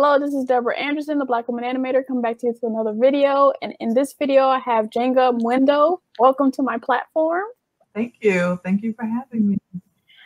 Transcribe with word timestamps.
Hello, 0.00 0.16
this 0.16 0.32
is 0.32 0.44
Deborah 0.44 0.78
Anderson, 0.78 1.18
the 1.18 1.24
Black 1.24 1.48
Woman 1.48 1.64
Animator, 1.64 2.06
coming 2.06 2.22
back 2.22 2.38
to 2.38 2.46
you 2.46 2.54
to 2.60 2.66
another 2.66 2.92
video. 2.94 3.52
And 3.62 3.74
in 3.80 3.94
this 3.94 4.12
video, 4.16 4.46
I 4.46 4.60
have 4.60 4.90
Jenga 4.90 5.36
Mwendo. 5.40 5.98
Welcome 6.20 6.52
to 6.52 6.62
my 6.62 6.78
platform. 6.78 7.42
Thank 7.96 8.14
you. 8.20 8.60
Thank 8.62 8.84
you 8.84 8.92
for 8.92 9.04
having 9.04 9.48
me. 9.48 9.58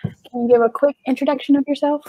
Can 0.02 0.42
you 0.42 0.48
give 0.48 0.60
a 0.60 0.68
quick 0.68 0.98
introduction 1.06 1.56
of 1.56 1.64
yourself? 1.66 2.04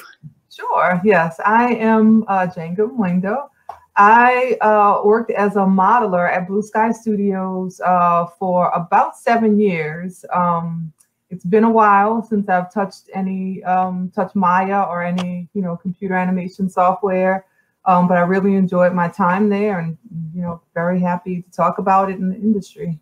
Sure. 0.54 1.00
Yes, 1.06 1.40
I 1.46 1.76
am 1.76 2.26
uh, 2.28 2.48
Jenga 2.48 2.80
Mwendo. 2.80 3.48
I 3.96 4.58
uh, 4.60 5.02
worked 5.06 5.32
as 5.32 5.56
a 5.56 5.60
modeler 5.60 6.30
at 6.30 6.50
Blue 6.50 6.64
Sky 6.64 6.92
Studios 6.92 7.80
uh, 7.80 8.26
for 8.38 8.72
about 8.72 9.16
seven 9.16 9.58
years. 9.58 10.26
Um, 10.34 10.92
it's 11.30 11.46
been 11.46 11.64
a 11.64 11.72
while 11.72 12.22
since 12.22 12.50
I've 12.50 12.74
touched 12.74 13.10
any 13.14 13.64
um, 13.64 14.12
touched 14.14 14.36
Maya 14.36 14.84
or 14.84 15.02
any 15.02 15.48
you 15.54 15.62
know 15.62 15.78
computer 15.78 16.16
animation 16.16 16.70
software, 16.70 17.46
um, 17.86 18.08
but 18.08 18.18
I 18.18 18.22
really 18.22 18.56
enjoyed 18.56 18.94
my 18.94 19.08
time 19.08 19.50
there, 19.50 19.80
and 19.80 19.98
you 20.34 20.42
know 20.42 20.62
very 20.74 21.00
happy 21.00 21.42
to 21.42 21.52
talk 21.52 21.78
about 21.78 22.10
it 22.10 22.18
in 22.18 22.30
the 22.30 22.36
industry. 22.36 23.00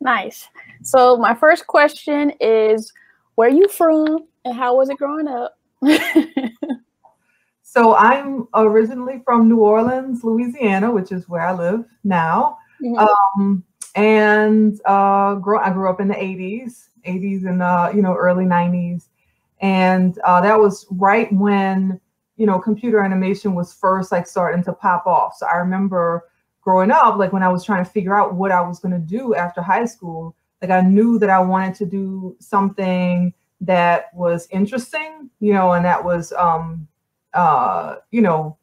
Nice. 0.00 0.48
So 0.82 1.16
my 1.16 1.34
first 1.34 1.66
question 1.66 2.32
is, 2.40 2.92
where 3.34 3.48
are 3.48 3.52
you 3.52 3.68
from, 3.68 4.26
and 4.44 4.54
how 4.54 4.76
was 4.76 4.88
it 4.88 4.98
growing 4.98 5.28
up? 5.28 5.58
so 7.62 7.94
I'm 7.96 8.46
originally 8.54 9.22
from 9.24 9.48
New 9.48 9.60
Orleans, 9.60 10.24
Louisiana, 10.24 10.90
which 10.90 11.12
is 11.12 11.28
where 11.28 11.46
I 11.46 11.52
live 11.52 11.84
now. 12.04 12.58
Mm-hmm. 12.82 13.40
Um, 13.40 13.64
and 13.94 14.78
uh, 14.84 15.36
grow, 15.36 15.58
I 15.58 15.70
grew 15.70 15.88
up 15.88 16.00
in 16.00 16.08
the 16.08 16.14
80s 16.14 16.88
80s 17.06 17.46
and 17.46 17.62
uh, 17.62 17.90
you 17.94 18.02
know 18.02 18.14
early 18.14 18.44
90s, 18.44 19.08
and 19.60 20.18
uh, 20.24 20.40
that 20.40 20.58
was 20.58 20.86
right 20.90 21.32
when 21.32 22.00
you 22.36 22.46
know 22.46 22.58
computer 22.58 23.00
animation 23.00 23.54
was 23.54 23.72
first 23.72 24.12
like 24.12 24.26
starting 24.26 24.62
to 24.64 24.72
pop 24.72 25.06
off. 25.06 25.34
So 25.36 25.46
I 25.46 25.56
remember 25.56 26.24
growing 26.60 26.90
up, 26.90 27.16
like 27.16 27.32
when 27.32 27.42
I 27.42 27.48
was 27.48 27.64
trying 27.64 27.84
to 27.84 27.90
figure 27.90 28.16
out 28.16 28.34
what 28.34 28.50
I 28.50 28.60
was 28.60 28.80
going 28.80 28.92
to 28.92 28.98
do 28.98 29.34
after 29.34 29.62
high 29.62 29.84
school, 29.84 30.34
like 30.60 30.70
I 30.70 30.80
knew 30.80 31.18
that 31.18 31.30
I 31.30 31.40
wanted 31.40 31.74
to 31.76 31.86
do 31.86 32.36
something 32.40 33.32
that 33.60 34.12
was 34.14 34.48
interesting, 34.50 35.30
you 35.40 35.52
know, 35.52 35.72
and 35.72 35.84
that 35.84 36.04
was 36.04 36.32
um 36.32 36.88
uh 37.34 37.96
you 38.10 38.20
know 38.20 38.56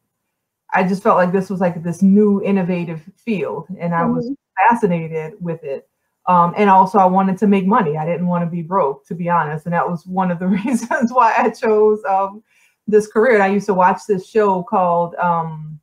I 0.73 0.83
just 0.83 1.03
felt 1.03 1.17
like 1.17 1.31
this 1.31 1.50
was 1.50 1.61
like 1.61 1.83
this 1.83 2.02
new 2.02 2.42
innovative 2.44 3.02
field 3.16 3.67
and 3.80 3.94
I 3.94 4.05
was 4.05 4.26
mm-hmm. 4.26 4.70
fascinated 4.70 5.33
with 5.39 5.64
it. 5.64 5.88
Um, 6.26 6.53
and 6.55 6.70
also, 6.70 7.00
I 7.00 7.05
wanted 7.05 7.38
to 7.39 7.48
make 7.48 7.66
money. 7.66 7.98
I 7.98 8.05
didn't 8.05 8.28
want 8.28 8.44
to 8.44 8.50
be 8.50 8.61
broke, 8.61 9.05
to 9.08 9.16
be 9.16 9.30
honest. 9.30 9.66
And 9.66 9.73
that 9.73 9.88
was 9.88 10.05
one 10.05 10.31
of 10.31 10.39
the 10.39 10.48
reasons 10.64 11.11
why 11.11 11.33
I 11.38 11.50
chose 11.50 12.02
um, 12.05 12.44
this 12.88 13.08
career. 13.08 13.36
And 13.36 13.44
I 13.44 13.48
used 13.48 13.66
to 13.67 13.73
watch 13.73 14.02
this 14.08 14.28
show 14.28 14.64
called 14.64 15.16
um, 15.16 15.80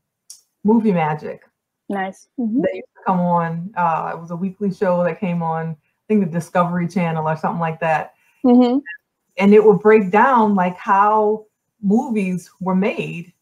Movie 0.64 0.92
Magic. 0.92 1.42
Nice. 1.88 2.28
Mm-hmm. 2.38 2.60
That 2.60 2.74
used 2.74 2.88
to 2.96 3.02
come 3.06 3.20
on. 3.20 3.72
Uh, 3.76 4.12
it 4.14 4.20
was 4.20 4.30
a 4.30 4.36
weekly 4.36 4.72
show 4.72 5.02
that 5.04 5.18
came 5.18 5.42
on, 5.42 5.70
I 5.70 5.76
think, 6.08 6.24
the 6.24 6.30
Discovery 6.30 6.86
Channel 6.86 7.28
or 7.28 7.36
something 7.36 7.60
like 7.60 7.80
that. 7.80 8.14
Mm-hmm. 8.44 8.78
And 9.38 9.54
it 9.54 9.64
would 9.64 9.80
break 9.80 10.10
down 10.10 10.54
like 10.54 10.76
how 10.76 11.46
movies 11.82 12.50
were 12.60 12.76
made. 12.76 13.32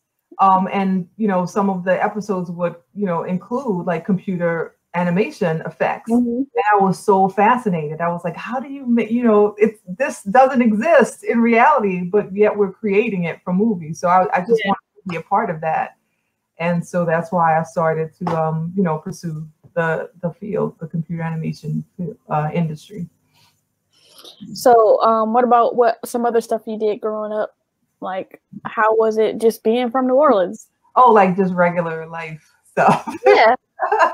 Um, 0.40 0.68
and 0.72 1.08
you 1.16 1.28
know, 1.28 1.44
some 1.44 1.68
of 1.68 1.84
the 1.84 2.02
episodes 2.02 2.50
would, 2.50 2.76
you 2.94 3.06
know, 3.06 3.24
include 3.24 3.86
like 3.86 4.06
computer 4.06 4.76
animation 4.94 5.62
effects. 5.66 6.10
Mm-hmm. 6.10 6.28
And 6.28 6.64
I 6.72 6.82
was 6.82 6.98
so 6.98 7.28
fascinated. 7.28 8.00
I 8.00 8.08
was 8.08 8.24
like, 8.24 8.36
how 8.36 8.58
do 8.58 8.68
you 8.68 8.86
make, 8.86 9.10
you 9.10 9.22
know, 9.22 9.54
it's 9.58 9.80
this 9.86 10.22
doesn't 10.24 10.62
exist 10.62 11.24
in 11.24 11.40
reality, 11.40 12.02
but 12.02 12.34
yet 12.34 12.56
we're 12.56 12.72
creating 12.72 13.24
it 13.24 13.40
for 13.44 13.52
movies. 13.52 14.00
So 14.00 14.08
I, 14.08 14.26
I 14.34 14.40
just 14.40 14.60
yeah. 14.64 14.70
wanted 14.70 15.02
to 15.02 15.08
be 15.08 15.16
a 15.16 15.22
part 15.22 15.50
of 15.50 15.60
that. 15.60 15.96
And 16.58 16.84
so 16.84 17.04
that's 17.04 17.30
why 17.30 17.58
I 17.58 17.62
started 17.62 18.10
to, 18.18 18.36
um, 18.36 18.72
you 18.74 18.82
know, 18.82 18.98
pursue 18.98 19.46
the 19.74 20.10
the 20.22 20.32
field, 20.32 20.76
the 20.80 20.88
computer 20.88 21.22
animation 21.22 21.84
uh, 22.28 22.50
industry. 22.52 23.08
So, 24.52 25.00
um, 25.02 25.32
what 25.32 25.44
about 25.44 25.76
what 25.76 25.98
some 26.04 26.24
other 26.26 26.40
stuff 26.40 26.62
you 26.66 26.78
did 26.78 27.00
growing 27.00 27.32
up? 27.32 27.56
Like, 28.00 28.40
how 28.64 28.96
was 28.96 29.18
it 29.18 29.40
just 29.40 29.62
being 29.62 29.90
from 29.90 30.06
New 30.06 30.14
Orleans? 30.14 30.68
Oh, 30.96 31.12
like 31.12 31.36
just 31.36 31.54
regular 31.54 32.06
life 32.06 32.44
stuff. 32.64 33.08
Yeah. 33.24 33.54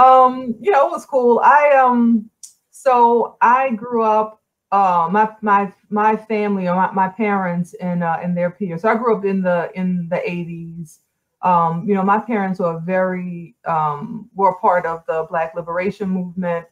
um, 0.00 0.54
you 0.60 0.70
know, 0.70 0.86
it 0.86 0.90
was 0.90 1.04
cool. 1.04 1.40
I 1.44 1.76
um, 1.76 2.30
so 2.70 3.36
I 3.40 3.70
grew 3.70 4.02
up. 4.02 4.38
Uh, 4.72 5.08
my 5.10 5.28
my 5.42 5.72
my 5.88 6.16
family 6.16 6.68
or 6.68 6.76
my, 6.76 6.92
my 6.92 7.08
parents 7.08 7.74
and 7.74 8.04
uh, 8.04 8.18
and 8.22 8.36
their 8.36 8.52
peers. 8.52 8.82
So 8.82 8.88
I 8.88 8.94
grew 8.94 9.16
up 9.16 9.24
in 9.24 9.42
the 9.42 9.70
in 9.74 10.08
the 10.08 10.20
eighties. 10.28 11.00
Um, 11.42 11.88
you 11.88 11.94
know, 11.94 12.04
my 12.04 12.18
parents 12.20 12.60
were 12.60 12.78
very 12.78 13.56
um, 13.64 14.30
were 14.34 14.54
part 14.58 14.86
of 14.86 15.04
the 15.06 15.26
Black 15.28 15.54
Liberation 15.56 16.08
Movement. 16.08 16.66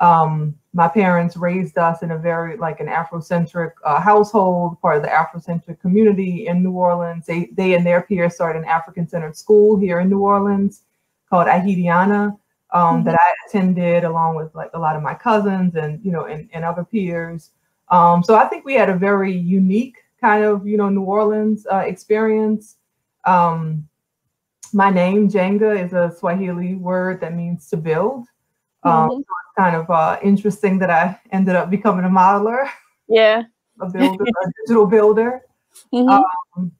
Um, 0.00 0.54
my 0.72 0.88
parents 0.88 1.36
raised 1.36 1.76
us 1.76 2.02
in 2.02 2.12
a 2.12 2.18
very 2.18 2.56
like 2.56 2.78
an 2.80 2.86
Afrocentric 2.86 3.72
uh, 3.84 4.00
household, 4.00 4.80
part 4.80 4.96
of 4.96 5.02
the 5.02 5.08
Afrocentric 5.08 5.80
community 5.80 6.46
in 6.46 6.62
New 6.62 6.72
Orleans. 6.72 7.26
They 7.26 7.50
they 7.52 7.74
and 7.74 7.84
their 7.84 8.02
peers 8.02 8.36
started 8.36 8.60
an 8.60 8.68
African 8.68 9.08
centered 9.08 9.36
school 9.36 9.76
here 9.76 9.98
in 9.98 10.08
New 10.08 10.20
Orleans 10.20 10.82
called 11.28 11.48
Ahidiana 11.48 12.38
um, 12.72 12.96
mm-hmm. 12.96 13.04
that 13.04 13.18
I 13.20 13.34
attended 13.46 14.04
along 14.04 14.36
with 14.36 14.54
like 14.54 14.70
a 14.74 14.78
lot 14.78 14.96
of 14.96 15.02
my 15.02 15.14
cousins 15.14 15.74
and 15.76 16.04
you 16.04 16.12
know 16.12 16.24
and, 16.24 16.48
and 16.52 16.64
other 16.64 16.84
peers. 16.84 17.50
Um, 17.88 18.22
so 18.22 18.36
I 18.36 18.46
think 18.46 18.64
we 18.64 18.74
had 18.74 18.88
a 18.88 18.96
very 18.96 19.32
unique 19.32 19.96
kind 20.20 20.44
of 20.44 20.66
you 20.66 20.76
know 20.76 20.88
New 20.88 21.02
Orleans 21.02 21.66
uh, 21.70 21.78
experience. 21.78 22.76
Um, 23.24 23.88
my 24.72 24.90
name 24.90 25.28
Jenga 25.28 25.84
is 25.84 25.92
a 25.92 26.14
Swahili 26.16 26.74
word 26.74 27.20
that 27.20 27.34
means 27.34 27.68
to 27.70 27.76
build. 27.76 28.26
Um, 28.82 28.92
mm-hmm. 28.92 29.10
So 29.10 29.18
it's 29.18 29.56
kind 29.58 29.76
of 29.76 29.90
uh, 29.90 30.18
interesting 30.22 30.78
that 30.78 30.90
I 30.90 31.18
ended 31.32 31.56
up 31.56 31.70
becoming 31.70 32.04
a 32.04 32.08
modeler. 32.08 32.68
Yeah, 33.08 33.42
a 33.80 33.90
builder, 33.90 34.24
a 34.24 34.50
digital 34.62 34.86
builder. 34.86 35.42
Mm-hmm. 35.94 36.08
Um, 36.08 36.72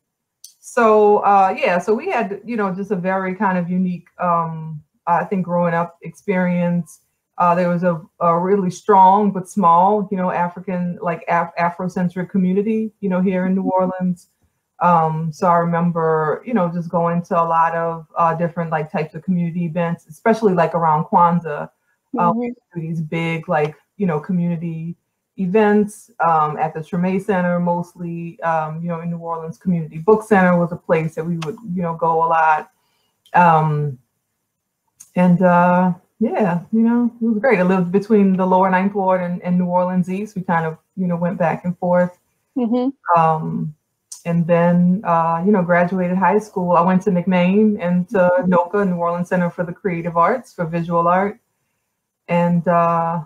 so 0.59 1.19
uh, 1.19 1.55
yeah, 1.59 1.79
so 1.79 1.95
we 1.95 2.11
had 2.11 2.41
you 2.45 2.57
know 2.57 2.75
just 2.75 2.91
a 2.91 2.97
very 2.97 3.35
kind 3.35 3.59
of 3.59 3.69
unique, 3.69 4.09
um, 4.19 4.83
I 5.13 5.25
think, 5.25 5.45
growing 5.45 5.75
up 5.75 5.99
experience. 6.03 7.01
Uh, 7.39 7.55
there 7.55 7.71
was 7.71 7.85
a, 7.85 8.01
a, 8.21 8.39
really 8.39 8.71
strong 8.71 9.33
but 9.33 9.49
small, 9.49 10.07
you 10.11 10.17
know, 10.19 10.31
African 10.31 10.99
like 11.01 11.25
Af- 11.27 11.55
Afrocentric 11.59 12.29
community, 12.29 12.93
you 13.01 13.09
know, 13.09 13.23
here 13.23 13.47
in 13.47 13.55
New 13.55 13.63
mm-hmm. 13.63 13.83
Orleans. 13.83 14.29
Um, 14.81 15.33
so 15.33 15.47
I 15.47 15.57
remember, 15.57 16.43
you 16.45 16.53
know, 16.53 16.71
just 16.71 16.91
going 16.91 17.23
to 17.23 17.41
a 17.41 17.45
lot 17.45 17.75
of 17.75 18.07
uh, 18.17 18.35
different 18.35 18.71
like 18.71 18.93
types 18.93 19.15
of 19.15 19.23
community 19.23 19.65
events, 19.65 20.07
especially 20.07 20.53
like 20.53 20.75
around 20.75 21.05
Kwanzaa. 21.07 21.71
Um, 22.19 22.37
mm-hmm. 22.37 22.81
These 22.81 23.01
big 23.01 23.49
like 23.49 23.75
you 23.97 24.07
know 24.07 24.21
community 24.21 24.97
events 25.41 26.11
um, 26.21 26.57
at 26.59 26.75
the 26.75 26.81
Treme 26.81 27.25
Center, 27.25 27.59
mostly, 27.59 28.41
um, 28.43 28.83
you 28.83 28.89
know, 28.89 29.01
in 29.01 29.11
New 29.11 29.19
Orleans 29.19 29.59
Community 29.59 29.99
Book 29.99 30.23
Center 30.23 30.59
was 30.59 30.73
a 30.73 30.77
place 30.77 31.15
that 31.15 31.25
we 31.25 31.39
would, 31.39 31.57
you 31.75 31.83
know, 31.83 31.95
go 31.95 32.25
a 32.25 32.29
lot. 32.29 32.71
And 35.17 35.43
uh, 35.43 35.95
yeah, 36.19 36.61
you 36.73 36.81
know, 36.81 37.11
it 37.21 37.25
was 37.25 37.39
great. 37.39 37.59
I 37.59 37.63
lived 37.63 37.93
between 37.93 38.37
the 38.37 38.47
lower 38.47 38.71
ninth 38.71 38.95
ward 38.95 39.23
and, 39.23 39.43
and 39.43 39.59
New 39.59 39.67
Orleans 39.67 40.11
East. 40.11 40.37
We 40.37 40.43
kind 40.43 40.67
of, 40.67 40.79
you 40.97 41.07
know, 41.07 41.17
went 41.17 41.39
back 41.39 41.65
and 41.65 41.77
forth. 41.79 42.19
Mm-hmm. 42.57 43.19
Um, 43.19 43.75
and 44.27 44.47
then, 44.47 45.03
uh, 45.05 45.43
you 45.45 45.51
know, 45.51 45.63
graduated 45.63 46.19
high 46.19 46.39
school. 46.39 46.73
I 46.73 46.83
went 46.83 47.03
to 47.03 47.11
McMain 47.11 47.79
and 47.81 48.09
to 48.11 48.19
mm-hmm. 48.19 48.53
NOCCA, 48.53 48.89
New 48.89 48.97
Orleans 48.97 49.29
Center 49.29 49.51
for 49.51 49.65
the 49.65 49.73
Creative 49.73 50.17
Arts 50.17 50.53
for 50.53 50.67
visual 50.67 51.09
art. 51.09 51.39
And 52.29 52.67
uh, 52.69 53.23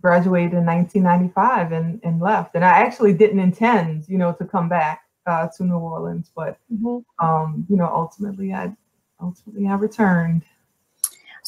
graduated 0.00 0.54
in 0.54 0.64
1995 0.66 1.72
and, 1.72 2.00
and 2.04 2.20
left. 2.20 2.54
And 2.54 2.64
I 2.64 2.68
actually 2.68 3.12
didn't 3.12 3.40
intend, 3.40 4.08
you 4.08 4.18
know, 4.18 4.32
to 4.34 4.44
come 4.44 4.68
back 4.68 5.02
uh, 5.26 5.48
to 5.56 5.64
New 5.64 5.78
Orleans, 5.78 6.30
but 6.34 6.58
mm-hmm. 6.72 6.98
um, 7.24 7.66
you 7.68 7.76
know, 7.76 7.90
ultimately 7.92 8.52
I 8.52 8.74
ultimately 9.20 9.66
I 9.66 9.74
returned. 9.74 10.42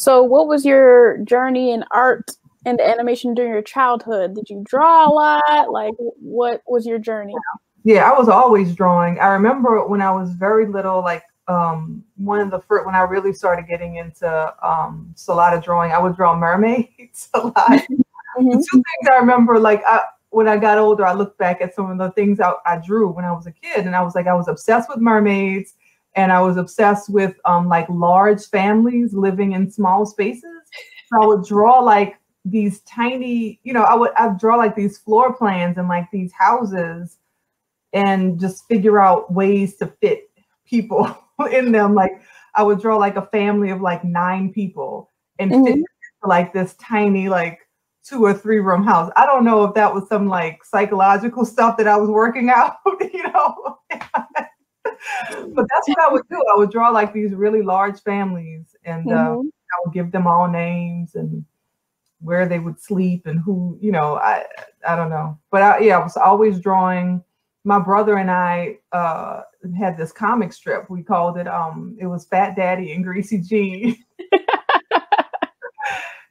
So 0.03 0.21
what 0.21 0.49
was 0.49 0.67
your 0.67 1.19
journey 1.19 1.71
in 1.71 1.85
art 1.93 2.33
and 2.67 2.81
animation 2.81 3.35
during 3.35 3.53
your 3.53 3.63
childhood? 3.63 4.35
Did 4.35 4.51
you 4.51 4.61
draw 4.67 5.09
a 5.09 5.13
lot? 5.13 5.71
Like 5.71 5.95
what 5.97 6.61
was 6.67 6.85
your 6.85 6.99
journey? 6.99 7.37
Yeah, 7.85 8.11
I 8.11 8.19
was 8.19 8.29
always 8.29 8.75
drawing. 8.75 9.21
I 9.21 9.29
remember 9.29 9.87
when 9.87 10.03
I 10.03 10.11
was 10.11 10.33
very 10.33 10.67
little, 10.67 11.03
like 11.03 11.23
um, 11.47 12.03
one 12.17 12.41
of 12.41 12.51
the 12.51 12.59
first 12.59 12.85
when 12.85 12.97
I 12.97 13.03
really 13.03 13.33
started 13.33 13.69
getting 13.69 13.95
into 13.95 14.53
um, 14.61 15.15
a 15.29 15.35
lot 15.35 15.55
of 15.55 15.63
drawing, 15.63 15.93
I 15.93 16.01
would 16.01 16.17
draw 16.17 16.37
mermaids 16.37 17.29
a 17.35 17.39
lot. 17.39 17.83
Mm-hmm. 18.39 18.51
Two 18.51 18.63
things 18.63 19.11
I 19.11 19.17
remember, 19.17 19.59
like 19.59 19.83
I, 19.87 20.01
when 20.31 20.49
I 20.49 20.57
got 20.57 20.79
older, 20.79 21.05
I 21.05 21.13
looked 21.13 21.37
back 21.37 21.61
at 21.61 21.75
some 21.75 21.91
of 21.91 21.99
the 21.99 22.11
things 22.13 22.41
I, 22.41 22.55
I, 22.65 22.79
drew 22.79 23.11
when 23.11 23.27
I 23.27 23.33
was 23.33 23.47
a 23.47 23.53
kid, 23.53 23.85
and 23.85 23.95
I 23.95 24.01
was 24.01 24.15
like, 24.15 24.27
I 24.27 24.33
was 24.33 24.49
obsessed 24.49 24.89
with 24.89 25.01
mermaids, 25.01 25.75
and 26.15 26.33
I 26.33 26.41
was 26.43 26.57
obsessed 26.57 27.09
with 27.09 27.35
um, 27.45 27.69
like 27.69 27.89
large 27.89 28.45
families 28.47 29.15
living 29.15 29.53
in 29.53 29.71
small 29.71 30.05
spaces. 30.07 30.61
So 31.09 31.23
I 31.23 31.27
would 31.27 31.45
draw 31.45 31.81
like 31.81 32.19
these 32.45 32.81
tiny, 32.81 33.61
you 33.63 33.73
know, 33.73 33.83
I 33.83 33.95
would 33.95 34.11
I 34.17 34.29
would 34.29 34.39
draw 34.39 34.57
like 34.57 34.77
these 34.77 34.99
floor 34.99 35.33
plans 35.35 35.79
and 35.79 35.89
like 35.89 36.11
these 36.11 36.33
houses, 36.33 37.19
and 37.93 38.39
just 38.39 38.67
figure 38.67 39.01
out 39.01 39.33
ways 39.33 39.77
to 39.77 39.87
fit 40.01 40.31
people 40.67 41.17
in 41.53 41.73
them. 41.73 41.95
Like 41.95 42.21
I 42.55 42.63
would 42.63 42.81
draw 42.81 42.97
like 42.97 43.17
a 43.17 43.27
family 43.27 43.71
of 43.71 43.81
like 43.81 44.05
nine 44.05 44.53
people 44.53 45.09
and 45.39 45.51
mm-hmm. 45.51 45.65
fit 45.65 45.85
like 46.25 46.53
this 46.53 46.75
tiny 46.75 47.29
like 47.29 47.61
two 48.05 48.25
or 48.25 48.35
three 48.35 48.59
room 48.59 48.85
house. 48.85 49.11
I 49.17 49.27
don't 49.27 49.45
know 49.45 49.65
if 49.65 49.75
that 49.75 49.95
was 49.95 50.09
some 50.09 50.29
like 50.29 50.65
psychological 50.65 51.45
stuff 51.45 51.77
that 51.77 51.89
I 51.89 51.97
was 51.97 52.11
working 52.11 52.51
out, 52.55 52.77
you 53.01 53.23
know. 53.33 53.79
but 55.31 55.67
that's 55.69 55.89
what 55.89 56.01
I 56.01 56.13
would 56.13 56.29
do. 56.31 56.45
I 56.55 56.59
would 56.59 56.71
draw 56.71 56.91
like 56.91 57.13
these 57.13 57.33
really 57.33 57.63
large 57.63 58.01
families 58.01 58.77
and 58.85 59.11
uh, 59.11 59.15
mm-hmm. 59.15 59.49
I 59.49 59.81
would 59.85 59.95
give 59.95 60.13
them 60.13 60.27
all 60.27 60.49
names 60.49 61.15
and 61.15 61.45
where 62.21 62.47
they 62.47 62.59
would 62.59 62.81
sleep 62.81 63.27
and 63.27 63.41
who, 63.41 63.77
you 63.81 63.93
know, 63.93 64.17
I 64.17 64.45
I 64.87 64.97
don't 64.97 65.11
know. 65.11 65.39
But 65.51 65.63
I, 65.63 65.79
yeah, 65.81 65.99
I 65.99 66.03
was 66.03 66.17
always 66.17 66.61
drawing. 66.61 67.23
My 67.65 67.79
brother 67.79 68.17
and 68.17 68.31
I 68.31 68.79
uh, 68.91 69.43
had 69.79 69.97
this 69.97 70.11
comic 70.11 70.53
strip. 70.53 70.91
We 70.91 71.03
called 71.03 71.39
it 71.39 71.47
um 71.49 71.97
it 72.01 72.07
was 72.07 72.27
Fat 72.27 72.57
Daddy 72.57 72.93
and 72.93 73.05
Greasy 73.05 73.41
Jean. 73.41 73.97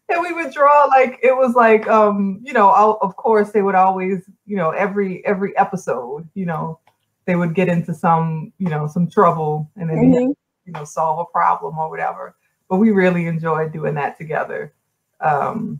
and 0.10 0.22
we 0.22 0.34
would 0.34 0.54
draw 0.54 0.86
like 0.86 1.20
it 1.24 1.36
was 1.36 1.56
like 1.56 1.88
um 1.88 2.40
you 2.44 2.54
know 2.54 2.70
of 3.02 3.16
course 3.16 3.52
they 3.52 3.62
would 3.62 3.76
always 3.76 4.30
you 4.46 4.58
know 4.58 4.72
every 4.72 5.26
every 5.26 5.56
episode 5.58 6.28
you 6.34 6.46
know 6.46 6.80
they 7.26 7.36
would 7.36 7.54
get 7.54 7.68
into 7.68 7.94
some 7.94 8.52
you 8.58 8.70
know 8.70 8.88
some 8.88 9.10
trouble 9.10 9.70
and 9.76 9.90
then 9.90 9.98
mm-hmm. 9.98 10.32
you 10.66 10.74
know 10.74 10.84
solve 10.84 11.20
a 11.20 11.32
problem 11.32 11.78
or 11.78 11.90
whatever 11.90 12.36
but 12.70 12.78
we 12.78 12.92
really 12.92 13.28
enjoyed 13.28 13.72
doing 13.72 13.94
that 13.94 14.18
together 14.18 14.74
um 15.22 15.80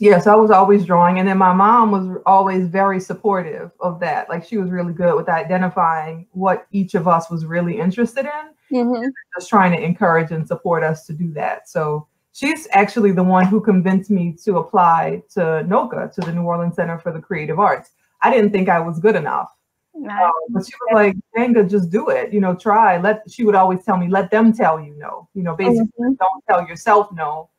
yeah 0.00 0.18
so 0.18 0.32
i 0.32 0.36
was 0.36 0.50
always 0.50 0.84
drawing 0.84 1.18
and 1.18 1.28
then 1.28 1.38
my 1.38 1.52
mom 1.52 1.90
was 1.90 2.20
always 2.26 2.66
very 2.68 3.00
supportive 3.00 3.70
of 3.80 4.00
that 4.00 4.28
like 4.28 4.44
she 4.44 4.56
was 4.56 4.70
really 4.70 4.92
good 4.92 5.14
with 5.14 5.28
identifying 5.28 6.26
what 6.32 6.66
each 6.70 6.94
of 6.94 7.08
us 7.08 7.30
was 7.30 7.44
really 7.44 7.78
interested 7.78 8.24
in 8.24 8.76
mm-hmm. 8.76 9.08
just 9.36 9.48
trying 9.48 9.72
to 9.72 9.82
encourage 9.82 10.30
and 10.30 10.46
support 10.46 10.82
us 10.82 11.06
to 11.06 11.12
do 11.12 11.32
that 11.32 11.68
so 11.68 12.06
she's 12.38 12.68
actually 12.70 13.10
the 13.10 13.22
one 13.22 13.46
who 13.46 13.60
convinced 13.60 14.10
me 14.10 14.36
to 14.44 14.58
apply 14.58 15.20
to 15.30 15.40
NOCCA, 15.66 16.14
to 16.14 16.20
the 16.20 16.32
New 16.32 16.42
Orleans 16.42 16.76
Center 16.76 16.96
for 16.96 17.10
the 17.10 17.20
Creative 17.20 17.58
Arts. 17.58 17.90
I 18.22 18.30
didn't 18.30 18.52
think 18.52 18.68
I 18.68 18.78
was 18.78 19.00
good 19.00 19.16
enough. 19.16 19.50
Nice. 19.98 20.24
Um, 20.24 20.32
but 20.50 20.66
she 20.66 20.72
was 20.80 20.94
like, 20.94 21.16
Jenga, 21.36 21.68
just 21.68 21.90
do 21.90 22.08
it. 22.08 22.32
You 22.32 22.40
know, 22.40 22.54
try. 22.54 22.98
Let 22.98 23.22
she 23.28 23.44
would 23.44 23.54
always 23.54 23.84
tell 23.84 23.96
me, 23.96 24.08
let 24.08 24.30
them 24.30 24.52
tell 24.52 24.80
you 24.80 24.94
no. 24.96 25.28
You 25.34 25.42
know, 25.42 25.56
basically 25.56 25.88
mm-hmm. 26.00 26.14
don't 26.14 26.44
tell 26.48 26.66
yourself 26.66 27.10
no. 27.12 27.50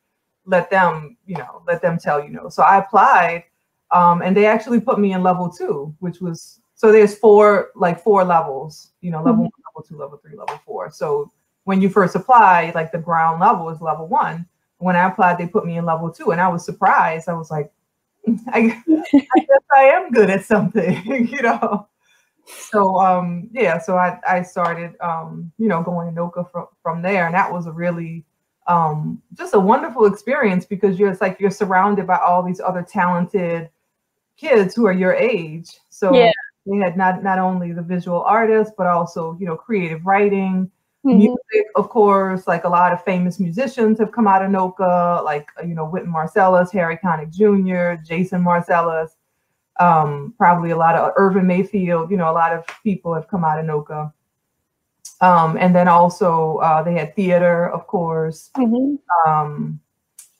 Let 0.46 0.70
them, 0.70 1.16
you 1.26 1.36
know, 1.36 1.62
let 1.66 1.82
them 1.82 1.98
tell 1.98 2.22
you 2.22 2.30
no. 2.30 2.48
So 2.48 2.62
I 2.62 2.78
applied 2.78 3.44
um, 3.90 4.22
and 4.22 4.36
they 4.36 4.46
actually 4.46 4.80
put 4.80 4.98
me 4.98 5.12
in 5.12 5.22
level 5.22 5.50
two, 5.50 5.94
which 6.00 6.20
was 6.20 6.60
so 6.74 6.90
there's 6.90 7.16
four 7.16 7.70
like 7.74 8.02
four 8.02 8.24
levels, 8.24 8.92
you 9.00 9.10
know, 9.10 9.18
level 9.18 9.32
mm-hmm. 9.32 9.42
one, 9.42 9.50
level 9.68 9.82
two, 9.86 9.98
level 9.98 10.18
three, 10.18 10.36
level 10.36 10.60
four. 10.64 10.90
So 10.90 11.30
when 11.64 11.82
you 11.82 11.90
first 11.90 12.16
apply, 12.16 12.72
like 12.74 12.90
the 12.90 12.98
ground 12.98 13.40
level 13.40 13.68
is 13.68 13.80
level 13.80 14.06
one 14.08 14.46
when 14.80 14.96
I 14.96 15.06
applied, 15.06 15.38
they 15.38 15.46
put 15.46 15.66
me 15.66 15.76
in 15.76 15.84
level 15.84 16.10
two, 16.10 16.32
and 16.32 16.40
I 16.40 16.48
was 16.48 16.64
surprised. 16.64 17.28
I 17.28 17.34
was 17.34 17.50
like, 17.50 17.70
I, 18.48 18.82
I 18.92 19.40
guess 19.40 19.62
I 19.76 19.84
am 19.84 20.10
good 20.10 20.30
at 20.30 20.44
something, 20.44 21.06
you 21.28 21.42
know. 21.42 21.86
So 22.50 23.00
um, 23.00 23.48
yeah, 23.52 23.78
so 23.78 23.96
I 23.96 24.18
I 24.26 24.42
started 24.42 24.94
um, 25.00 25.52
you 25.58 25.68
know 25.68 25.82
going 25.82 26.14
to 26.14 26.20
NOCCA 26.20 26.50
from 26.50 26.66
from 26.82 27.02
there, 27.02 27.26
and 27.26 27.34
that 27.34 27.52
was 27.52 27.66
a 27.66 27.72
really 27.72 28.24
um, 28.66 29.20
just 29.34 29.54
a 29.54 29.60
wonderful 29.60 30.06
experience 30.06 30.64
because 30.64 30.98
you're 30.98 31.10
it's 31.10 31.20
like 31.20 31.40
you're 31.40 31.50
surrounded 31.50 32.06
by 32.06 32.18
all 32.18 32.42
these 32.42 32.60
other 32.60 32.82
talented 32.82 33.70
kids 34.36 34.74
who 34.74 34.86
are 34.86 34.92
your 34.92 35.14
age. 35.14 35.70
So 35.88 36.14
yeah. 36.14 36.32
they 36.66 36.76
had 36.78 36.96
not 36.96 37.22
not 37.22 37.38
only 37.38 37.72
the 37.72 37.82
visual 37.82 38.22
artists, 38.22 38.72
but 38.76 38.86
also 38.86 39.36
you 39.40 39.46
know 39.46 39.56
creative 39.56 40.04
writing 40.06 40.70
Mm-hmm. 41.04 41.18
Music, 41.18 41.66
of 41.76 41.88
course, 41.88 42.46
like 42.46 42.64
a 42.64 42.68
lot 42.68 42.92
of 42.92 43.02
famous 43.02 43.40
musicians 43.40 43.98
have 43.98 44.12
come 44.12 44.28
out 44.28 44.44
of 44.44 44.50
NOCCA 44.50 45.24
like 45.24 45.48
you 45.66 45.74
know 45.74 45.86
Wynton 45.86 46.12
Marsalis, 46.12 46.70
Harry 46.72 46.98
Connick 46.98 47.32
Jr., 47.32 48.02
Jason 48.06 48.44
Marsalis, 48.44 49.12
um, 49.80 50.34
probably 50.38 50.70
a 50.70 50.76
lot 50.76 50.94
of 50.94 51.12
Irvin 51.16 51.46
Mayfield. 51.46 52.10
You 52.10 52.16
know, 52.16 52.30
a 52.30 52.32
lot 52.32 52.52
of 52.52 52.64
people 52.84 53.14
have 53.14 53.26
come 53.28 53.44
out 53.44 53.58
of 53.58 53.66
NOCCA. 53.66 54.12
Um, 55.22 55.58
and 55.58 55.74
then 55.74 55.88
also 55.88 56.56
uh, 56.58 56.82
they 56.82 56.94
had 56.94 57.14
theater, 57.14 57.68
of 57.70 57.86
course. 57.86 58.50
Mm-hmm. 58.56 58.96
Um, 59.28 59.80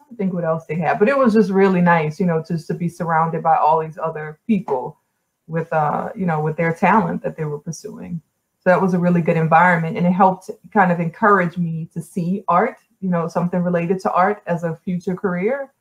I 0.01 0.15
think 0.17 0.33
what 0.33 0.45
else 0.45 0.65
they 0.67 0.75
had, 0.75 0.99
but 0.99 1.09
it 1.09 1.17
was 1.17 1.35
just 1.35 1.51
really 1.51 1.81
nice, 1.81 2.19
you 2.19 2.27
know, 2.27 2.43
just 2.47 2.67
to 2.69 2.75
be 2.75 2.89
surrounded 2.89 3.43
by 3.43 3.57
all 3.57 3.81
these 3.81 3.99
other 3.99 4.41
people 4.47 4.99
with, 5.47 5.73
uh, 5.73 6.11
you 6.17 6.27
know, 6.27 6.41
with 6.41 6.57
their 6.57 6.73
talent 6.73 7.23
that 7.23 7.37
they 7.37 7.45
were 7.45 7.59
pursuing. 7.59 8.21
So 8.63 8.71
that 8.71 8.81
was 8.81 8.95
a 8.95 8.99
really 8.99 9.23
good 9.23 9.37
environment 9.37 9.97
and 9.97 10.07
it 10.07 10.13
helped 10.13 10.51
kind 10.73 10.91
of 10.91 10.99
encourage 11.01 11.57
me 11.57 11.89
to 11.95 12.03
see 12.03 12.43
art, 12.49 12.77
you 13.01 13.09
know, 13.11 13.29
something 13.29 13.63
related 13.63 14.01
to 14.01 14.13
art 14.13 14.43
as 14.47 14.65
a 14.65 14.77
future 14.77 15.15
career. 15.15 15.73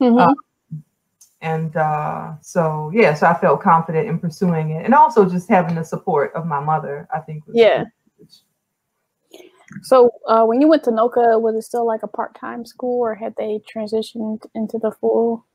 Mm-hmm. 0.00 0.18
Um, 0.18 0.34
and 1.42 1.76
uh, 1.76 2.32
so, 2.40 2.90
yeah, 2.94 3.12
so 3.12 3.26
I 3.26 3.34
felt 3.34 3.60
confident 3.60 4.08
in 4.08 4.18
pursuing 4.18 4.70
it. 4.70 4.84
And 4.84 4.94
also 4.94 5.28
just 5.28 5.48
having 5.48 5.74
the 5.74 5.84
support 5.84 6.32
of 6.34 6.46
my 6.46 6.60
mother, 6.60 7.06
I 7.14 7.20
think. 7.20 7.44
yeah. 7.52 7.84
So 9.82 10.10
uh, 10.26 10.44
when 10.44 10.60
you 10.60 10.68
went 10.68 10.84
to 10.84 10.90
NOCCA, 10.90 11.40
was 11.40 11.54
it 11.54 11.62
still 11.62 11.86
like 11.86 12.02
a 12.02 12.06
part-time 12.06 12.64
school 12.64 13.00
or 13.00 13.14
had 13.14 13.34
they 13.36 13.60
transitioned 13.74 14.44
into 14.54 14.78
the 14.78 14.92
full? 14.92 15.46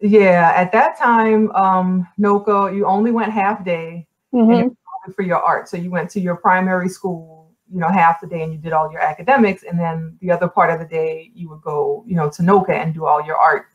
Yeah, 0.00 0.52
at 0.54 0.70
that 0.72 0.98
time, 0.98 1.50
um, 1.52 2.06
NOCCA, 2.18 2.76
you 2.76 2.86
only 2.86 3.10
went 3.10 3.32
half 3.32 3.64
day. 3.64 4.06
Mm-hmm 4.32 4.68
for 5.12 5.22
your 5.22 5.42
art. 5.42 5.68
So 5.68 5.76
you 5.76 5.90
went 5.90 6.10
to 6.10 6.20
your 6.20 6.36
primary 6.36 6.88
school, 6.88 7.52
you 7.70 7.80
know, 7.80 7.88
half 7.88 8.20
the 8.20 8.26
day 8.26 8.42
and 8.42 8.52
you 8.52 8.58
did 8.58 8.72
all 8.72 8.90
your 8.90 9.00
academics. 9.00 9.62
And 9.62 9.78
then 9.78 10.16
the 10.20 10.30
other 10.30 10.48
part 10.48 10.70
of 10.70 10.78
the 10.78 10.86
day, 10.86 11.30
you 11.34 11.48
would 11.50 11.62
go, 11.62 12.04
you 12.06 12.14
know, 12.14 12.30
to 12.30 12.42
Noka 12.42 12.70
and 12.70 12.94
do 12.94 13.04
all 13.06 13.24
your 13.24 13.36
art 13.36 13.66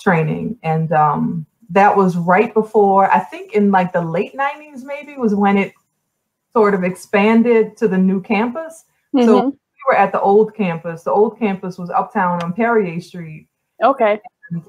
training. 0.00 0.58
And 0.62 0.92
um, 0.92 1.46
that 1.70 1.96
was 1.96 2.16
right 2.16 2.52
before, 2.52 3.10
I 3.10 3.20
think 3.20 3.54
in 3.54 3.70
like 3.70 3.92
the 3.92 4.02
late 4.02 4.36
90s, 4.36 4.82
maybe 4.84 5.16
was 5.16 5.34
when 5.34 5.56
it 5.56 5.72
sort 6.52 6.74
of 6.74 6.84
expanded 6.84 7.76
to 7.78 7.88
the 7.88 7.98
new 7.98 8.20
campus. 8.20 8.84
Mm-hmm. 9.14 9.26
So 9.26 9.46
we 9.46 9.78
were 9.88 9.96
at 9.96 10.12
the 10.12 10.20
old 10.20 10.54
campus. 10.54 11.02
The 11.02 11.12
old 11.12 11.38
campus 11.38 11.78
was 11.78 11.90
uptown 11.90 12.42
on 12.42 12.52
Perrier 12.52 13.00
Street. 13.00 13.48
Okay. 13.82 14.20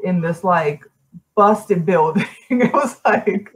In 0.03 0.21
this 0.21 0.43
like 0.43 0.83
busted 1.35 1.85
building. 1.85 2.27
it 2.49 2.73
was 2.73 2.99
like 3.05 3.51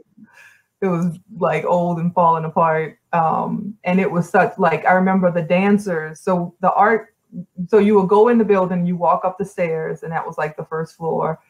it 0.80 0.86
was 0.86 1.18
like 1.38 1.64
old 1.64 1.98
and 1.98 2.14
falling 2.14 2.44
apart. 2.44 2.98
Um, 3.12 3.76
and 3.84 4.00
it 4.00 4.10
was 4.10 4.28
such 4.28 4.58
like 4.58 4.86
I 4.86 4.92
remember 4.92 5.30
the 5.30 5.42
dancers. 5.42 6.20
So 6.20 6.54
the 6.60 6.72
art, 6.72 7.14
so 7.68 7.78
you 7.78 7.98
would 7.98 8.08
go 8.08 8.28
in 8.28 8.38
the 8.38 8.44
building, 8.44 8.86
you 8.86 8.96
walk 8.96 9.24
up 9.24 9.38
the 9.38 9.44
stairs, 9.44 10.02
and 10.02 10.12
that 10.12 10.26
was 10.26 10.38
like 10.38 10.56
the 10.56 10.64
first 10.64 10.96
floor. 10.96 11.40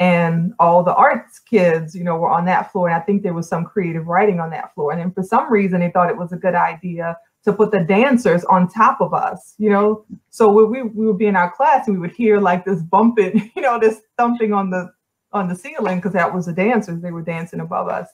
And 0.00 0.54
all 0.58 0.82
the 0.82 0.94
arts 0.94 1.38
kids, 1.38 1.94
you 1.94 2.02
know, 2.02 2.16
were 2.16 2.30
on 2.30 2.46
that 2.46 2.72
floor. 2.72 2.88
And 2.88 2.96
I 2.96 3.00
think 3.00 3.22
there 3.22 3.34
was 3.34 3.48
some 3.48 3.64
creative 3.64 4.08
writing 4.08 4.40
on 4.40 4.50
that 4.50 4.74
floor. 4.74 4.92
And 4.92 5.00
then 5.00 5.12
for 5.12 5.22
some 5.22 5.52
reason, 5.52 5.80
they 5.80 5.90
thought 5.90 6.10
it 6.10 6.16
was 6.16 6.32
a 6.32 6.36
good 6.36 6.54
idea 6.54 7.16
to 7.44 7.52
put 7.52 7.70
the 7.70 7.80
dancers 7.80 8.42
on 8.44 8.68
top 8.68 9.00
of 9.00 9.14
us, 9.14 9.54
you 9.58 9.70
know. 9.70 10.04
So 10.30 10.50
we, 10.50 10.82
we 10.82 11.06
would 11.06 11.18
be 11.18 11.26
in 11.26 11.36
our 11.36 11.50
class 11.50 11.86
and 11.86 11.96
we 11.96 12.00
would 12.00 12.16
hear 12.16 12.40
like 12.40 12.64
this 12.64 12.82
bumping, 12.82 13.52
you 13.56 13.62
know, 13.62 13.78
this 13.78 14.00
thumping 14.16 14.52
on 14.52 14.70
the 14.70 14.90
on 15.32 15.48
the 15.48 15.54
ceiling 15.54 15.98
because 15.98 16.12
that 16.14 16.34
was 16.34 16.46
the 16.46 16.52
dancers. 16.52 17.00
They 17.00 17.12
were 17.12 17.22
dancing 17.22 17.60
above 17.60 17.88
us. 17.88 18.08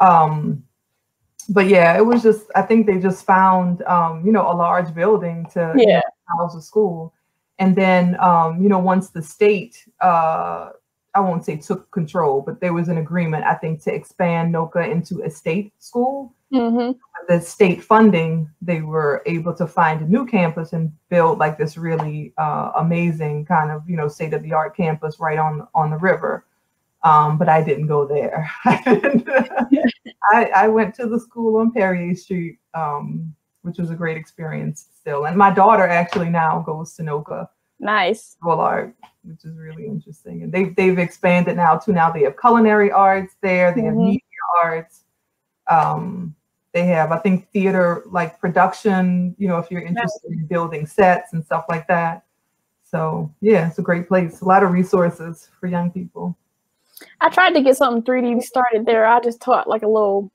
Um, 0.00 0.64
but 1.48 1.68
yeah, 1.68 1.96
it 1.96 2.04
was 2.04 2.22
just 2.22 2.46
I 2.54 2.62
think 2.62 2.86
they 2.86 2.98
just 2.98 3.26
found 3.26 3.82
um, 3.82 4.24
you 4.24 4.32
know 4.32 4.50
a 4.50 4.54
large 4.54 4.94
building 4.94 5.46
to 5.52 5.74
yeah. 5.76 5.82
you 5.82 5.92
know, 5.94 6.02
house 6.38 6.54
a 6.54 6.62
school, 6.62 7.12
and 7.58 7.76
then 7.76 8.18
um, 8.20 8.62
you 8.62 8.68
know 8.68 8.78
once 8.78 9.10
the 9.10 9.22
state 9.22 9.76
uh, 10.00 10.70
I 11.14 11.20
won't 11.20 11.44
say 11.44 11.56
took 11.56 11.90
control, 11.92 12.42
but 12.42 12.60
there 12.60 12.72
was 12.72 12.88
an 12.88 12.98
agreement 12.98 13.44
I 13.44 13.54
think 13.54 13.82
to 13.84 13.94
expand 13.94 14.52
NOCCA 14.52 14.90
into 14.90 15.22
a 15.22 15.30
state 15.30 15.72
school. 15.78 16.34
Mm-hmm. 16.52 16.92
The 17.28 17.40
state 17.40 17.82
funding, 17.82 18.50
they 18.60 18.80
were 18.80 19.22
able 19.26 19.54
to 19.54 19.66
find 19.66 20.00
a 20.00 20.08
new 20.08 20.26
campus 20.26 20.72
and 20.72 20.92
build 21.08 21.38
like 21.38 21.56
this 21.56 21.76
really 21.76 22.32
uh, 22.38 22.72
amazing 22.76 23.44
kind 23.46 23.70
of 23.70 23.88
you 23.88 23.96
know 23.96 24.08
state 24.08 24.34
of 24.34 24.42
the 24.42 24.52
art 24.52 24.76
campus 24.76 25.20
right 25.20 25.38
on 25.38 25.66
on 25.74 25.90
the 25.90 25.96
river. 25.96 26.46
Um, 27.04 27.36
but 27.36 27.48
I 27.48 27.62
didn't 27.62 27.86
go 27.86 28.06
there. 28.06 28.50
I, 28.64 30.46
I, 30.56 30.68
went 30.68 30.94
to 30.94 31.06
the 31.06 31.20
school 31.20 31.56
on 31.60 31.70
Perrier 31.70 32.14
Street, 32.14 32.58
um, 32.72 33.34
which 33.60 33.78
was 33.78 33.90
a 33.90 33.94
great 33.94 34.16
experience 34.16 34.88
still. 34.98 35.26
And 35.26 35.36
my 35.36 35.52
daughter 35.52 35.86
actually 35.86 36.30
now 36.30 36.62
goes 36.62 36.94
to 36.94 37.02
NOCCA. 37.02 37.46
Nice. 37.78 38.36
School 38.38 38.60
art, 38.60 38.94
which 39.22 39.44
is 39.44 39.56
really 39.56 39.86
interesting. 39.86 40.42
And 40.42 40.52
they've, 40.52 40.74
they've 40.74 40.98
expanded 40.98 41.56
now 41.56 41.76
to 41.78 41.92
Now 41.92 42.10
they 42.10 42.22
have 42.22 42.38
culinary 42.40 42.90
arts 42.90 43.34
there, 43.42 43.74
they 43.74 43.82
mm-hmm. 43.82 43.88
have 43.88 43.96
media 43.96 44.20
arts. 44.62 45.00
Um, 45.70 46.34
they 46.72 46.84
have, 46.86 47.12
I 47.12 47.18
think, 47.18 47.48
theater 47.52 48.02
like 48.06 48.40
production, 48.40 49.34
you 49.38 49.46
know, 49.46 49.58
if 49.58 49.70
you're 49.70 49.82
interested 49.82 50.32
in 50.32 50.46
building 50.46 50.86
sets 50.86 51.32
and 51.32 51.44
stuff 51.44 51.66
like 51.68 51.86
that. 51.86 52.24
So, 52.82 53.32
yeah, 53.40 53.68
it's 53.68 53.78
a 53.78 53.82
great 53.82 54.08
place. 54.08 54.40
A 54.40 54.44
lot 54.44 54.64
of 54.64 54.72
resources 54.72 55.48
for 55.58 55.68
young 55.68 55.90
people. 55.90 56.36
I 57.20 57.28
tried 57.28 57.52
to 57.52 57.62
get 57.62 57.76
something 57.76 58.02
3D 58.02 58.42
started 58.42 58.86
there. 58.86 59.06
I 59.06 59.20
just 59.20 59.40
taught 59.40 59.68
like 59.68 59.82
a 59.82 59.88
little 59.88 60.32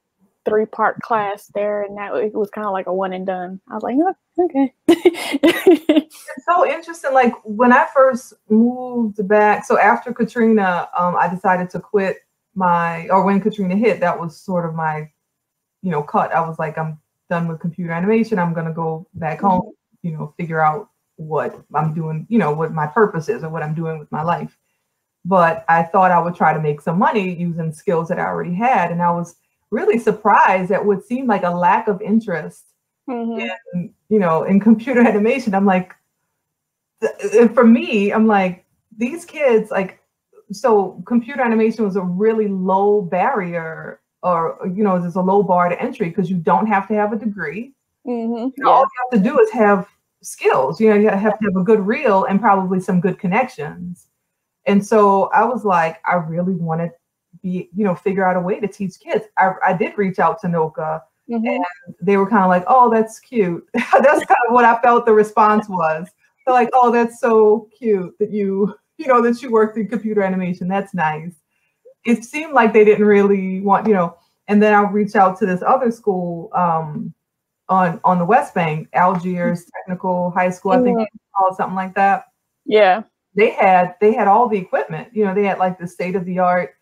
three 0.49 0.65
part 0.65 0.99
class 1.01 1.47
there, 1.53 1.83
and 1.83 1.97
that 1.97 2.13
it 2.15 2.33
was 2.33 2.49
kind 2.49 2.67
of 2.67 2.73
like 2.73 2.87
a 2.87 2.93
one 2.93 3.13
and 3.13 3.25
done. 3.25 3.61
I 3.69 3.75
was 3.75 3.83
like, 3.83 3.95
oh, 3.99 4.45
okay. 4.45 4.73
it's 4.87 6.25
so 6.45 6.67
interesting. 6.67 7.13
Like 7.13 7.33
when 7.43 7.71
I 7.71 7.87
first 7.93 8.33
moved 8.49 9.25
back, 9.27 9.65
so 9.65 9.79
after 9.79 10.13
Katrina, 10.13 10.89
um, 10.97 11.15
I 11.17 11.27
decided 11.27 11.69
to 11.71 11.79
quit 11.79 12.17
my, 12.55 13.07
or 13.09 13.23
when 13.23 13.39
Katrina 13.41 13.75
hit, 13.75 13.99
that 14.01 14.19
was 14.19 14.39
sort 14.39 14.65
of 14.65 14.75
my, 14.75 15.09
you 15.81 15.91
know, 15.91 16.03
cut. 16.03 16.33
I 16.33 16.41
was 16.41 16.59
like, 16.59 16.77
I'm 16.77 16.99
done 17.29 17.47
with 17.47 17.59
computer 17.59 17.91
animation. 17.91 18.39
I'm 18.39 18.53
gonna 18.53 18.73
go 18.73 19.07
back 19.13 19.41
home, 19.41 19.61
mm-hmm. 19.61 20.07
you 20.07 20.13
know, 20.13 20.33
figure 20.37 20.59
out 20.59 20.89
what 21.15 21.61
I'm 21.75 21.93
doing, 21.93 22.25
you 22.29 22.39
know, 22.39 22.53
what 22.53 22.73
my 22.73 22.87
purpose 22.87 23.29
is 23.29 23.43
or 23.43 23.49
what 23.49 23.63
I'm 23.63 23.75
doing 23.75 23.99
with 23.99 24.11
my 24.11 24.23
life. 24.23 24.57
But 25.25 25.65
I 25.67 25.83
thought 25.83 26.11
I 26.11 26.19
would 26.19 26.35
try 26.35 26.53
to 26.53 26.61
make 26.61 26.79
some 26.81 26.97
money 26.97 27.35
using 27.35 27.73
skills 27.73 28.07
that 28.07 28.19
I 28.19 28.25
already 28.25 28.53
had, 28.53 28.91
and 28.91 29.01
I 29.01 29.11
was 29.11 29.35
really 29.71 29.99
surprised 29.99 30.71
at 30.71 30.85
what 30.85 31.05
seemed 31.05 31.27
like 31.27 31.43
a 31.43 31.49
lack 31.49 31.87
of 31.87 32.01
interest 32.01 32.73
mm-hmm. 33.09 33.47
in, 33.73 33.93
you 34.09 34.19
know, 34.19 34.43
in 34.43 34.59
computer 34.59 35.01
animation. 35.07 35.53
I'm 35.53 35.65
like, 35.65 35.93
for 37.53 37.65
me, 37.65 38.11
I'm 38.11 38.27
like, 38.27 38.65
these 38.97 39.25
kids, 39.25 39.71
like, 39.71 39.99
so 40.51 41.01
computer 41.05 41.41
animation 41.41 41.85
was 41.85 41.95
a 41.95 42.01
really 42.01 42.47
low 42.47 43.01
barrier 43.01 44.01
or, 44.23 44.59
you 44.75 44.83
know, 44.83 44.99
there's 44.99 45.15
a 45.15 45.21
low 45.21 45.43
bar 45.43 45.69
to 45.69 45.81
entry 45.81 46.09
because 46.09 46.29
you 46.29 46.37
don't 46.37 46.65
have 46.65 46.87
to 46.89 46.93
have 46.93 47.13
a 47.13 47.15
degree. 47.15 47.73
Mm-hmm. 48.07 48.49
yeah. 48.57 48.67
All 48.67 48.81
you 48.81 48.89
have 49.11 49.23
to 49.23 49.29
do 49.29 49.39
is 49.39 49.49
have 49.51 49.87
skills. 50.21 50.81
You 50.81 50.89
know, 50.89 50.95
you 50.95 51.09
have 51.09 51.39
to 51.39 51.45
have 51.45 51.55
a 51.55 51.63
good 51.63 51.79
reel 51.79 52.25
and 52.25 52.41
probably 52.41 52.79
some 52.79 52.99
good 52.99 53.19
connections. 53.19 54.07
And 54.65 54.85
so 54.85 55.25
I 55.33 55.45
was 55.45 55.63
like, 55.63 55.99
I 56.05 56.15
really 56.15 56.53
wanted 56.53 56.91
be, 57.41 57.69
you 57.75 57.83
know, 57.83 57.95
figure 57.95 58.25
out 58.25 58.35
a 58.35 58.39
way 58.39 58.59
to 58.59 58.67
teach 58.67 58.99
kids. 58.99 59.25
I, 59.37 59.53
I 59.65 59.73
did 59.73 59.97
reach 59.97 60.19
out 60.19 60.39
to 60.41 60.47
NOCCA 60.47 61.01
mm-hmm. 61.29 61.45
and 61.45 61.65
they 62.01 62.17
were 62.17 62.29
kind 62.29 62.43
of 62.43 62.49
like, 62.49 62.63
oh, 62.67 62.89
that's 62.91 63.19
cute. 63.19 63.67
that's 63.73 64.25
kind 64.25 64.43
of 64.47 64.53
what 64.53 64.65
I 64.65 64.79
felt 64.81 65.05
the 65.05 65.13
response 65.13 65.67
was. 65.69 66.07
They're 66.45 66.53
like, 66.53 66.69
oh, 66.73 66.91
that's 66.91 67.19
so 67.19 67.69
cute 67.77 68.17
that 68.19 68.31
you, 68.31 68.75
you 68.97 69.07
know, 69.07 69.21
that 69.21 69.41
you 69.41 69.51
worked 69.51 69.77
in 69.77 69.87
computer 69.87 70.21
animation. 70.21 70.67
That's 70.67 70.93
nice. 70.93 71.33
It 72.05 72.23
seemed 72.23 72.53
like 72.53 72.73
they 72.73 72.85
didn't 72.85 73.05
really 73.05 73.61
want, 73.61 73.87
you 73.87 73.93
know, 73.93 74.17
and 74.47 74.61
then 74.61 74.73
I'll 74.73 74.87
reach 74.87 75.15
out 75.15 75.37
to 75.39 75.45
this 75.45 75.61
other 75.61 75.91
school 75.91 76.49
um, 76.53 77.13
on 77.69 78.01
on 78.03 78.17
the 78.17 78.25
West 78.25 78.53
Bank, 78.55 78.89
Algiers 78.93 79.69
Technical 79.77 80.31
High 80.31 80.49
School, 80.49 80.71
I 80.71 80.81
think 80.81 80.97
mm-hmm. 80.97 81.17
called 81.37 81.55
something 81.55 81.75
like 81.75 81.93
that. 81.95 82.25
Yeah. 82.65 83.03
They 83.35 83.51
had 83.51 83.95
they 84.01 84.13
had 84.13 84.27
all 84.27 84.49
the 84.49 84.57
equipment, 84.57 85.09
you 85.13 85.23
know, 85.23 85.35
they 85.35 85.43
had 85.43 85.59
like 85.59 85.77
the 85.77 85.87
state 85.87 86.15
of 86.15 86.25
the 86.25 86.39
art 86.39 86.75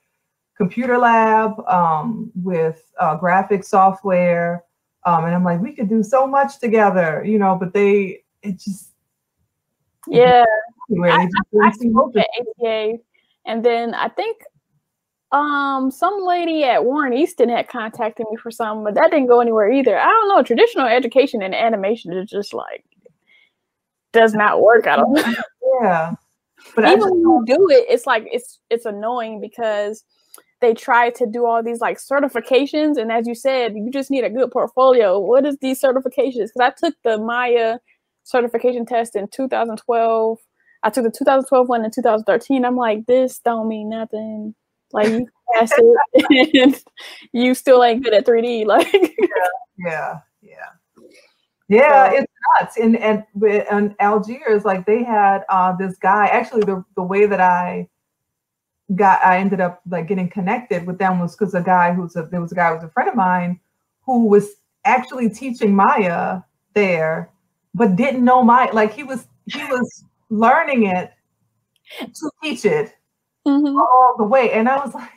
computer 0.58 0.98
lab 0.98 1.60
um, 1.68 2.32
with 2.36 2.84
uh, 3.00 3.16
graphic 3.16 3.64
software. 3.64 4.64
Um, 5.06 5.26
and 5.26 5.34
I'm 5.34 5.44
like, 5.44 5.62
we 5.62 5.74
could 5.74 5.88
do 5.88 6.04
so 6.04 6.28
much 6.28 6.60
together, 6.60 7.24
you 7.26 7.40
know, 7.40 7.56
but 7.56 7.74
they, 7.74 8.24
it 8.42 8.60
just. 8.60 8.92
Yeah. 10.08 10.44
I, 11.04 11.10
I, 11.10 11.28
I 11.64 11.72
spoke 11.72 12.16
at 12.16 12.28
ATA 12.40 12.98
and 13.48 13.64
then 13.64 13.94
I 13.94 14.10
think 14.10 14.38
um 15.34 15.92
some 15.92 16.24
lady 16.24 16.64
at 16.64 16.86
Warren 16.86 17.12
Easton 17.12 17.50
had 17.50 17.68
contacted 17.68 18.26
me 18.30 18.38
for 18.38 18.52
some, 18.52 18.84
but 18.84 18.94
that 18.94 19.12
didn't 19.12 19.28
go 19.28 19.42
anywhere 19.42 19.72
either. 19.72 19.98
I 19.98 20.06
don't 20.06 20.30
know. 20.30 20.44
Traditional 20.44 20.86
education 20.86 21.42
and 21.42 21.56
animation 21.56 22.14
is 22.14 22.30
just 22.30 22.54
like 22.54 22.86
does 24.14 24.34
not 24.34 24.62
work. 24.62 24.88
I 24.88 24.96
don't 24.98 25.14
know. 25.14 25.24
Yeah. 25.84 26.16
But 26.76 26.86
even 26.86 27.02
when 27.02 27.20
you 27.20 27.44
do 27.46 27.70
it, 27.70 27.86
it's 27.90 28.08
like 28.08 28.26
it's 28.32 28.60
it's 28.70 28.86
annoying 28.86 29.42
because 29.42 30.04
they 30.62 30.74
try 30.74 31.10
to 31.12 31.26
do 31.26 31.46
all 31.46 31.62
these 31.64 31.80
like 31.80 31.98
certifications 31.98 32.98
and 32.98 33.12
as 33.12 33.28
you 33.28 33.36
said 33.36 33.76
you 33.76 33.90
just 33.92 34.10
need 34.10 34.24
a 34.24 34.30
good 34.30 34.52
portfolio. 34.52 35.20
What 35.20 35.46
is 35.46 35.58
these 35.62 35.82
certifications? 35.82 36.50
Because 36.54 36.62
i 36.62 36.70
took 36.72 36.96
the 37.04 37.18
maya 37.18 37.78
certification 38.24 38.86
test 38.86 39.16
in 39.16 39.28
2012 39.30 40.38
i 40.84 40.90
took 40.90 41.06
the 41.06 41.12
2012 41.12 41.70
one 41.70 41.86
in 41.86 41.92
2013 41.92 42.66
i'm 42.66 42.76
like 42.76 43.06
this 43.06 43.40
don't 43.40 43.68
mean 43.68 43.90
nothing. 43.90 44.54
Like 44.92 45.10
you 45.10 45.28
pass 45.54 45.72
it 45.78 46.56
and 46.56 46.84
you 47.34 47.54
still 47.54 47.84
ain't 47.84 48.04
good 48.04 48.14
at 48.14 48.26
3d 48.26 48.66
like 48.74 48.92
yeah 48.92 49.10
yeah 49.78 50.20
yeah. 50.42 50.52
Yeah 51.70 52.10
so, 52.10 52.16
it's 52.16 52.34
nuts. 52.60 52.78
And 52.78 52.98
and 52.98 53.24
and 53.70 53.96
algiers 54.00 54.64
like 54.66 54.86
they 54.86 55.04
had 55.04 55.44
uh 55.50 55.76
this 55.76 55.98
guy 55.98 56.28
actually 56.28 56.62
the 56.62 56.84
the 56.96 57.04
way 57.04 57.26
that 57.26 57.42
i 57.42 57.88
got 58.96 59.24
I 59.24 59.39
ended 59.39 59.60
up 59.60 59.82
like 59.89 60.08
getting 60.08 60.29
connected 60.29 60.86
with 60.86 60.98
them 60.98 61.20
was 61.20 61.36
because 61.36 61.53
a 61.53 61.62
guy 61.62 61.94
who's 61.94 62.15
a 62.15 62.24
there 62.24 62.41
was 62.41 62.51
a 62.51 62.56
guy 62.56 62.70
who 62.70 62.75
was 62.75 62.84
a 62.84 62.89
friend 62.89 63.10
of 63.10 63.15
mine 63.15 63.60
who 64.01 64.27
was 64.27 64.56
actually 64.86 65.29
teaching 65.29 65.75
Maya 65.75 66.41
there, 66.74 67.29
but 67.74 67.96
didn't 67.96 68.24
know 68.24 68.44
Maya. 68.44 68.74
Like 68.74 68.94
he 68.94 69.03
was 69.03 69.27
he 69.46 69.63
was 69.65 70.06
learning 70.29 70.88
it 70.88 71.13
to 72.01 72.32
teach 72.41 72.65
it 72.65 72.96
mm-hmm. 73.46 73.77
all 73.77 74.15
the 74.17 74.24
way. 74.24 74.51
And 74.51 74.70
I 74.70 74.77
was 74.77 74.94
like, 74.94 75.10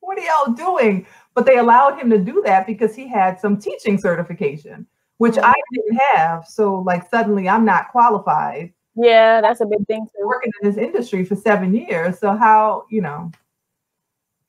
what 0.00 0.18
are 0.18 0.22
y'all 0.22 0.54
doing? 0.54 1.06
But 1.34 1.46
they 1.46 1.58
allowed 1.58 1.98
him 1.98 2.10
to 2.10 2.18
do 2.18 2.42
that 2.44 2.66
because 2.66 2.94
he 2.94 3.06
had 3.08 3.38
some 3.38 3.58
teaching 3.58 3.98
certification, 3.98 4.86
which 5.18 5.36
I 5.40 5.54
didn't 5.72 5.98
have. 6.14 6.46
So 6.46 6.76
like 6.80 7.08
suddenly 7.10 7.48
I'm 7.48 7.64
not 7.64 7.90
qualified 7.90 8.72
yeah, 8.96 9.40
that's 9.40 9.60
a 9.60 9.66
big 9.66 9.86
thing 9.86 10.06
too. 10.06 10.26
Working 10.26 10.52
in 10.60 10.68
this 10.68 10.78
industry 10.78 11.24
for 11.24 11.36
seven 11.36 11.74
years. 11.74 12.18
So 12.18 12.34
how, 12.34 12.86
you 12.90 13.02
know, 13.02 13.30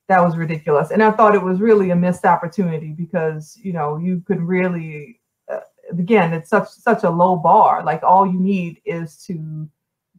that 0.07 0.23
was 0.23 0.37
ridiculous. 0.37 0.91
And 0.91 1.03
I 1.03 1.11
thought 1.11 1.35
it 1.35 1.43
was 1.43 1.59
really 1.59 1.89
a 1.89 1.95
missed 1.95 2.25
opportunity 2.25 2.93
because, 2.93 3.59
you 3.61 3.73
know, 3.73 3.97
you 3.97 4.23
could 4.25 4.41
really, 4.41 5.19
uh, 5.51 5.59
again, 5.91 6.33
it's 6.33 6.49
such 6.49 6.69
such 6.69 7.03
a 7.03 7.09
low 7.09 7.35
bar. 7.35 7.83
Like 7.83 8.03
all 8.03 8.25
you 8.25 8.39
need 8.39 8.81
is 8.85 9.17
to 9.25 9.69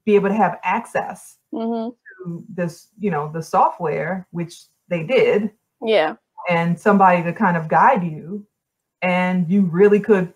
be 0.05 0.15
able 0.15 0.29
to 0.29 0.35
have 0.35 0.59
access 0.63 1.39
mm-hmm. 1.53 1.91
to 2.25 2.45
this, 2.55 2.89
you 2.99 3.11
know, 3.11 3.31
the 3.33 3.43
software, 3.43 4.27
which 4.31 4.65
they 4.89 5.05
did. 5.05 5.51
Yeah. 5.81 6.17
And 6.51 6.79
somebody 6.79 7.23
to 7.23 7.33
kind 7.33 7.57
of 7.57 7.69
guide 7.69 8.05
you. 8.05 8.47
And 9.01 9.51
you 9.51 9.63
really 9.63 10.01
could 10.01 10.35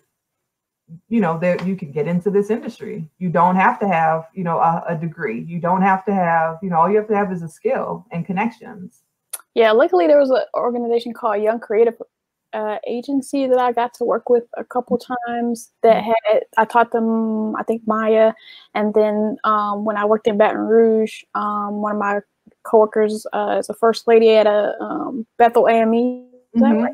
you 1.09 1.21
know 1.21 1.37
that 1.39 1.65
you 1.65 1.75
can 1.75 1.91
get 1.91 2.07
into 2.07 2.29
this 2.29 2.49
industry. 2.49 3.09
You 3.17 3.29
don't 3.29 3.55
have 3.55 3.79
to 3.79 3.87
have 3.87 4.27
you 4.33 4.43
know 4.43 4.59
a, 4.59 4.83
a, 4.89 4.95
degree. 4.95 5.41
You 5.41 5.59
don't 5.59 5.81
have 5.81 6.05
to 6.05 6.13
have 6.13 6.57
you 6.61 6.69
know 6.69 6.77
all 6.77 6.89
you 6.89 6.97
have 6.97 7.07
to 7.07 7.15
have 7.15 7.31
is 7.31 7.41
a 7.41 7.49
skill 7.49 8.05
and 8.11 8.25
connections. 8.25 9.03
Yeah 9.53 9.71
luckily 9.71 10.07
there 10.07 10.19
was 10.19 10.31
an 10.31 10.41
organization 10.55 11.13
called 11.13 11.41
young 11.41 11.59
creative 11.59 11.95
uh, 12.53 12.77
agency 12.87 13.47
that 13.47 13.57
i 13.57 13.71
got 13.71 13.93
to 13.95 14.03
work 14.03 14.29
with 14.29 14.43
a 14.57 14.63
couple 14.63 14.97
times 14.97 15.71
that 15.81 16.03
mm-hmm. 16.03 16.11
had 16.25 16.43
i 16.57 16.65
taught 16.65 16.91
them 16.91 17.55
i 17.55 17.63
think 17.63 17.81
maya. 17.87 18.33
And 18.75 18.93
then 18.93 19.37
um, 19.43 19.85
when 19.85 19.97
i 19.97 20.05
worked 20.05 20.27
in 20.27 20.37
baton 20.37 20.57
rouge 20.57 21.23
um, 21.35 21.81
one 21.81 21.93
of 21.93 21.97
my 21.97 22.19
coworkers 22.63 23.25
uh, 23.33 23.57
is 23.59 23.69
a 23.69 23.73
first 23.73 24.07
lady 24.07 24.31
at 24.31 24.47
a 24.47 24.75
um, 24.79 25.25
bethel 25.37 25.67
ame 25.67 26.27
is 26.53 26.61
mm-hmm. 26.61 26.83
right 26.83 26.93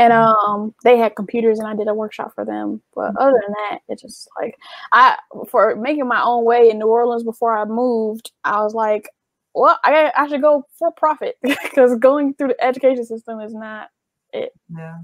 and 0.00 0.12
mm-hmm. 0.12 0.50
um 0.50 0.74
they 0.82 0.96
had 0.96 1.14
computers 1.14 1.58
and 1.58 1.68
I 1.68 1.76
did 1.76 1.86
a 1.86 1.94
workshop 1.94 2.34
for 2.34 2.44
them. 2.44 2.80
But 2.94 3.14
other 3.18 3.32
than 3.32 3.54
that, 3.70 3.80
it's 3.88 4.02
just 4.02 4.28
like 4.40 4.56
I 4.92 5.16
for 5.48 5.76
making 5.76 6.08
my 6.08 6.22
own 6.22 6.44
way 6.44 6.70
in 6.70 6.78
New 6.78 6.88
Orleans 6.88 7.22
before 7.22 7.56
I 7.56 7.66
moved, 7.66 8.32
I 8.42 8.62
was 8.62 8.74
like, 8.74 9.10
well, 9.54 9.78
I 9.84 10.10
I 10.16 10.26
should 10.28 10.40
go 10.40 10.66
for 10.78 10.90
profit 10.90 11.36
because 11.42 11.96
going 11.96 12.34
through 12.34 12.48
the 12.48 12.64
education 12.64 13.04
system 13.04 13.40
is 13.40 13.52
not 13.54 13.90
it. 14.32 14.52
Yeah, 14.74 14.98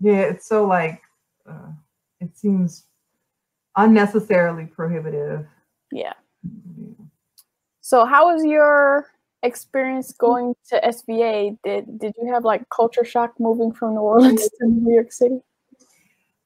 yeah, 0.00 0.20
it's 0.20 0.48
so 0.48 0.64
like 0.66 1.02
uh, 1.48 1.72
it 2.20 2.36
seems 2.36 2.86
unnecessarily 3.76 4.64
prohibitive. 4.64 5.46
Yeah. 5.92 6.14
yeah. 6.42 7.04
So 7.82 8.06
how 8.06 8.32
was 8.32 8.44
your 8.46 9.10
experience 9.44 10.12
going 10.12 10.54
to 10.70 10.80
SVA, 10.80 11.56
did 11.64 11.98
did 11.98 12.14
you 12.20 12.32
have 12.32 12.44
like 12.44 12.68
culture 12.70 13.04
shock 13.04 13.34
moving 13.38 13.72
from 13.72 13.94
New 13.94 14.00
Orleans 14.00 14.48
to 14.60 14.66
New 14.66 14.94
York 14.94 15.12
City? 15.12 15.40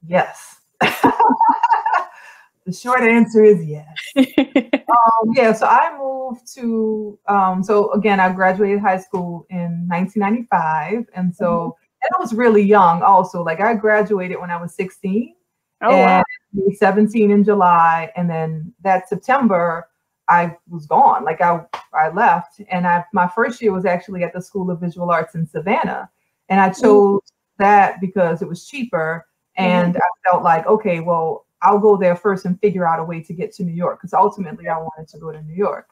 Yes. 0.06 0.56
the 0.80 2.72
short 2.72 3.00
answer 3.00 3.44
is 3.44 3.64
yes. 3.64 3.86
um, 4.16 5.32
yeah, 5.34 5.52
so 5.52 5.66
I 5.66 5.96
moved 5.98 6.52
to 6.54 7.18
um, 7.26 7.62
so 7.62 7.92
again, 7.92 8.20
I 8.20 8.32
graduated 8.32 8.80
high 8.80 8.98
school 8.98 9.46
in 9.50 9.86
1995, 9.88 11.06
and 11.14 11.34
so 11.34 11.46
mm-hmm. 11.46 12.02
and 12.02 12.10
I 12.16 12.20
was 12.20 12.34
really 12.34 12.62
young. 12.62 13.02
Also, 13.02 13.42
like 13.42 13.60
I 13.60 13.74
graduated 13.74 14.40
when 14.40 14.50
I 14.50 14.60
was 14.60 14.74
16. 14.74 15.34
Oh, 15.80 15.92
and 15.92 16.24
wow. 16.54 16.72
17 16.76 17.30
in 17.30 17.44
July, 17.44 18.10
and 18.16 18.28
then 18.28 18.74
that 18.82 19.08
September 19.08 19.88
I 20.28 20.56
was 20.68 20.86
gone. 20.86 21.24
Like 21.24 21.40
I, 21.40 21.60
I 21.94 22.10
left, 22.10 22.60
and 22.70 22.86
I 22.86 23.04
my 23.12 23.28
first 23.28 23.62
year 23.62 23.72
was 23.72 23.86
actually 23.86 24.24
at 24.24 24.32
the 24.32 24.42
School 24.42 24.70
of 24.70 24.80
Visual 24.80 25.10
Arts 25.10 25.34
in 25.34 25.46
Savannah, 25.46 26.10
and 26.48 26.60
I 26.60 26.68
mm-hmm. 26.70 26.82
chose 26.82 27.20
mm-hmm. 27.20 27.62
that 27.62 28.00
because 28.00 28.42
it 28.42 28.48
was 28.48 28.66
cheaper, 28.66 29.26
and 29.56 29.94
mm-hmm. 29.94 30.02
I 30.02 30.30
felt 30.30 30.44
like 30.44 30.66
okay, 30.66 31.00
well, 31.00 31.46
I'll 31.62 31.78
go 31.78 31.96
there 31.96 32.16
first 32.16 32.44
and 32.44 32.60
figure 32.60 32.86
out 32.86 33.00
a 33.00 33.04
way 33.04 33.22
to 33.22 33.32
get 33.32 33.54
to 33.54 33.64
New 33.64 33.72
York 33.72 34.00
because 34.00 34.12
ultimately 34.12 34.68
I 34.68 34.76
wanted 34.76 35.08
to 35.08 35.18
go 35.18 35.32
to 35.32 35.42
New 35.42 35.54
York. 35.54 35.88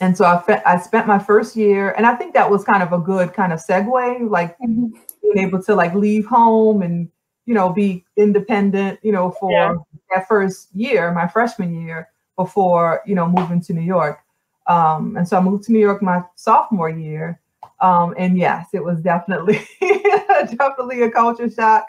and 0.00 0.16
so 0.16 0.24
I, 0.26 0.40
fe- 0.42 0.62
I 0.66 0.78
spent 0.78 1.06
my 1.06 1.18
first 1.18 1.56
year, 1.56 1.92
and 1.92 2.06
I 2.06 2.14
think 2.14 2.34
that 2.34 2.50
was 2.50 2.64
kind 2.64 2.82
of 2.82 2.92
a 2.92 2.98
good 2.98 3.32
kind 3.32 3.52
of 3.52 3.60
segue, 3.60 4.30
like 4.30 4.58
mm-hmm. 4.58 4.88
being 5.22 5.46
able 5.46 5.62
to 5.62 5.74
like 5.74 5.94
leave 5.94 6.26
home 6.26 6.82
and 6.82 7.08
you 7.46 7.54
know 7.54 7.72
be 7.72 8.04
independent, 8.16 9.00
you 9.02 9.12
know, 9.12 9.30
for 9.30 9.50
yeah. 9.50 9.74
that 10.14 10.28
first 10.28 10.68
year, 10.74 11.12
my 11.12 11.26
freshman 11.26 11.80
year, 11.80 12.08
before 12.36 13.02
you 13.06 13.14
know 13.14 13.28
moving 13.28 13.60
to 13.62 13.72
New 13.72 13.82
York. 13.82 14.20
Um, 14.66 15.16
and 15.16 15.28
so 15.28 15.36
I 15.36 15.40
moved 15.40 15.64
to 15.64 15.72
New 15.72 15.78
York 15.78 16.02
my 16.02 16.22
sophomore 16.34 16.90
year, 16.90 17.40
um, 17.80 18.14
and 18.18 18.36
yes, 18.38 18.68
it 18.72 18.82
was 18.82 19.00
definitely 19.00 19.60
definitely 19.80 21.02
a 21.02 21.10
culture 21.10 21.50
shock. 21.50 21.86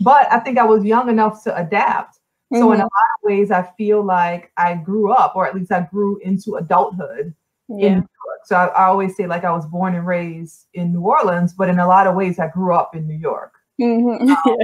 But 0.00 0.32
I 0.32 0.38
think 0.38 0.58
I 0.58 0.64
was 0.64 0.84
young 0.84 1.08
enough 1.08 1.42
to 1.44 1.56
adapt. 1.56 2.16
Mm-hmm. 2.52 2.58
So 2.58 2.72
in 2.72 2.80
a 2.80 2.82
mm-hmm. 2.82 2.82
lot 2.82 2.88
of 2.88 3.22
ways, 3.22 3.50
I 3.50 3.68
feel 3.76 4.02
like 4.02 4.52
I 4.56 4.74
grew 4.74 5.12
up, 5.12 5.36
or 5.36 5.46
at 5.46 5.54
least 5.54 5.72
I 5.72 5.86
grew 5.90 6.18
into 6.18 6.56
adulthood 6.56 7.34
yeah. 7.68 7.86
in 7.86 7.92
New 7.94 7.98
York. 7.98 8.40
So 8.44 8.56
I, 8.56 8.66
I, 8.66 8.84
always 8.86 9.16
say 9.16 9.26
like 9.26 9.44
I 9.44 9.52
was 9.52 9.66
born 9.66 9.94
and 9.94 10.06
raised 10.06 10.66
in 10.74 10.92
New 10.92 11.02
Orleans, 11.02 11.52
but 11.52 11.68
in 11.68 11.78
a 11.78 11.86
lot 11.86 12.06
of 12.06 12.14
ways 12.14 12.38
I 12.38 12.48
grew 12.48 12.74
up 12.74 12.96
in 12.96 13.06
New 13.06 13.16
York. 13.16 13.52
Mm-hmm. 13.80 14.32
Um, 14.50 14.56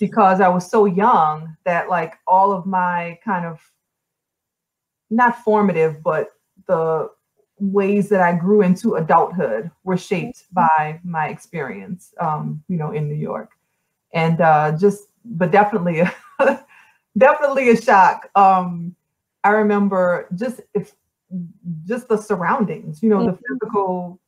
because 0.00 0.40
I 0.40 0.48
was 0.48 0.70
so 0.70 0.84
young 0.84 1.56
that 1.64 1.88
like 1.88 2.14
all 2.26 2.52
of 2.52 2.66
my 2.66 3.18
kind 3.24 3.44
of 3.44 3.60
not 5.10 5.42
formative, 5.42 6.02
but 6.02 6.32
the 6.66 7.10
ways 7.60 8.08
that 8.08 8.20
I 8.20 8.34
grew 8.34 8.62
into 8.62 8.94
adulthood 8.94 9.70
were 9.84 9.96
shaped 9.96 10.44
mm-hmm. 10.44 10.66
by 10.66 11.00
my 11.04 11.28
experience, 11.28 12.14
um, 12.20 12.62
you 12.68 12.76
know, 12.76 12.92
in 12.92 13.08
New 13.08 13.14
York, 13.14 13.50
and 14.12 14.40
uh, 14.40 14.76
just, 14.78 15.08
but 15.24 15.50
definitely, 15.50 16.02
definitely 17.18 17.70
a 17.70 17.80
shock. 17.80 18.30
Um, 18.34 18.94
I 19.44 19.50
remember 19.50 20.28
just 20.34 20.60
if 20.74 20.94
just 21.86 22.08
the 22.08 22.16
surroundings, 22.16 23.02
you 23.02 23.08
know, 23.08 23.18
mm-hmm. 23.18 23.30
the 23.30 23.38
physical 23.48 24.20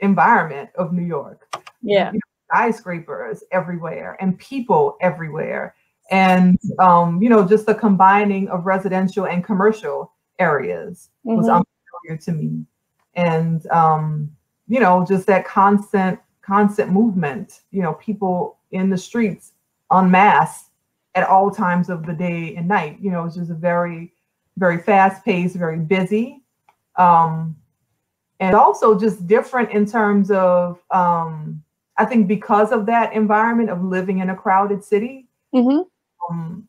environment 0.00 0.70
of 0.76 0.92
New 0.92 1.04
York. 1.04 1.46
Yeah. 1.82 2.12
You 2.12 2.14
know, 2.14 2.20
skyscrapers 2.50 3.42
everywhere 3.50 4.16
and 4.20 4.38
people 4.38 4.96
everywhere. 5.00 5.74
And 6.10 6.58
um, 6.78 7.22
you 7.22 7.28
know, 7.28 7.46
just 7.46 7.66
the 7.66 7.74
combining 7.74 8.48
of 8.48 8.66
residential 8.66 9.26
and 9.26 9.42
commercial 9.42 10.12
areas 10.38 11.10
mm-hmm. 11.26 11.36
was 11.36 11.48
unfamiliar 11.48 12.22
to 12.22 12.32
me. 12.32 12.64
And 13.14 13.66
um, 13.68 14.30
you 14.68 14.80
know, 14.80 15.04
just 15.06 15.26
that 15.26 15.46
constant, 15.46 16.18
constant 16.42 16.90
movement, 16.90 17.60
you 17.70 17.82
know, 17.82 17.94
people 17.94 18.58
in 18.70 18.90
the 18.90 18.98
streets 18.98 19.52
en 19.92 20.10
masse 20.10 20.70
at 21.14 21.28
all 21.28 21.50
times 21.50 21.88
of 21.88 22.06
the 22.06 22.12
day 22.12 22.56
and 22.56 22.66
night. 22.66 22.98
You 23.00 23.10
know, 23.10 23.24
it's 23.24 23.36
just 23.36 23.50
a 23.50 23.54
very 23.54 24.12
very 24.56 24.78
fast 24.78 25.24
paced, 25.24 25.56
very 25.56 25.78
busy. 25.78 26.42
Um, 26.96 27.56
and 28.40 28.54
also 28.54 28.98
just 28.98 29.26
different 29.26 29.70
in 29.70 29.86
terms 29.86 30.30
of, 30.30 30.80
um, 30.90 31.62
I 31.96 32.04
think 32.04 32.28
because 32.28 32.72
of 32.72 32.86
that 32.86 33.12
environment 33.12 33.70
of 33.70 33.82
living 33.82 34.18
in 34.18 34.30
a 34.30 34.36
crowded 34.36 34.84
city, 34.84 35.26
mm-hmm. 35.54 35.82
um, 36.30 36.68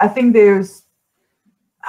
I 0.00 0.08
think 0.08 0.32
there's, 0.32 0.83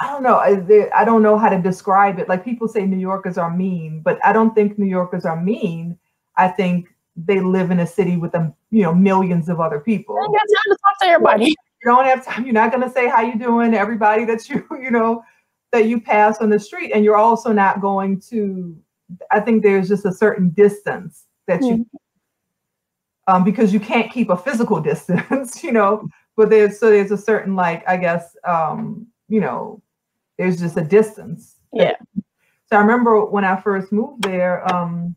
I 0.00 0.10
don't 0.10 0.22
know, 0.22 0.36
I, 0.36 0.90
I 0.94 1.04
don't 1.04 1.22
know 1.22 1.38
how 1.38 1.48
to 1.48 1.60
describe 1.60 2.18
it. 2.18 2.28
Like 2.28 2.44
people 2.44 2.68
say 2.68 2.84
New 2.84 2.98
Yorkers 2.98 3.38
are 3.38 3.54
mean, 3.54 4.00
but 4.00 4.18
I 4.24 4.32
don't 4.32 4.54
think 4.54 4.78
New 4.78 4.86
Yorkers 4.86 5.24
are 5.24 5.40
mean. 5.40 5.98
I 6.36 6.48
think 6.48 6.88
they 7.16 7.40
live 7.40 7.70
in 7.70 7.80
a 7.80 7.86
city 7.86 8.16
with 8.16 8.34
a 8.34 8.54
you 8.70 8.82
know 8.82 8.94
millions 8.94 9.48
of 9.48 9.60
other 9.60 9.80
people. 9.80 10.16
You 10.16 10.32
got 10.32 10.38
time 10.38 10.72
to 10.72 10.78
talk 10.82 11.00
to 11.00 11.06
everybody 11.06 11.54
you 11.86 11.92
don't 11.92 12.04
have 12.04 12.24
time. 12.24 12.44
You're 12.44 12.54
not 12.54 12.72
going 12.72 12.82
to 12.82 12.90
say 12.90 13.08
how 13.08 13.22
you 13.22 13.38
doing 13.38 13.72
to 13.72 13.78
everybody 13.78 14.24
that 14.24 14.48
you, 14.48 14.66
you 14.82 14.90
know, 14.90 15.22
that 15.72 15.86
you 15.86 16.00
pass 16.00 16.38
on 16.38 16.50
the 16.50 16.58
street. 16.58 16.92
And 16.92 17.04
you're 17.04 17.16
also 17.16 17.52
not 17.52 17.80
going 17.80 18.20
to, 18.30 18.76
I 19.30 19.40
think 19.40 19.62
there's 19.62 19.88
just 19.88 20.04
a 20.04 20.12
certain 20.12 20.50
distance 20.50 21.24
that 21.46 21.62
you, 21.62 21.74
mm-hmm. 21.74 23.34
um, 23.34 23.44
because 23.44 23.72
you 23.72 23.80
can't 23.80 24.10
keep 24.10 24.30
a 24.30 24.36
physical 24.36 24.80
distance, 24.82 25.62
you 25.62 25.72
know, 25.72 26.08
but 26.36 26.50
there's, 26.50 26.78
so 26.78 26.90
there's 26.90 27.12
a 27.12 27.18
certain 27.18 27.54
like, 27.54 27.86
I 27.88 27.96
guess, 27.96 28.36
um, 28.44 29.06
you 29.28 29.40
know, 29.40 29.82
there's 30.38 30.58
just 30.58 30.76
a 30.76 30.84
distance. 30.84 31.56
Yeah. 31.72 31.96
So 32.68 32.76
I 32.76 32.80
remember 32.80 33.24
when 33.24 33.44
I 33.44 33.60
first 33.60 33.92
moved 33.92 34.22
there, 34.22 34.66
um, 34.74 35.14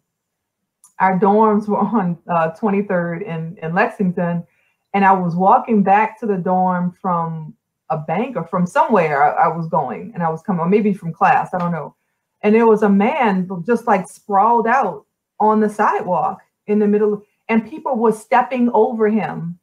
our 1.00 1.20
dorms 1.20 1.68
were 1.68 1.78
on 1.80 2.18
uh, 2.30 2.52
23rd 2.52 3.24
in, 3.24 3.58
in 3.62 3.74
Lexington 3.74 4.46
and 4.94 5.06
I 5.06 5.12
was 5.12 5.36
walking 5.36 5.84
back 5.84 6.20
to 6.20 6.26
the 6.26 6.38
dorm 6.38 6.96
from 7.02 7.54
a 7.90 7.98
bank 7.98 8.36
or 8.36 8.46
from 8.46 8.66
somewhere 8.66 9.24
I, 9.24 9.46
I 9.46 9.56
was 9.56 9.68
going, 9.68 10.12
and 10.14 10.24
I 10.24 10.30
was 10.30 10.42
coming, 10.42 10.62
or 10.62 10.70
maybe 10.70 10.94
from 10.94 11.14
class, 11.14 11.54
I 11.54 11.58
don't 11.58 11.72
know. 11.72 11.96
And 12.42 12.56
there 12.56 12.68
was 12.68 12.84
a 12.84 12.90
man 12.90 13.50
just 13.66 13.88
like 13.88 14.08
sprawled 14.08 14.68
out 14.68 15.06
on 15.40 15.60
the 15.60 15.70
sidewalk 15.70 16.42
in 16.68 16.80
the 16.80 16.88
middle, 16.88 17.24
and 17.50 17.68
people 17.68 17.98
were 17.98 18.12
stepping 18.12 18.70
over 18.74 19.10
him 19.10 19.60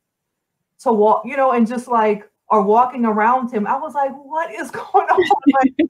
to 0.80 0.92
walk, 0.92 1.22
you 1.24 1.36
know, 1.36 1.52
and 1.52 1.66
just 1.66 1.88
like 1.88 2.28
are 2.50 2.62
walking 2.62 3.04
around 3.04 3.52
him. 3.52 3.66
I 3.66 3.76
was 3.76 3.94
like, 3.94 4.12
what 4.12 4.52
is 4.52 4.70
going 4.72 5.08
on? 5.08 5.30
like, 5.60 5.88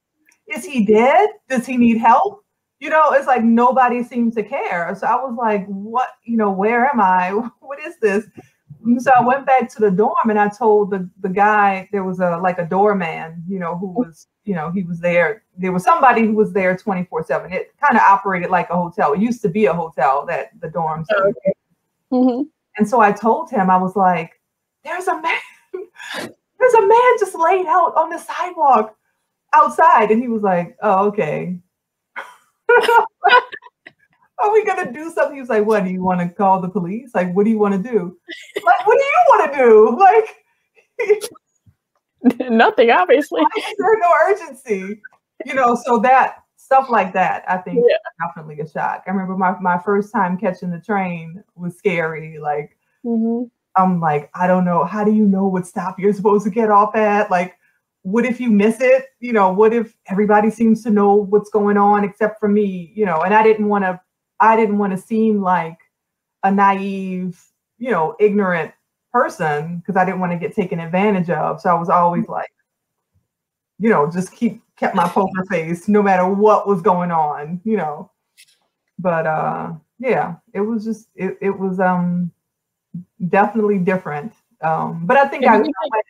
is 0.55 0.65
he 0.65 0.85
dead? 0.85 1.29
Does 1.49 1.67
he 1.67 1.77
need 1.77 1.99
help? 1.99 2.43
You 2.79 2.91
know, 2.91 3.13
it's 3.13 3.27
like 3.27 3.43
nobody 3.43 4.03
seemed 4.03 4.35
to 4.35 4.43
care. 4.43 4.95
So 4.99 5.07
I 5.07 5.17
was 5.17 5.35
like, 5.39 5.67
what, 5.67 6.11
you 6.25 6.37
know, 6.37 6.51
where 6.51 6.87
am 6.87 7.01
I? 7.01 7.31
What 7.61 7.81
is 7.81 7.99
this? 8.01 8.27
so 8.99 9.11
I 9.17 9.25
went 9.25 9.47
back 9.47 9.69
to 9.71 9.81
the 9.81 9.91
dorm 9.91 10.31
and 10.31 10.39
I 10.39 10.49
told 10.49 10.91
the, 10.91 11.09
the 11.21 11.29
guy 11.29 11.89
there 11.93 12.05
was 12.05 12.21
a 12.21 12.39
like 12.39 12.59
a 12.59 12.67
doorman, 12.67 13.43
you 13.49 13.59
know, 13.59 13.77
who 13.77 13.89
was, 13.89 14.29
you 14.45 14.55
know, 14.55 14.71
he 14.71 14.83
was 14.83 15.01
there. 15.01 15.43
There 15.57 15.73
was 15.73 15.83
somebody 15.83 16.23
who 16.23 16.35
was 16.35 16.53
there 16.53 16.77
24-7. 16.77 17.53
It 17.53 17.75
kind 17.81 17.97
of 17.97 18.03
operated 18.03 18.51
like 18.51 18.71
a 18.71 18.77
hotel. 18.77 19.13
It 19.15 19.21
used 19.21 19.43
to 19.43 19.49
be 19.49 19.67
a 19.67 19.75
hotel 19.75 20.25
that 20.27 20.51
the 20.61 20.69
dorms. 20.69 21.07
Oh, 21.13 21.31
okay. 21.31 21.53
mm-hmm. 22.13 22.43
And 22.77 22.89
so 22.89 23.01
I 23.01 23.13
told 23.13 23.51
him, 23.51 23.71
I 23.71 23.77
was 23.77 23.97
like, 23.97 24.41
there's 24.85 25.09
a 25.09 25.21
man, 25.21 25.39
there's 26.67 26.85
a 26.85 26.87
man 26.87 27.13
just 27.19 27.35
laid 27.35 27.67
out 27.67 27.95
on 27.97 28.11
the 28.11 28.19
sidewalk 28.19 28.97
outside. 29.55 30.11
And 30.11 30.21
he 30.21 30.29
was 30.29 30.43
like, 30.43 30.77
oh, 30.83 31.07
okay. 31.09 31.59
are 34.39 34.53
we 34.53 34.65
gonna 34.65 34.93
do 34.93 35.11
something? 35.11 35.35
He 35.35 35.41
was 35.41 35.49
like, 35.49 35.65
What 35.65 35.85
do 35.85 35.91
you 35.91 36.03
want 36.03 36.21
to 36.21 36.29
call 36.29 36.61
the 36.61 36.69
police? 36.69 37.11
Like, 37.15 37.35
what 37.35 37.45
do 37.45 37.51
you 37.51 37.59
want 37.59 37.75
to 37.75 37.91
do? 37.91 38.17
Like, 38.65 38.87
what 38.87 38.99
do 38.99 39.05
you 39.05 39.25
want 39.29 39.53
to 39.53 39.59
do? 39.59 39.99
Like 40.07 41.31
nothing, 42.51 42.91
obviously. 42.91 43.43
There's 43.55 43.99
no 44.01 44.11
urgency. 44.29 45.01
You 45.45 45.55
know, 45.55 45.79
so 45.85 45.99
that 45.99 46.39
stuff 46.57 46.89
like 46.89 47.13
that, 47.13 47.45
I 47.47 47.59
think 47.59 47.85
yeah. 47.87 47.97
definitely 48.27 48.59
a 48.61 48.69
shock. 48.69 49.05
I 49.07 49.11
remember 49.11 49.37
my, 49.37 49.55
my 49.61 49.79
first 49.79 50.11
time 50.13 50.39
catching 50.39 50.71
the 50.71 50.81
train 50.81 51.45
was 51.55 51.77
scary. 51.77 52.39
Like 52.39 52.77
mm-hmm. 53.05 53.45
I'm 53.77 54.01
like, 54.01 54.31
I 54.35 54.47
don't 54.47 54.65
know, 54.65 54.85
how 54.85 55.05
do 55.05 55.13
you 55.13 55.27
know 55.27 55.47
what 55.47 55.67
stop 55.67 55.99
you're 55.99 56.13
supposed 56.13 56.45
to 56.45 56.51
get 56.51 56.71
off 56.71 56.97
at? 56.97 57.31
Like, 57.31 57.57
what 58.03 58.25
if 58.25 58.41
you 58.41 58.51
miss 58.51 58.81
it? 58.81 59.07
You 59.21 59.33
know, 59.33 59.53
what 59.53 59.75
if 59.75 59.97
everybody 60.07 60.51
seems 60.51 60.83
to 60.85 60.91
know 60.91 61.15
what's 61.15 61.51
going 61.51 61.77
on 61.77 62.05
except 62.05 62.39
for 62.39 62.49
me? 62.49 62.93
You 62.95 63.05
know, 63.05 63.23
and 63.23 63.35
I 63.35 63.43
didn't 63.43 63.69
want 63.69 63.85
to 63.85 64.01
I 64.39 64.57
didn't 64.57 64.79
want 64.79 64.93
to 64.93 64.99
seem 64.99 65.43
like 65.43 65.79
a 66.43 66.53
naive, 66.53 67.43
you 67.79 67.91
know, 67.91 68.15
ignorant 68.21 68.73
person 69.13 69.79
because 69.79 69.97
I 69.97 70.05
didn't 70.05 70.21
want 70.21 70.33
to 70.33 70.39
get 70.39 70.55
taken 70.55 70.79
advantage 70.79 71.31
of. 71.31 71.61
So 71.61 71.71
I 71.71 71.75
was 71.75 71.89
always 71.89 72.25
mm-hmm. 72.25 72.33
like, 72.33 72.53
you 73.79 73.91
know, 73.91 74.11
just 74.11 74.33
keep 74.33 74.63
kept 74.77 74.95
my 74.95 75.09
poker 75.09 75.45
face 75.51 75.89
no 75.89 76.03
matter 76.03 76.29
what 76.29 76.69
was 76.69 76.83
going 76.83 77.11
on, 77.11 77.61
you 77.65 77.77
know. 77.77 78.11
But 78.99 79.27
uh 79.27 79.73
yeah, 79.99 80.37
it 80.53 80.61
was 80.61 80.85
just 80.85 81.09
it, 81.15 81.39
it 81.41 81.59
was 81.59 81.81
um 81.81 82.31
definitely 83.29 83.79
different. 83.79 84.33
Um 84.63 85.07
but 85.07 85.17
I 85.17 85.27
think 85.29 85.43
Did 85.43 85.51
I 85.53 85.65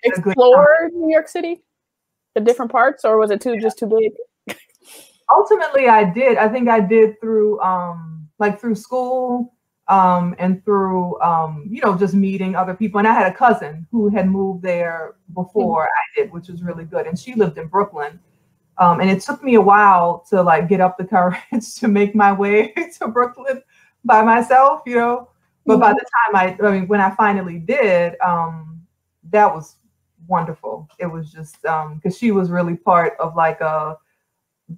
explored 0.04 0.92
New 0.92 1.12
York 1.12 1.28
City, 1.28 1.62
the 2.34 2.40
different 2.40 2.70
parts, 2.70 3.04
or 3.04 3.18
was 3.18 3.30
it 3.30 3.40
too 3.40 3.58
just 3.60 3.78
too 3.78 3.86
big? 3.86 4.56
Ultimately 5.30 5.88
I 5.88 6.04
did. 6.04 6.38
I 6.38 6.48
think 6.48 6.68
I 6.68 6.80
did 6.80 7.20
through 7.20 7.60
um 7.60 8.28
like 8.38 8.60
through 8.60 8.74
school 8.74 9.56
um, 9.88 10.34
and 10.38 10.64
through 10.64 11.20
um, 11.20 11.66
you 11.70 11.80
know 11.80 11.96
just 11.96 12.14
meeting 12.14 12.54
other 12.54 12.74
people. 12.74 12.98
And 12.98 13.08
I 13.08 13.12
had 13.12 13.30
a 13.30 13.34
cousin 13.34 13.86
who 13.90 14.08
had 14.08 14.28
moved 14.28 14.62
there 14.62 15.14
before 15.34 15.84
mm-hmm. 15.84 16.20
I 16.20 16.22
did, 16.22 16.32
which 16.32 16.48
was 16.48 16.62
really 16.62 16.84
good. 16.84 17.06
And 17.06 17.18
she 17.18 17.34
lived 17.34 17.58
in 17.58 17.68
Brooklyn. 17.68 18.18
Um, 18.78 19.00
and 19.00 19.08
it 19.08 19.22
took 19.22 19.42
me 19.42 19.54
a 19.54 19.60
while 19.60 20.24
to 20.28 20.42
like 20.42 20.68
get 20.68 20.80
up 20.80 20.98
the 20.98 21.04
courage 21.04 21.74
to 21.76 21.88
make 21.88 22.14
my 22.14 22.32
way 22.32 22.72
to 22.98 23.08
Brooklyn 23.08 23.62
by 24.04 24.22
myself, 24.22 24.82
you 24.86 24.96
know. 24.96 25.28
But 25.66 25.74
mm-hmm. 25.74 25.80
by 25.80 25.92
the 25.92 26.04
time 26.34 26.36
I, 26.36 26.66
I 26.66 26.70
mean, 26.70 26.88
when 26.88 27.00
I 27.00 27.10
finally 27.10 27.58
did, 27.58 28.14
um, 28.20 28.86
that 29.30 29.52
was 29.52 29.76
wonderful. 30.28 30.88
It 30.98 31.06
was 31.06 31.32
just 31.32 31.60
because 31.62 31.90
um, 32.04 32.12
she 32.16 32.30
was 32.30 32.50
really 32.50 32.76
part 32.76 33.14
of 33.18 33.34
like 33.36 33.60
a 33.60 33.66
uh, 33.66 33.96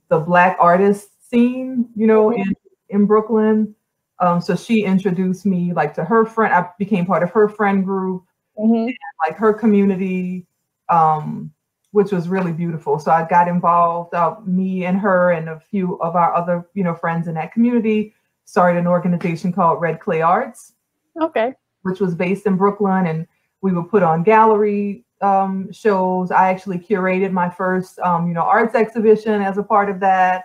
the 0.08 0.18
black 0.18 0.56
artist 0.60 1.28
scene, 1.30 1.88
you 1.94 2.06
know, 2.06 2.30
mm-hmm. 2.30 2.40
in 2.42 2.54
in 2.90 3.06
Brooklyn. 3.06 3.74
Um, 4.20 4.40
so 4.40 4.56
she 4.56 4.84
introduced 4.84 5.46
me 5.46 5.72
like 5.72 5.94
to 5.94 6.04
her 6.04 6.24
friend. 6.24 6.52
I 6.52 6.68
became 6.78 7.06
part 7.06 7.22
of 7.22 7.30
her 7.30 7.48
friend 7.48 7.84
group, 7.84 8.24
mm-hmm. 8.58 8.88
and, 8.88 8.96
like 9.26 9.36
her 9.36 9.52
community. 9.52 10.46
Um, 10.88 11.52
which 11.92 12.12
was 12.12 12.28
really 12.28 12.52
beautiful. 12.52 12.98
So 12.98 13.10
I 13.10 13.26
got 13.26 13.48
involved. 13.48 14.14
Uh, 14.14 14.36
me 14.44 14.84
and 14.84 14.98
her 14.98 15.32
and 15.32 15.48
a 15.48 15.58
few 15.58 15.98
of 16.00 16.16
our 16.16 16.34
other 16.34 16.68
you 16.74 16.84
know 16.84 16.94
friends 16.94 17.28
in 17.28 17.34
that 17.34 17.52
community 17.52 18.14
started 18.44 18.78
an 18.78 18.86
organization 18.86 19.52
called 19.52 19.80
Red 19.80 20.00
Clay 20.00 20.22
Arts. 20.22 20.72
Okay. 21.20 21.54
Which 21.82 22.00
was 22.00 22.14
based 22.14 22.46
in 22.46 22.56
Brooklyn, 22.56 23.06
and 23.06 23.26
we 23.60 23.72
would 23.72 23.88
put 23.88 24.02
on 24.02 24.22
gallery 24.22 25.04
um, 25.20 25.72
shows. 25.72 26.30
I 26.30 26.48
actually 26.50 26.78
curated 26.78 27.32
my 27.32 27.50
first, 27.50 27.98
um, 28.00 28.28
you 28.28 28.34
know, 28.34 28.42
arts 28.42 28.74
exhibition 28.74 29.42
as 29.42 29.58
a 29.58 29.62
part 29.62 29.90
of 29.90 30.00
that. 30.00 30.44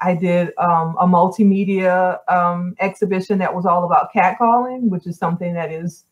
I 0.00 0.14
did 0.14 0.52
um, 0.58 0.96
a 1.00 1.06
multimedia 1.06 2.18
um, 2.28 2.74
exhibition 2.80 3.38
that 3.38 3.52
was 3.52 3.66
all 3.66 3.84
about 3.84 4.12
catcalling, 4.14 4.88
which 4.88 5.06
is 5.06 5.18
something 5.18 5.54
that 5.54 5.72
is 5.72 6.04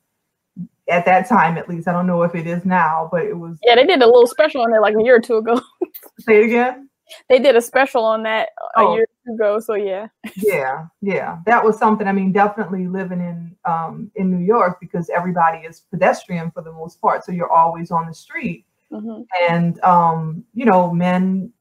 at 0.88 1.04
that 1.04 1.28
time, 1.28 1.56
at 1.56 1.68
least. 1.68 1.86
I 1.86 1.92
don't 1.92 2.06
know 2.06 2.22
if 2.22 2.34
it 2.34 2.46
is 2.46 2.64
now, 2.64 3.08
but 3.12 3.24
it 3.24 3.36
was. 3.38 3.58
Yeah, 3.62 3.76
they 3.76 3.84
did 3.84 4.02
a 4.02 4.06
little 4.06 4.26
special 4.26 4.62
on 4.62 4.70
there 4.70 4.80
like 4.80 4.94
a 4.98 5.04
year 5.04 5.16
or 5.16 5.20
two 5.20 5.36
ago. 5.36 5.60
say 6.20 6.42
it 6.42 6.46
again. 6.46 6.88
They 7.28 7.38
did 7.38 7.56
a 7.56 7.60
special 7.60 8.04
on 8.04 8.22
that 8.24 8.50
a 8.76 8.80
oh. 8.80 8.94
year 8.94 9.06
ago. 9.32 9.60
So 9.60 9.74
yeah. 9.74 10.08
yeah, 10.36 10.86
yeah, 11.00 11.38
that 11.46 11.64
was 11.64 11.78
something. 11.78 12.06
I 12.06 12.12
mean, 12.12 12.32
definitely 12.32 12.86
living 12.86 13.20
in 13.20 13.56
um, 13.64 14.10
in 14.14 14.30
New 14.30 14.44
York 14.44 14.78
because 14.80 15.10
everybody 15.10 15.58
is 15.58 15.80
pedestrian 15.90 16.50
for 16.50 16.62
the 16.62 16.72
most 16.72 17.00
part, 17.00 17.24
so 17.24 17.32
you're 17.32 17.52
always 17.52 17.90
on 17.90 18.06
the 18.06 18.14
street, 18.14 18.64
mm-hmm. 18.92 19.22
and 19.48 19.80
um, 19.82 20.44
you 20.54 20.64
know, 20.64 20.92
men 20.92 21.52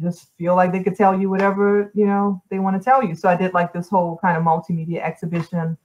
just 0.00 0.36
feel 0.36 0.54
like 0.54 0.72
they 0.72 0.82
could 0.82 0.96
tell 0.96 1.18
you 1.18 1.30
whatever 1.30 1.90
you 1.94 2.06
know 2.06 2.42
they 2.50 2.58
want 2.58 2.80
to 2.80 2.84
tell 2.84 3.02
you. 3.02 3.14
So 3.14 3.28
I 3.28 3.36
did 3.36 3.54
like 3.54 3.72
this 3.72 3.88
whole 3.88 4.18
kind 4.18 4.36
of 4.36 4.42
multimedia 4.42 5.02
exhibition 5.02 5.76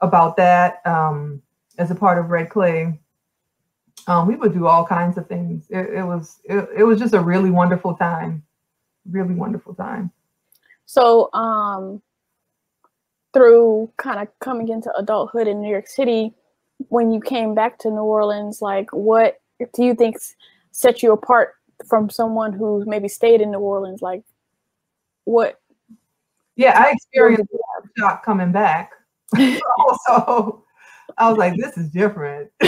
about 0.00 0.36
that 0.36 0.84
um, 0.84 1.40
as 1.78 1.90
a 1.90 1.94
part 1.94 2.18
of 2.18 2.30
Red 2.30 2.50
Clay. 2.50 2.98
Um, 4.06 4.26
we 4.26 4.34
would 4.34 4.52
do 4.52 4.66
all 4.66 4.84
kinds 4.84 5.16
of 5.16 5.28
things. 5.28 5.66
It, 5.70 5.90
it 5.94 6.04
was 6.04 6.40
it, 6.44 6.68
it 6.78 6.84
was 6.84 6.98
just 6.98 7.14
a 7.14 7.20
really 7.20 7.50
wonderful 7.50 7.94
time, 7.94 8.42
really 9.08 9.34
wonderful 9.34 9.74
time. 9.74 10.10
So 10.86 11.32
um, 11.32 12.02
through 13.32 13.92
kind 13.96 14.20
of 14.20 14.28
coming 14.40 14.68
into 14.68 14.92
adulthood 14.96 15.46
in 15.46 15.62
New 15.62 15.70
York 15.70 15.86
City, 15.86 16.34
when 16.88 17.12
you 17.12 17.20
came 17.20 17.54
back 17.54 17.78
to 17.80 17.90
New 17.90 18.02
Orleans, 18.02 18.60
like 18.60 18.92
what 18.92 19.40
do 19.72 19.84
you 19.84 19.94
think 19.94 20.16
set 20.72 21.02
you 21.02 21.12
apart 21.12 21.54
from 21.86 22.10
someone 22.10 22.52
who 22.52 22.84
maybe 22.86 23.08
stayed 23.08 23.40
in 23.40 23.52
New 23.52 23.60
Orleans? 23.60 24.02
Like 24.02 24.22
what? 25.24 25.60
Yeah, 26.56 26.78
I 26.78 26.90
experienced 26.90 27.52
shock 27.96 28.24
coming 28.24 28.52
back. 28.52 28.92
also, 29.78 30.64
I 31.16 31.28
was 31.28 31.38
like, 31.38 31.54
this 31.56 31.76
is 31.78 31.88
different. 31.90 32.50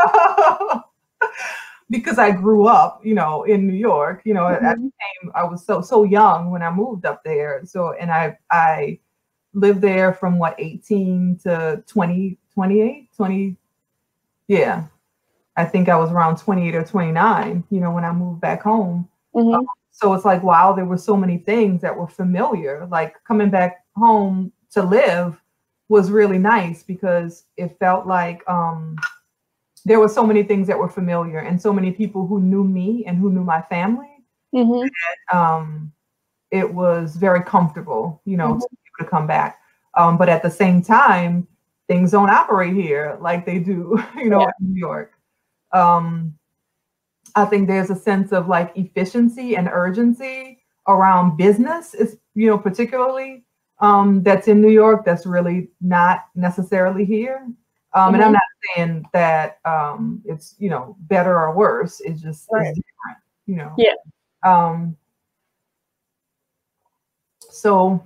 because 1.90 2.18
I 2.18 2.30
grew 2.30 2.66
up, 2.66 3.00
you 3.04 3.14
know, 3.14 3.44
in 3.44 3.66
New 3.66 3.74
York, 3.74 4.22
you 4.24 4.34
know, 4.34 4.42
mm-hmm. 4.42 4.66
I 4.66 4.74
became, 4.74 5.32
I 5.34 5.44
was 5.44 5.64
so 5.64 5.80
so 5.80 6.04
young 6.04 6.50
when 6.50 6.62
I 6.62 6.70
moved 6.70 7.04
up 7.04 7.22
there. 7.24 7.62
So 7.64 7.92
and 7.92 8.10
I 8.10 8.38
I 8.50 8.98
lived 9.54 9.80
there 9.80 10.12
from 10.14 10.38
what 10.38 10.54
18 10.58 11.40
to 11.42 11.82
20, 11.86 12.38
28, 12.54 13.08
20. 13.16 13.56
Yeah. 14.48 14.84
I 15.56 15.64
think 15.64 15.88
I 15.88 15.96
was 15.96 16.10
around 16.10 16.36
28 16.36 16.74
or 16.74 16.84
29, 16.84 17.64
you 17.70 17.80
know, 17.80 17.90
when 17.90 18.04
I 18.04 18.12
moved 18.12 18.40
back 18.40 18.62
home. 18.62 19.08
Mm-hmm. 19.34 19.54
Um, 19.54 19.66
so 19.90 20.14
it's 20.14 20.24
like, 20.24 20.42
wow, 20.42 20.72
there 20.72 20.84
were 20.84 20.96
so 20.96 21.16
many 21.16 21.38
things 21.38 21.82
that 21.82 21.96
were 21.96 22.08
familiar. 22.08 22.86
Like 22.90 23.22
coming 23.24 23.50
back 23.50 23.84
home 23.96 24.52
to 24.72 24.82
live 24.82 25.40
was 25.88 26.10
really 26.10 26.38
nice 26.38 26.82
because 26.84 27.44
it 27.56 27.76
felt 27.78 28.06
like 28.06 28.48
um, 28.48 28.96
there 29.84 30.00
were 30.00 30.08
so 30.08 30.26
many 30.26 30.42
things 30.42 30.66
that 30.66 30.78
were 30.78 30.88
familiar 30.88 31.38
and 31.38 31.60
so 31.60 31.72
many 31.72 31.90
people 31.90 32.26
who 32.26 32.40
knew 32.40 32.64
me 32.64 33.04
and 33.06 33.16
who 33.18 33.30
knew 33.30 33.44
my 33.44 33.62
family. 33.62 34.08
Mm-hmm. 34.54 34.88
That, 34.88 35.36
um, 35.36 35.92
it 36.50 36.72
was 36.72 37.16
very 37.16 37.42
comfortable, 37.42 38.20
you 38.24 38.36
know, 38.36 38.54
mm-hmm. 38.54 38.58
to, 38.58 39.04
to 39.04 39.10
come 39.10 39.26
back. 39.26 39.60
Um, 39.96 40.18
but 40.18 40.28
at 40.28 40.42
the 40.42 40.50
same 40.50 40.82
time, 40.82 41.46
things 41.88 42.12
don't 42.12 42.30
operate 42.30 42.74
here 42.74 43.18
like 43.20 43.46
they 43.46 43.58
do, 43.58 44.02
you 44.16 44.28
know, 44.28 44.40
yeah. 44.40 44.50
in 44.60 44.72
New 44.72 44.78
York. 44.78 45.12
Um, 45.72 46.34
I 47.34 47.44
think 47.44 47.68
there's 47.68 47.90
a 47.90 47.96
sense 47.96 48.32
of 48.32 48.48
like 48.48 48.72
efficiency 48.76 49.56
and 49.56 49.68
urgency 49.70 50.62
around 50.88 51.36
business, 51.36 51.94
is 51.94 52.16
you 52.34 52.46
know, 52.46 52.58
particularly 52.58 53.44
um, 53.80 54.22
that's 54.22 54.48
in 54.48 54.60
New 54.60 54.70
York 54.70 55.04
that's 55.04 55.26
really 55.26 55.68
not 55.80 56.26
necessarily 56.34 57.04
here. 57.04 57.46
Um, 57.92 58.12
mm-hmm. 58.12 58.14
And 58.14 58.24
I'm 58.24 58.28
mm-hmm. 58.28 58.32
not 58.32 58.76
saying 58.76 59.04
that 59.12 59.58
um, 59.64 60.22
it's 60.24 60.54
you 60.58 60.70
know 60.70 60.96
better 61.00 61.36
or 61.36 61.54
worse. 61.54 62.00
It's 62.00 62.20
just 62.20 62.48
right. 62.50 62.68
it's 62.68 62.78
different, 62.78 63.18
you 63.46 63.56
know. 63.56 63.74
Yeah. 63.76 63.94
Um, 64.44 64.96
so 67.40 68.02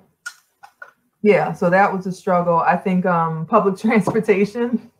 yeah, 1.22 1.52
so 1.52 1.70
that 1.70 1.92
was 1.92 2.06
a 2.06 2.12
struggle. 2.12 2.58
I 2.58 2.76
think 2.76 3.06
um, 3.06 3.46
public 3.46 3.76
transportation. 3.78 4.90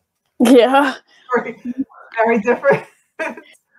Yeah. 0.40 0.94
Very, 1.34 1.62
very 2.16 2.40
different. 2.40 2.86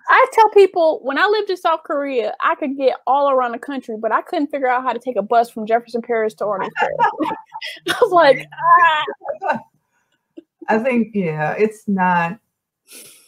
I 0.08 0.26
tell 0.32 0.48
people 0.50 1.00
when 1.02 1.18
I 1.18 1.26
lived 1.26 1.50
in 1.50 1.56
South 1.56 1.80
Korea, 1.84 2.34
I 2.40 2.54
could 2.54 2.76
get 2.76 2.98
all 3.06 3.30
around 3.30 3.52
the 3.52 3.58
country, 3.58 3.96
but 4.00 4.12
I 4.12 4.22
couldn't 4.22 4.48
figure 4.48 4.68
out 4.68 4.82
how 4.82 4.92
to 4.92 4.98
take 4.98 5.16
a 5.16 5.22
bus 5.22 5.50
from 5.50 5.66
Jefferson 5.66 6.02
Parish 6.02 6.34
to 6.34 6.44
Orange 6.44 6.72
Parish. 6.78 6.96
I 7.88 7.98
was 8.00 8.12
like, 8.12 8.46
ah. 9.50 9.58
I 10.68 10.78
think, 10.78 11.14
yeah, 11.14 11.52
it's 11.52 11.86
not. 11.86 12.38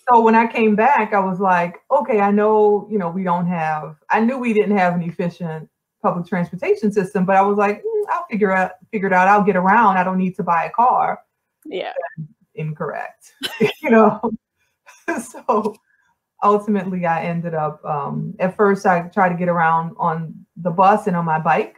So 0.09 0.21
when 0.21 0.35
I 0.35 0.47
came 0.47 0.75
back, 0.75 1.13
I 1.13 1.21
was 1.21 1.41
like, 1.41 1.77
okay, 1.91 2.21
I 2.21 2.31
know, 2.31 2.89
you 2.91 2.99
know, 2.99 3.11
we 3.11 3.25
don't 3.25 3.47
have, 3.47 3.97
I 4.11 4.21
knew 4.21 4.39
we 4.39 4.55
didn't 4.55 4.77
have 4.77 4.95
an 4.95 5.03
efficient 5.03 5.69
public 6.03 6.27
transportation 6.27 6.93
system, 6.93 7.25
but 7.25 7.37
I 7.37 7.43
was 7.43 7.59
like, 7.59 7.83
mm, 7.83 8.05
I'll 8.11 8.25
figure 8.31 8.53
out, 8.53 8.73
figure 8.91 9.09
it 9.09 9.13
out. 9.13 9.29
I'll 9.29 9.45
get 9.45 9.57
around. 9.57 9.99
I 9.99 10.05
don't 10.05 10.19
need 10.19 10.37
to 10.37 10.43
buy 10.43 10.65
a 10.65 10.71
car. 10.71 11.21
Yeah. 11.67 11.93
Incorrect. 12.55 13.35
you 13.83 13.91
know, 13.91 14.21
so 15.21 15.75
ultimately 16.43 17.05
I 17.07 17.25
ended 17.25 17.55
up 17.55 17.85
um, 17.85 18.35
at 18.39 18.57
first 18.57 18.87
I 18.87 19.09
tried 19.09 19.31
to 19.31 19.35
get 19.35 19.49
around 19.49 19.95
on 19.99 20.47
the 20.57 20.71
bus 20.71 21.07
and 21.07 21.17
on 21.17 21.25
my 21.25 21.39
bike. 21.39 21.78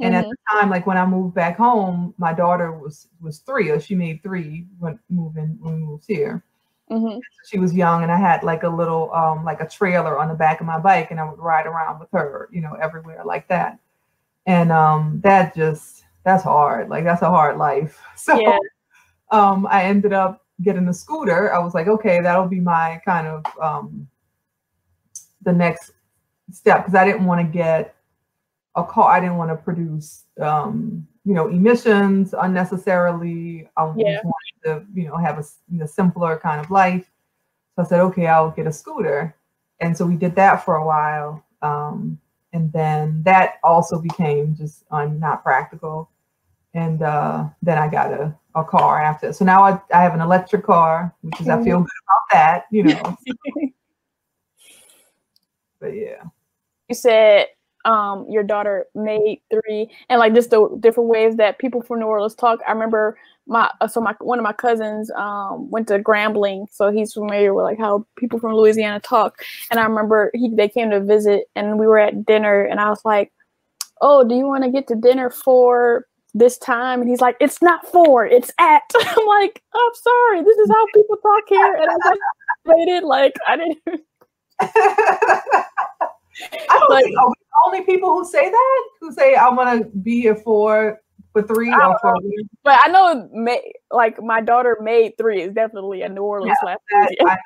And 0.00 0.14
mm-hmm. 0.14 0.24
at 0.24 0.28
the 0.28 0.36
time, 0.50 0.70
like 0.70 0.86
when 0.86 0.96
I 0.96 1.04
moved 1.06 1.34
back 1.34 1.56
home, 1.56 2.14
my 2.18 2.32
daughter 2.32 2.72
was 2.72 3.08
was 3.20 3.38
three, 3.38 3.70
or 3.70 3.80
she 3.80 3.94
made 3.94 4.22
three 4.22 4.66
when 4.78 4.98
moving 5.08 5.58
when 5.60 5.74
we 5.74 5.80
moved 5.80 6.04
here. 6.06 6.42
Mm-hmm. 6.90 7.18
She 7.46 7.58
was 7.58 7.74
young, 7.74 8.02
and 8.02 8.10
I 8.10 8.18
had 8.18 8.42
like 8.42 8.62
a 8.62 8.68
little 8.68 9.12
um, 9.12 9.44
like 9.44 9.60
a 9.60 9.68
trailer 9.68 10.18
on 10.18 10.28
the 10.28 10.34
back 10.34 10.60
of 10.60 10.66
my 10.66 10.78
bike, 10.78 11.10
and 11.10 11.20
I 11.20 11.28
would 11.28 11.38
ride 11.38 11.66
around 11.66 12.00
with 12.00 12.08
her, 12.12 12.48
you 12.50 12.60
know, 12.60 12.74
everywhere 12.74 13.22
like 13.24 13.46
that. 13.48 13.78
And 14.46 14.72
um, 14.72 15.20
that 15.22 15.54
just 15.54 16.04
that's 16.24 16.44
hard. 16.44 16.88
Like 16.88 17.04
that's 17.04 17.22
a 17.22 17.30
hard 17.30 17.58
life. 17.58 17.98
So 18.16 18.38
yeah. 18.38 18.58
um, 19.30 19.66
I 19.70 19.84
ended 19.84 20.12
up 20.12 20.44
getting 20.62 20.88
a 20.88 20.94
scooter, 20.94 21.52
I 21.52 21.58
was 21.58 21.74
like, 21.74 21.88
okay, 21.88 22.20
that'll 22.20 22.48
be 22.48 22.60
my 22.60 23.00
kind 23.04 23.26
of 23.26 23.44
um, 23.60 24.08
the 25.42 25.52
next 25.52 25.92
step 26.52 26.84
because 26.84 26.94
I 26.94 27.04
didn't 27.04 27.26
want 27.26 27.40
to 27.46 27.52
get 27.52 27.94
a 28.74 28.84
car. 28.84 29.10
I 29.10 29.20
didn't 29.20 29.36
want 29.36 29.50
to 29.50 29.56
produce, 29.56 30.24
um, 30.40 31.06
you 31.24 31.34
know, 31.34 31.48
emissions 31.48 32.34
unnecessarily. 32.38 33.68
I 33.76 33.92
yeah. 33.96 34.20
wanted 34.24 34.64
to, 34.64 34.86
you 34.94 35.08
know, 35.08 35.16
have 35.16 35.38
a, 35.38 35.82
a 35.82 35.88
simpler 35.88 36.38
kind 36.38 36.60
of 36.60 36.70
life. 36.70 37.10
So 37.76 37.82
I 37.82 37.86
said, 37.86 38.00
okay, 38.00 38.26
I'll 38.26 38.50
get 38.50 38.66
a 38.66 38.72
scooter. 38.72 39.34
And 39.80 39.96
so 39.96 40.06
we 40.06 40.16
did 40.16 40.34
that 40.36 40.64
for 40.64 40.76
a 40.76 40.86
while. 40.86 41.44
Um, 41.62 42.18
and 42.52 42.72
then 42.72 43.22
that 43.24 43.54
also 43.62 44.00
became 44.00 44.54
just 44.54 44.84
un, 44.90 45.18
not 45.18 45.42
practical. 45.42 46.10
And 46.74 47.02
uh, 47.02 47.46
then 47.62 47.78
I 47.78 47.88
got 47.88 48.12
a 48.12 48.34
a 48.54 48.64
car 48.64 49.00
after. 49.00 49.32
So 49.32 49.44
now 49.44 49.62
I, 49.62 49.80
I 49.94 50.02
have 50.02 50.14
an 50.14 50.20
electric 50.20 50.64
car, 50.64 51.14
which 51.22 51.40
is 51.40 51.48
I 51.48 51.62
feel 51.62 51.78
good 51.78 51.88
about 52.04 52.32
that, 52.32 52.64
you 52.70 52.84
know. 52.84 53.16
but 55.80 55.88
yeah. 55.88 56.22
You 56.88 56.94
said 56.94 57.46
um 57.84 58.26
your 58.28 58.42
daughter 58.42 58.86
made 58.94 59.40
three 59.50 59.90
and 60.08 60.18
like 60.18 60.34
just 60.34 60.50
the 60.50 60.68
different 60.80 61.08
ways 61.08 61.36
that 61.36 61.58
people 61.58 61.82
from 61.82 62.00
New 62.00 62.06
Orleans 62.06 62.34
talk. 62.34 62.60
I 62.66 62.72
remember 62.72 63.16
my 63.46 63.70
uh, 63.80 63.88
so 63.88 64.00
my 64.00 64.14
one 64.20 64.38
of 64.38 64.42
my 64.42 64.52
cousins 64.52 65.10
um 65.12 65.70
went 65.70 65.88
to 65.88 65.98
Grambling, 65.98 66.66
so 66.70 66.90
he's 66.90 67.12
familiar 67.12 67.54
with 67.54 67.64
like 67.64 67.78
how 67.78 68.06
people 68.16 68.38
from 68.38 68.54
Louisiana 68.54 69.00
talk. 69.00 69.42
And 69.70 69.80
I 69.80 69.84
remember 69.84 70.30
he 70.34 70.50
they 70.54 70.68
came 70.68 70.90
to 70.90 71.00
visit 71.00 71.44
and 71.56 71.78
we 71.78 71.86
were 71.86 71.98
at 71.98 72.26
dinner 72.26 72.62
and 72.62 72.80
I 72.80 72.90
was 72.90 73.04
like, 73.04 73.32
Oh, 74.00 74.24
do 74.24 74.34
you 74.34 74.46
want 74.46 74.64
to 74.64 74.70
get 74.70 74.86
to 74.88 74.94
dinner 74.94 75.30
for 75.30 76.06
this 76.34 76.58
time 76.58 77.00
and 77.00 77.10
he's 77.10 77.20
like 77.20 77.36
it's 77.40 77.60
not 77.60 77.86
for 77.90 78.24
it's 78.24 78.50
at 78.58 78.82
i'm 78.96 79.26
like 79.26 79.62
i'm 79.74 79.94
sorry 79.94 80.42
this 80.42 80.56
is 80.58 80.70
how 80.70 80.86
people 80.94 81.16
talk 81.16 81.42
here 81.48 81.74
and 81.74 81.90
i 81.90 81.94
just 82.08 82.20
waited 82.66 83.02
like 83.02 83.34
i 83.48 83.56
didn't 83.56 84.00
I 86.52 86.78
don't 86.78 86.90
like, 86.90 87.04
think 87.04 87.18
are 87.18 87.28
we 87.28 87.34
the 87.38 87.60
only 87.66 87.80
people 87.82 88.10
who 88.10 88.24
say 88.24 88.50
that 88.50 88.82
who 89.00 89.12
say 89.12 89.34
i'm 89.36 89.56
gonna 89.56 89.84
be 90.02 90.20
here 90.20 90.36
for 90.36 91.00
for 91.32 91.42
three 91.42 91.72
or 91.72 91.98
four 92.00 92.14
weeks. 92.22 92.48
But 92.64 92.80
I 92.82 92.88
know, 92.88 93.28
May, 93.32 93.72
like 93.90 94.22
my 94.22 94.40
daughter 94.40 94.78
made 94.80 95.16
three 95.18 95.42
is 95.42 95.54
definitely 95.54 96.02
a 96.02 96.08
New 96.08 96.22
Orleans 96.22 96.56
yeah, 96.62 96.74
that, 96.90 97.16
I 97.20 97.34
know. 97.34 97.36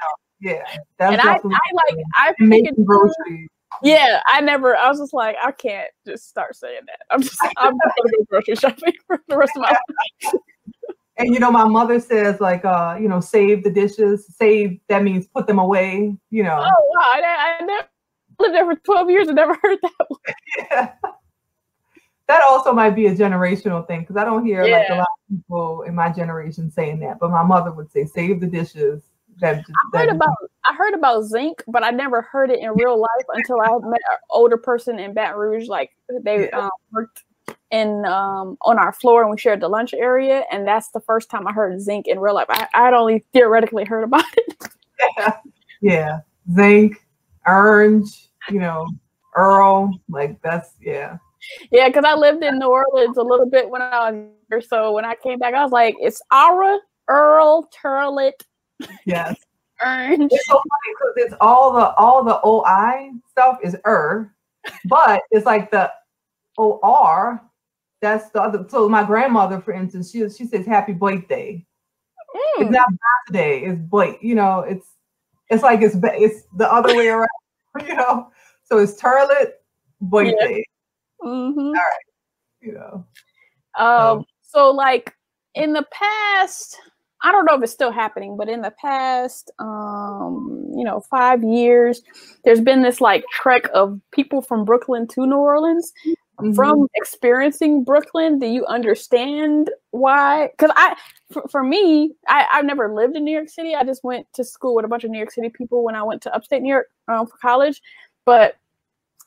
Yeah, 0.41 0.63
that's 0.99 1.13
and 1.13 1.21
I, 1.21 1.35
I 1.35 1.39
like 1.39 2.05
I 2.15 2.35
making 2.39 2.85
groceries. 2.85 3.49
Yeah, 3.83 4.21
I 4.27 4.41
never. 4.41 4.77
I 4.77 4.89
was 4.89 4.99
just 4.99 5.15
like, 5.15 5.37
I 5.43 5.53
can't 5.53 5.91
just 6.07 6.29
start 6.29 6.57
saying 6.57 6.83
that. 6.87 7.01
I'm 7.11 7.23
just, 7.23 7.39
I'm 7.57 7.73
gonna 7.73 8.11
go 8.17 8.25
grocery 8.29 8.57
shopping 8.57 8.95
for 9.07 9.21
the 9.29 9.37
rest 9.37 9.57
of 9.57 9.63
my 9.63 9.71
life. 9.71 10.35
And 11.17 11.33
you 11.33 11.39
know, 11.39 11.53
my 11.53 11.63
mother 11.63 12.01
says 12.01 12.41
like, 12.41 12.65
uh, 12.65 12.97
you 13.01 13.09
know, 13.09 13.21
save 13.21 13.63
the 13.63 13.71
dishes. 13.71 14.27
Save 14.37 14.81
that 14.89 15.05
means 15.05 15.29
put 15.29 15.47
them 15.47 15.61
away. 15.61 16.13
You 16.31 16.43
know. 16.43 16.57
Oh 16.59 16.91
wow! 16.93 17.13
I, 17.15 17.57
I 17.61 17.65
never 17.65 17.87
lived 18.39 18.55
there 18.55 18.65
for 18.65 18.77
twelve 18.81 19.11
years 19.11 19.29
and 19.29 19.37
never 19.37 19.55
heard 19.63 19.79
that 19.83 20.07
one. 20.09 20.21
Yeah. 20.59 20.93
That 22.27 22.43
also 22.49 22.73
might 22.73 22.95
be 22.95 23.07
a 23.09 23.15
generational 23.15 23.87
thing 23.87 24.01
because 24.01 24.17
I 24.17 24.25
don't 24.25 24.47
hear 24.47 24.65
yeah. 24.65 24.79
like 24.79 24.89
a 24.89 24.95
lot 24.95 25.01
of 25.01 25.37
people 25.37 25.83
in 25.83 25.95
my 25.95 26.09
generation 26.11 26.71
saying 26.71 27.01
that. 27.01 27.19
But 27.19 27.31
my 27.31 27.43
mother 27.43 27.71
would 27.71 27.93
say, 27.93 28.07
"Save 28.07 28.41
the 28.41 28.47
dishes." 28.47 29.03
That, 29.41 29.59
just, 29.59 29.73
I 29.93 29.99
heard 29.99 30.09
about 30.09 30.37
I 30.65 30.75
heard 30.75 30.95
about 30.95 31.25
zinc, 31.25 31.63
but 31.69 31.85
I 31.85 31.91
never 31.91 32.23
heard 32.23 32.51
it 32.51 32.61
in 32.61 32.71
real 32.71 32.99
life 32.99 33.27
until 33.35 33.61
I 33.61 33.69
met 33.83 34.01
an 34.11 34.19
older 34.31 34.57
person 34.57 34.99
in 34.99 35.13
Baton 35.13 35.39
Rouge. 35.39 35.69
Like 35.69 35.91
they 36.23 36.49
yeah. 36.49 36.59
um, 36.61 36.71
worked 36.93 37.25
in 37.71 38.07
um, 38.07 38.57
on 38.63 38.79
our 38.79 38.93
floor 38.93 39.23
and 39.23 39.31
we 39.31 39.37
shared 39.37 39.61
the 39.61 39.69
lunch 39.69 39.93
area, 39.93 40.45
and 40.51 40.67
that's 40.67 40.91
the 40.93 41.01
first 41.01 41.29
time 41.29 41.47
I 41.47 41.53
heard 41.53 41.79
zinc 41.81 42.07
in 42.07 42.21
real 42.21 42.35
life. 42.35 42.47
I, 42.49 42.69
I'd 42.73 42.95
only 42.95 43.25
theoretically 43.33 43.85
heard 43.85 44.05
about 44.05 44.25
it. 44.37 44.57
yeah, 45.19 45.37
yeah, 45.83 46.21
zinc, 46.55 47.04
orange, 47.47 48.31
you 48.51 48.61
know, 48.61 48.87
Earl, 49.37 49.99
like 50.09 50.41
that's 50.43 50.73
yeah. 50.81 51.19
Yeah, 51.71 51.89
because 51.89 52.05
I 52.05 52.15
lived 52.15 52.43
in 52.43 52.59
New 52.59 52.69
Orleans 52.69 53.19
a 53.19 53.23
little 53.23 53.49
bit 53.49 53.69
when 53.69 53.83
I 53.83 54.11
was 54.11 54.29
here. 54.49 54.61
So 54.61 54.93
when 54.93 55.05
I 55.05 55.15
came 55.15 55.39
back, 55.39 55.53
I 55.53 55.63
was 55.63 55.73
like, 55.73 55.95
it's 56.01 56.23
Aura, 56.33 56.79
Earl, 57.09 57.69
Turlet, 57.83 58.33
Yes. 59.05 59.37
Orange. 59.85 60.31
It's 60.33 60.47
so 60.47 60.55
funny 60.55 60.95
because 60.95 61.15
it's 61.17 61.35
all 61.41 61.73
the 61.73 61.95
all 61.97 62.25
the 62.25 62.41
OI 62.45 63.11
stuff 63.31 63.59
is 63.63 63.77
er, 63.87 64.33
but 64.87 65.23
it's 65.31 65.47
like 65.47 65.71
the 65.71 65.91
OR. 66.57 67.43
That's 68.01 68.31
the 68.31 68.43
other. 68.43 68.67
So 68.69 68.89
my 68.89 69.05
grandmother, 69.05 69.61
for 69.61 69.73
instance, 69.73 70.11
she 70.11 70.29
she 70.31 70.47
says 70.47 70.67
happy 70.67 70.93
birthday. 70.93 71.65
Mm. 72.35 72.63
It's 72.63 72.71
not 72.71 72.89
birthday. 73.27 73.61
It's 73.61 73.81
boy. 73.81 74.19
You 74.21 74.35
know, 74.37 74.61
it's 74.61 74.87
it's 75.55 75.63
like 75.63 75.81
it's 75.83 75.97
it's 76.03 76.47
the 76.57 76.71
other 76.71 76.97
way 76.97 77.09
around. 77.09 77.29
You 77.89 77.97
know, 77.97 78.31
so 78.63 78.79
it's 78.79 79.03
turlet 79.03 79.55
boy. 80.01 80.27
Yeah. 80.27 80.59
Mm-hmm. 81.25 81.59
All 81.59 81.73
right. 81.73 82.05
You 82.61 82.73
know. 82.73 83.05
Um. 83.77 84.25
So 84.43 84.71
like 84.71 85.13
in 85.57 85.73
the 85.73 85.85
past 85.91 86.79
I 87.25 87.33
don't 87.33 87.47
know 87.47 87.57
if 87.57 87.63
it's 87.63 87.73
still 87.73 87.91
happening, 87.91 88.37
but 88.37 88.51
in 88.51 88.61
the 88.61 88.73
past, 88.79 89.51
um, 89.59 90.71
you 90.77 90.85
know, 90.85 91.01
five 91.01 91.43
years, 91.43 92.03
there's 92.45 92.61
been 92.61 92.83
this 92.83 93.01
like 93.01 93.25
trek 93.33 93.63
of 93.73 93.99
people 94.13 94.43
from 94.43 94.67
Brooklyn 94.67 95.09
to 95.09 95.27
New 95.27 95.37
Orleans. 95.37 95.91
Mm-hmm. 96.41 96.55
From 96.55 96.89
experiencing 96.97 97.85
Brooklyn, 97.85 98.41
do 98.41 98.47
you 98.47 98.67
understand 98.67 99.71
why? 99.91 100.49
Because 100.49 100.73
I, 100.75 100.97
for, 101.31 101.47
for 101.49 101.63
me, 101.63 102.13
I, 102.27 102.47
I've 102.53 102.65
never 102.65 102.93
lived 102.93 103.17
in 103.17 103.25
New 103.25 103.33
York 103.33 103.49
City. 103.49 103.75
I 103.75 103.85
just 103.85 104.03
went 104.03 104.27
to 104.35 104.43
school 104.43 104.75
with 104.75 104.85
a 104.85 104.89
bunch 104.89 105.05
of 105.05 105.11
New 105.11 105.19
York 105.19 105.31
City 105.31 105.49
people 105.49 105.85
when 105.85 105.95
I 105.95 106.03
went 106.03 106.23
to 106.23 106.35
upstate 106.35 106.63
New 106.63 106.71
York 106.71 106.89
um, 107.07 107.27
for 107.27 107.37
college. 107.37 107.81
But 108.25 108.57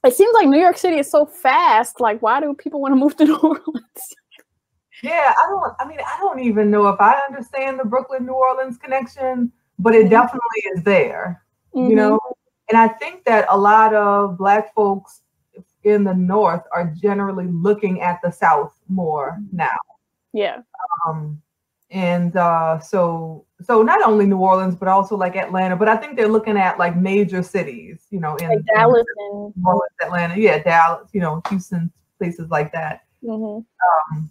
it 0.06 0.16
seems 0.16 0.34
like 0.34 0.48
New 0.48 0.60
York 0.60 0.78
City 0.78 1.00
is 1.00 1.10
so 1.10 1.26
fast. 1.26 2.02
Like, 2.02 2.22
why 2.22 2.42
do 2.42 2.54
people 2.54 2.82
want 2.82 2.92
to 2.92 2.98
move 2.98 3.16
to 3.18 3.26
New 3.26 3.38
Orleans? 3.38 4.16
Yeah, 5.02 5.34
I 5.38 5.48
don't. 5.48 5.74
I 5.80 5.88
mean, 5.88 6.00
I 6.00 6.18
don't 6.20 6.40
even 6.40 6.70
know 6.70 6.88
if 6.88 7.00
I 7.00 7.20
understand 7.28 7.80
the 7.80 7.86
Brooklyn 7.86 8.26
New 8.26 8.34
Orleans 8.34 8.78
connection, 8.78 9.52
but 9.80 9.94
it 9.94 10.02
mm-hmm. 10.02 10.10
definitely 10.10 10.62
is 10.76 10.84
there. 10.84 11.44
Mm-hmm. 11.76 11.90
You 11.90 11.96
know, 11.96 12.20
and 12.70 12.78
I 12.78 12.88
think 12.88 13.24
that 13.26 13.46
a 13.50 13.58
lot 13.58 13.94
of 13.94 14.38
Black 14.38 14.74
folks 14.74 15.22
in 15.88 16.04
the 16.04 16.14
North 16.14 16.64
are 16.72 16.94
generally 17.02 17.48
looking 17.48 18.02
at 18.02 18.20
the 18.22 18.32
South 18.32 18.74
more 18.88 19.38
now. 19.52 19.78
Yeah. 20.34 20.62
Um, 21.08 21.42
and 21.90 22.36
uh, 22.36 22.80
so 22.80 23.46
so 23.62 23.82
not 23.82 24.06
only 24.06 24.26
New 24.26 24.38
Orleans 24.38 24.76
but 24.76 24.88
also 24.88 25.16
like 25.16 25.36
Atlanta, 25.36 25.76
but 25.76 25.88
I 25.88 25.96
think 25.96 26.18
they're 26.18 26.28
looking 26.28 26.58
at 26.58 26.78
like 26.78 26.96
major 26.96 27.42
cities, 27.42 28.06
you 28.10 28.20
know, 28.20 28.36
in, 28.36 28.50
like 28.50 28.66
Dallas 28.66 29.06
in 29.18 29.36
and 29.36 29.66
Orleans, 29.66 29.92
Atlanta, 30.02 30.40
yeah, 30.40 30.62
Dallas, 30.62 31.10
you 31.14 31.22
know, 31.22 31.42
Houston, 31.50 31.92
places 32.18 32.50
like 32.50 32.72
that. 32.74 33.04
Mm-hmm. 33.24 33.62
Um, 34.14 34.30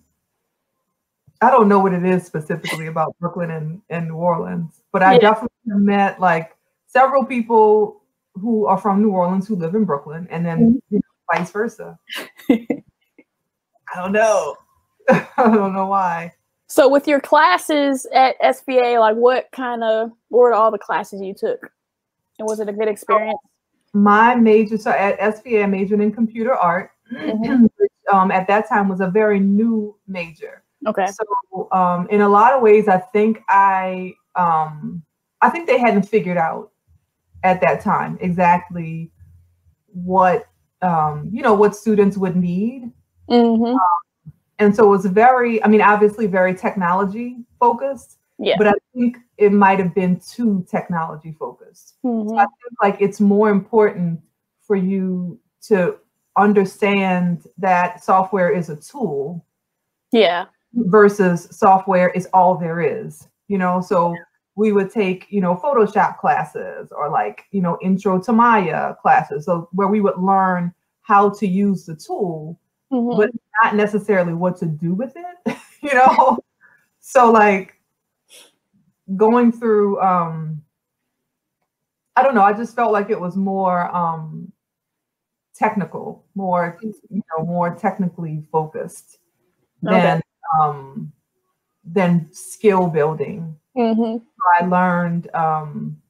I 1.41 1.51
don't 1.51 1.69
know 1.69 1.81
what 1.81 1.93
it 1.93 2.05
is 2.05 2.25
specifically 2.25 2.87
about 2.87 3.17
Brooklyn 3.21 3.51
and, 3.51 3.83
and 3.91 4.09
New 4.09 4.17
Orleans, 4.17 4.81
but 4.93 5.03
I 5.03 5.15
yeah. 5.15 5.19
definitely 5.19 5.51
met 5.67 6.21
like 6.21 6.57
several 6.87 7.25
people 7.25 8.03
who 8.35 8.67
are 8.67 8.79
from 8.79 9.03
New 9.03 9.11
Orleans 9.11 9.49
who 9.49 9.57
live 9.57 9.75
in 9.75 9.85
Brooklyn, 9.85 10.27
and 10.31 10.45
then 10.45 10.59
mm-hmm. 10.59 10.97
you 10.97 11.01
vice 11.33 11.51
versa. 11.51 11.99
I 12.51 12.67
don't 13.95 14.13
know. 14.13 14.57
I 15.09 15.27
don't 15.37 15.75
know 15.75 15.87
why. 15.87 16.33
So, 16.69 16.89
with 16.89 17.07
your 17.07 17.21
classes 17.21 18.07
at 18.13 18.41
SVA, 18.41 18.99
like 18.99 19.17
what 19.17 19.49
kind 19.53 19.85
of 19.85 20.11
what 20.29 20.41
were 20.41 20.55
all 20.55 20.71
the 20.71 20.79
classes 20.79 21.21
you 21.23 21.33
took, 21.33 21.71
and 22.39 22.49
was 22.49 22.59
it 22.61 22.69
a 22.69 22.73
good 22.73 22.89
experience? 22.89 23.39
My 23.93 24.35
major, 24.35 24.77
so 24.77 24.91
at 24.91 25.19
SVA 25.19 25.63
I 25.63 25.67
majored 25.67 26.01
in 26.01 26.13
computer 26.13 26.55
art, 26.55 26.91
mm-hmm. 27.13 27.63
which 27.77 27.93
um, 28.13 28.31
at 28.31 28.49
that 28.49 28.69
time 28.69 28.89
was 28.89 29.01
a 29.01 29.07
very 29.07 29.39
new 29.39 29.97
major. 30.09 30.65
Okay. 30.87 31.07
So 31.07 31.69
um, 31.73 32.09
in 32.11 32.21
a 32.21 32.29
lot 32.29 32.53
of 32.53 32.63
ways, 32.63 32.89
I 32.89 32.99
think 32.99 33.41
I 33.49 34.15
um, 34.35 35.03
I 35.41 35.51
think 35.51 35.67
they 35.67 35.79
hadn't 35.79 36.03
figured 36.03 36.37
out 36.37 36.73
at 37.45 37.61
that 37.61 37.81
time 37.81 38.19
exactly 38.21 39.11
what 39.93 40.47
um, 40.83 41.29
you 41.33 41.43
know 41.43 41.55
what 41.55 41.75
students 41.75 42.17
would 42.17 42.37
need. 42.37 42.91
Mm-hmm. 43.31 43.65
Um, 43.65 44.33
and 44.59 44.75
so 44.75 44.87
it 44.87 44.89
was 44.89 45.07
very, 45.07 45.63
I 45.63 45.69
mean, 45.69 45.83
obviously 45.83 46.27
very 46.27 46.55
technology 46.55 47.39
focused. 47.61 48.19
Yeah. 48.39 48.55
But 48.59 48.69
I 48.69 48.73
think 48.95 49.19
it 49.39 49.53
might 49.53 49.79
have 49.79 49.95
been 49.95 50.21
too 50.21 50.67
technology 50.71 51.35
focused. 51.39 51.97
Mm-hmm. 52.05 52.31
So 52.31 52.37
I 52.37 52.45
think 52.45 52.83
like 52.83 52.97
it's 53.01 53.21
more 53.21 53.51
important 53.51 54.21
for 54.63 54.77
you 54.77 55.39
to 55.69 55.97
understand 56.37 57.47
that 57.59 58.05
software 58.05 58.51
is 58.51 58.69
a 58.69 58.77
tool. 58.77 59.45
Yeah 60.13 60.47
versus 60.77 61.49
software 61.51 62.11
is 62.11 62.29
all 62.33 62.57
there 62.57 62.81
is 62.81 63.29
you 63.49 63.59
know 63.59 63.81
so 63.81 64.15
we 64.57 64.73
would 64.73 64.91
take 64.91 65.27
you 65.31 65.41
know 65.41 65.55
photoshop 65.55 66.19
classes 66.19 66.91
or 66.91 67.09
like 67.09 67.45
you 67.53 67.61
know 67.61 67.79
intro 67.81 68.21
to 68.21 68.33
maya 68.33 68.95
classes 69.01 69.45
so 69.45 69.69
where 69.73 69.89
we 69.89 70.01
would 70.01 70.19
learn 70.19 70.73
how 71.03 71.31
to 71.31 71.47
use 71.47 71.87
the 71.87 71.95
tool 71.95 72.59
mm-hmm. 72.93 73.17
but 73.17 73.31
not 73.63 73.77
necessarily 73.77 74.35
what 74.35 74.57
to 74.57 74.67
do 74.67 74.95
with 74.95 75.15
it 75.17 75.57
you 75.83 75.95
know 75.95 76.39
so 77.01 77.31
like 77.31 77.75
going 79.17 79.53
through 79.53 80.01
um 80.01 80.61
i 82.17 82.23
don't 82.23 82.35
know 82.35 82.43
i 82.43 82.53
just 82.53 82.75
felt 82.75 82.93
like 82.93 83.11
it 83.11 83.21
was 83.21 83.37
more 83.37 83.95
um 83.95 84.51
technical 85.55 86.25
more 86.35 86.79
you 86.83 87.23
know 87.31 87.45
more 87.45 87.75
technically 87.75 88.43
focused 88.51 89.19
okay. 89.87 90.01
than 90.01 90.23
um, 90.59 91.13
than 91.85 92.29
skill 92.33 92.89
building. 92.89 93.57
Mm-hmm. 93.77 94.25
I 94.61 94.67
learned. 94.67 95.35
Um, 95.35 96.01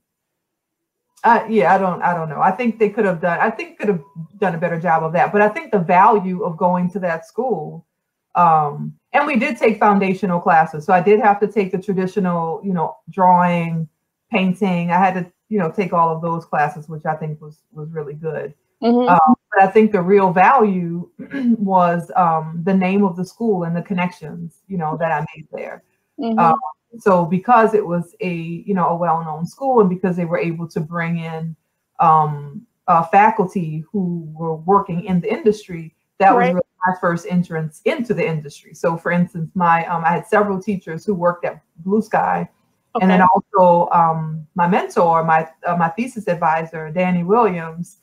uh, 1.24 1.44
yeah, 1.48 1.74
I 1.74 1.78
don't. 1.78 2.02
I 2.02 2.14
don't 2.14 2.28
know. 2.28 2.40
I 2.40 2.52
think 2.52 2.78
they 2.78 2.88
could 2.88 3.04
have 3.04 3.20
done. 3.20 3.38
I 3.40 3.50
think 3.50 3.78
could 3.78 3.88
have 3.88 4.02
done 4.38 4.54
a 4.54 4.58
better 4.58 4.78
job 4.78 5.02
of 5.02 5.12
that. 5.14 5.32
But 5.32 5.42
I 5.42 5.48
think 5.48 5.72
the 5.72 5.78
value 5.78 6.44
of 6.44 6.56
going 6.56 6.90
to 6.90 6.98
that 7.00 7.26
school. 7.26 7.86
Um, 8.34 8.94
and 9.12 9.26
we 9.26 9.36
did 9.36 9.56
take 9.56 9.78
foundational 9.78 10.40
classes, 10.40 10.84
so 10.84 10.92
I 10.92 11.00
did 11.00 11.20
have 11.20 11.40
to 11.40 11.48
take 11.48 11.72
the 11.72 11.78
traditional, 11.78 12.60
you 12.62 12.74
know, 12.74 12.96
drawing, 13.08 13.88
painting. 14.30 14.90
I 14.90 14.98
had 14.98 15.14
to, 15.14 15.32
you 15.48 15.58
know, 15.58 15.70
take 15.70 15.94
all 15.94 16.14
of 16.14 16.20
those 16.20 16.44
classes, 16.44 16.88
which 16.88 17.06
I 17.06 17.16
think 17.16 17.40
was 17.40 17.62
was 17.72 17.90
really 17.90 18.14
good. 18.14 18.54
Mm-hmm. 18.82 19.08
Um, 19.08 19.34
but 19.52 19.62
I 19.62 19.66
think 19.68 19.92
the 19.92 20.02
real 20.02 20.32
value 20.32 21.08
was 21.58 22.10
um, 22.14 22.60
the 22.64 22.74
name 22.74 23.04
of 23.04 23.16
the 23.16 23.24
school 23.24 23.64
and 23.64 23.74
the 23.74 23.82
connections, 23.82 24.62
you 24.68 24.76
know, 24.76 24.96
that 24.98 25.10
I 25.10 25.24
made 25.34 25.48
there. 25.50 25.82
Mm-hmm. 26.20 26.38
Um, 26.38 26.58
so 26.98 27.24
because 27.24 27.74
it 27.74 27.86
was 27.86 28.14
a 28.20 28.32
you 28.32 28.74
know 28.74 28.88
a 28.88 28.96
well-known 28.96 29.46
school 29.46 29.80
and 29.80 29.88
because 29.88 30.16
they 30.16 30.24
were 30.24 30.38
able 30.38 30.68
to 30.68 30.80
bring 30.80 31.18
in 31.18 31.56
um, 32.00 32.66
uh, 32.88 33.02
faculty 33.04 33.84
who 33.90 34.28
were 34.34 34.56
working 34.56 35.04
in 35.04 35.20
the 35.20 35.32
industry, 35.32 35.94
that 36.18 36.30
right. 36.30 36.54
was 36.54 36.54
really 36.54 36.62
my 36.86 36.94
first 37.00 37.26
entrance 37.28 37.80
into 37.84 38.14
the 38.14 38.26
industry. 38.26 38.74
So, 38.74 38.96
for 38.96 39.10
instance, 39.10 39.50
my 39.54 39.86
um, 39.86 40.04
I 40.04 40.10
had 40.10 40.26
several 40.26 40.60
teachers 40.60 41.04
who 41.04 41.14
worked 41.14 41.44
at 41.44 41.60
Blue 41.78 42.02
Sky, 42.02 42.48
okay. 42.94 43.02
and 43.02 43.10
then 43.10 43.22
also 43.22 43.90
um, 43.92 44.46
my 44.54 44.68
mentor, 44.68 45.24
my 45.24 45.48
uh, 45.66 45.76
my 45.76 45.88
thesis 45.90 46.28
advisor, 46.28 46.90
Danny 46.90 47.24
Williams. 47.24 47.98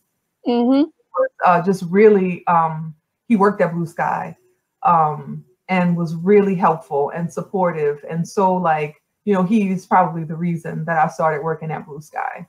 Mm-hmm 0.47 0.89
was 1.13 1.29
uh, 1.45 1.61
just 1.61 1.83
really, 1.89 2.45
um, 2.47 2.95
he 3.27 3.35
worked 3.35 3.61
at 3.61 3.73
Blue 3.73 3.85
Sky 3.85 4.35
um, 4.83 5.43
and 5.69 5.95
was 5.95 6.15
really 6.15 6.55
helpful 6.55 7.11
and 7.11 7.31
supportive. 7.31 8.03
And 8.09 8.27
so, 8.27 8.53
like, 8.53 9.01
you 9.25 9.33
know, 9.33 9.43
he's 9.43 9.85
probably 9.85 10.23
the 10.23 10.35
reason 10.35 10.85
that 10.85 10.97
I 10.97 11.07
started 11.07 11.43
working 11.43 11.71
at 11.71 11.85
Blue 11.85 12.01
Sky. 12.01 12.47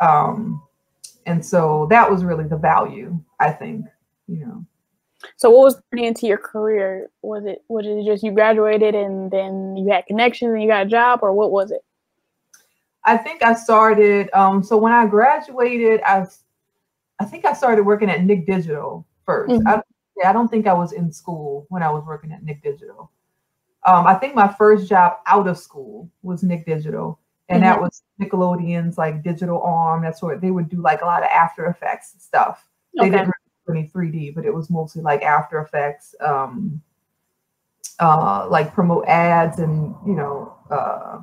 Um, 0.00 0.62
and 1.26 1.44
so 1.44 1.86
that 1.90 2.10
was 2.10 2.24
really 2.24 2.44
the 2.44 2.56
value, 2.56 3.18
I 3.38 3.50
think, 3.52 3.86
you 4.26 4.46
know. 4.46 4.64
So 5.36 5.50
what 5.50 5.64
was 5.64 5.82
into 5.92 6.26
your 6.26 6.38
career? 6.38 7.10
Was 7.22 7.44
it 7.44 7.62
was 7.68 7.84
it 7.86 8.04
just 8.06 8.22
you 8.22 8.32
graduated 8.32 8.94
and 8.94 9.30
then 9.30 9.76
you 9.76 9.90
had 9.90 10.06
connections 10.06 10.52
and 10.52 10.62
you 10.62 10.68
got 10.68 10.86
a 10.86 10.88
job, 10.88 11.20
or 11.22 11.34
what 11.34 11.50
was 11.50 11.70
it? 11.70 11.84
I 13.04 13.18
think 13.18 13.42
I 13.42 13.54
started. 13.54 14.30
Um, 14.32 14.62
so 14.62 14.78
when 14.78 14.92
I 14.92 15.06
graduated, 15.06 16.00
I 16.06 16.26
I 17.20 17.26
think 17.26 17.44
I 17.44 17.52
started 17.52 17.84
working 17.84 18.08
at 18.08 18.24
Nick 18.24 18.46
Digital 18.46 19.06
1st 19.28 19.48
mm-hmm. 19.48 19.68
I, 19.68 19.82
I 20.24 20.32
don't 20.32 20.48
think 20.48 20.66
I 20.66 20.72
was 20.72 20.92
in 20.92 21.12
school 21.12 21.66
when 21.68 21.82
I 21.82 21.90
was 21.90 22.04
working 22.04 22.32
at 22.32 22.42
Nick 22.42 22.62
Digital. 22.62 23.10
Um, 23.86 24.06
I 24.06 24.14
think 24.14 24.34
my 24.34 24.48
first 24.48 24.88
job 24.88 25.18
out 25.26 25.48
of 25.48 25.58
school 25.58 26.10
was 26.22 26.42
Nick 26.42 26.66
Digital, 26.66 27.18
and 27.48 27.62
mm-hmm. 27.62 27.70
that 27.70 27.80
was 27.80 28.02
Nickelodeon's 28.20 28.98
like 28.98 29.22
digital 29.22 29.62
arm. 29.62 30.02
That's 30.02 30.22
what 30.22 30.40
they 30.40 30.50
would 30.50 30.68
do 30.68 30.82
like 30.82 31.02
a 31.02 31.06
lot 31.06 31.22
of 31.22 31.30
After 31.30 31.66
Effects 31.66 32.14
stuff. 32.18 32.68
They 32.94 33.08
okay. 33.08 33.10
didn't 33.10 33.34
really 33.66 33.90
3D, 33.94 34.34
but 34.34 34.44
it 34.44 34.54
was 34.54 34.68
mostly 34.68 35.02
like 35.02 35.22
After 35.22 35.60
Effects, 35.60 36.14
um, 36.20 36.82
uh, 37.98 38.46
like 38.50 38.74
promote 38.74 39.06
ads 39.06 39.58
and 39.58 39.94
you 40.06 40.14
know 40.14 40.54
uh, 40.70 41.20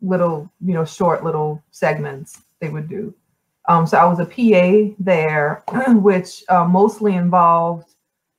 little 0.00 0.50
you 0.60 0.74
know 0.74 0.84
short 0.84 1.22
little 1.22 1.62
segments 1.70 2.42
they 2.60 2.68
would 2.68 2.88
do. 2.88 3.14
Um, 3.68 3.86
so 3.86 3.96
I 3.96 4.04
was 4.06 4.18
a 4.18 4.26
PA 4.26 4.94
there, 4.98 5.62
which 5.88 6.42
uh, 6.48 6.64
mostly 6.64 7.14
involved 7.14 7.94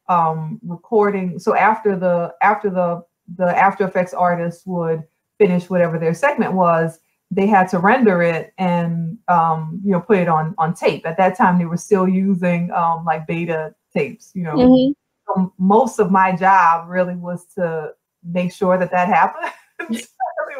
um, 0.10 0.60
recording. 0.64 1.40
So 1.40 1.56
after 1.56 1.96
the 1.96 2.34
after 2.42 2.70
the 2.70 3.04
the 3.38 3.58
After 3.58 3.88
Effects 3.88 4.14
artists 4.14 4.66
would 4.66 5.04
finish 5.38 5.70
whatever 5.70 5.98
their 5.98 6.14
segment 6.14 6.54
was, 6.54 7.00
they 7.32 7.48
had 7.48 7.70
to 7.70 7.80
render 7.80 8.22
it 8.22 8.54
and 8.58 9.18
um, 9.28 9.82
you 9.84 9.92
know 9.92 10.02
put 10.02 10.18
it 10.18 10.28
on 10.28 10.56
on 10.58 10.74
tape. 10.74 11.06
At 11.06 11.18
that 11.18 11.38
time, 11.38 11.58
they 11.58 11.66
were 11.66 11.78
still 11.78 12.08
using 12.08 12.72
um, 12.72 13.06
like 13.06 13.26
beta 13.28 13.74
tapes. 13.94 14.32
You 14.36 14.44
know, 14.44 14.56
mm-hmm. 14.56 14.92
so 15.28 15.54
most 15.58 16.00
of 16.00 16.12
my 16.12 16.36
job 16.36 16.90
really 16.90 17.16
was 17.16 17.46
to 17.56 17.92
make 18.24 18.54
sure 18.54 18.78
that 18.78 18.92
that 18.92 19.08
happened. 19.20 19.54
it 19.90 20.08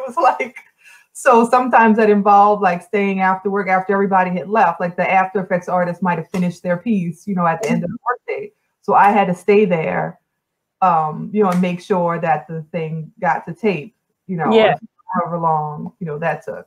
was 0.06 0.16
like 0.16 0.56
so 1.16 1.48
sometimes 1.48 1.96
that 1.96 2.10
involved 2.10 2.60
like 2.60 2.82
staying 2.82 3.20
after 3.20 3.48
work 3.48 3.68
after 3.68 3.92
everybody 3.92 4.30
had 4.30 4.48
left. 4.48 4.80
Like 4.80 4.96
the 4.96 5.08
After 5.08 5.40
Effects 5.40 5.68
artist 5.68 6.02
might 6.02 6.18
have 6.18 6.28
finished 6.30 6.64
their 6.64 6.76
piece, 6.76 7.24
you 7.24 7.36
know, 7.36 7.46
at 7.46 7.62
the 7.62 7.70
end 7.70 7.84
of 7.84 7.90
the 7.90 7.98
workday. 8.04 8.50
So 8.82 8.94
I 8.94 9.12
had 9.12 9.28
to 9.28 9.34
stay 9.34 9.64
there, 9.64 10.18
um, 10.82 11.30
you 11.32 11.44
know, 11.44 11.50
and 11.50 11.62
make 11.62 11.80
sure 11.80 12.18
that 12.18 12.48
the 12.48 12.62
thing 12.72 13.12
got 13.20 13.46
to 13.46 13.54
tape, 13.54 13.94
you 14.26 14.36
know, 14.36 14.52
yeah. 14.52 14.74
however 15.14 15.38
long, 15.38 15.92
you 16.00 16.06
know, 16.06 16.18
that 16.18 16.44
took. 16.44 16.66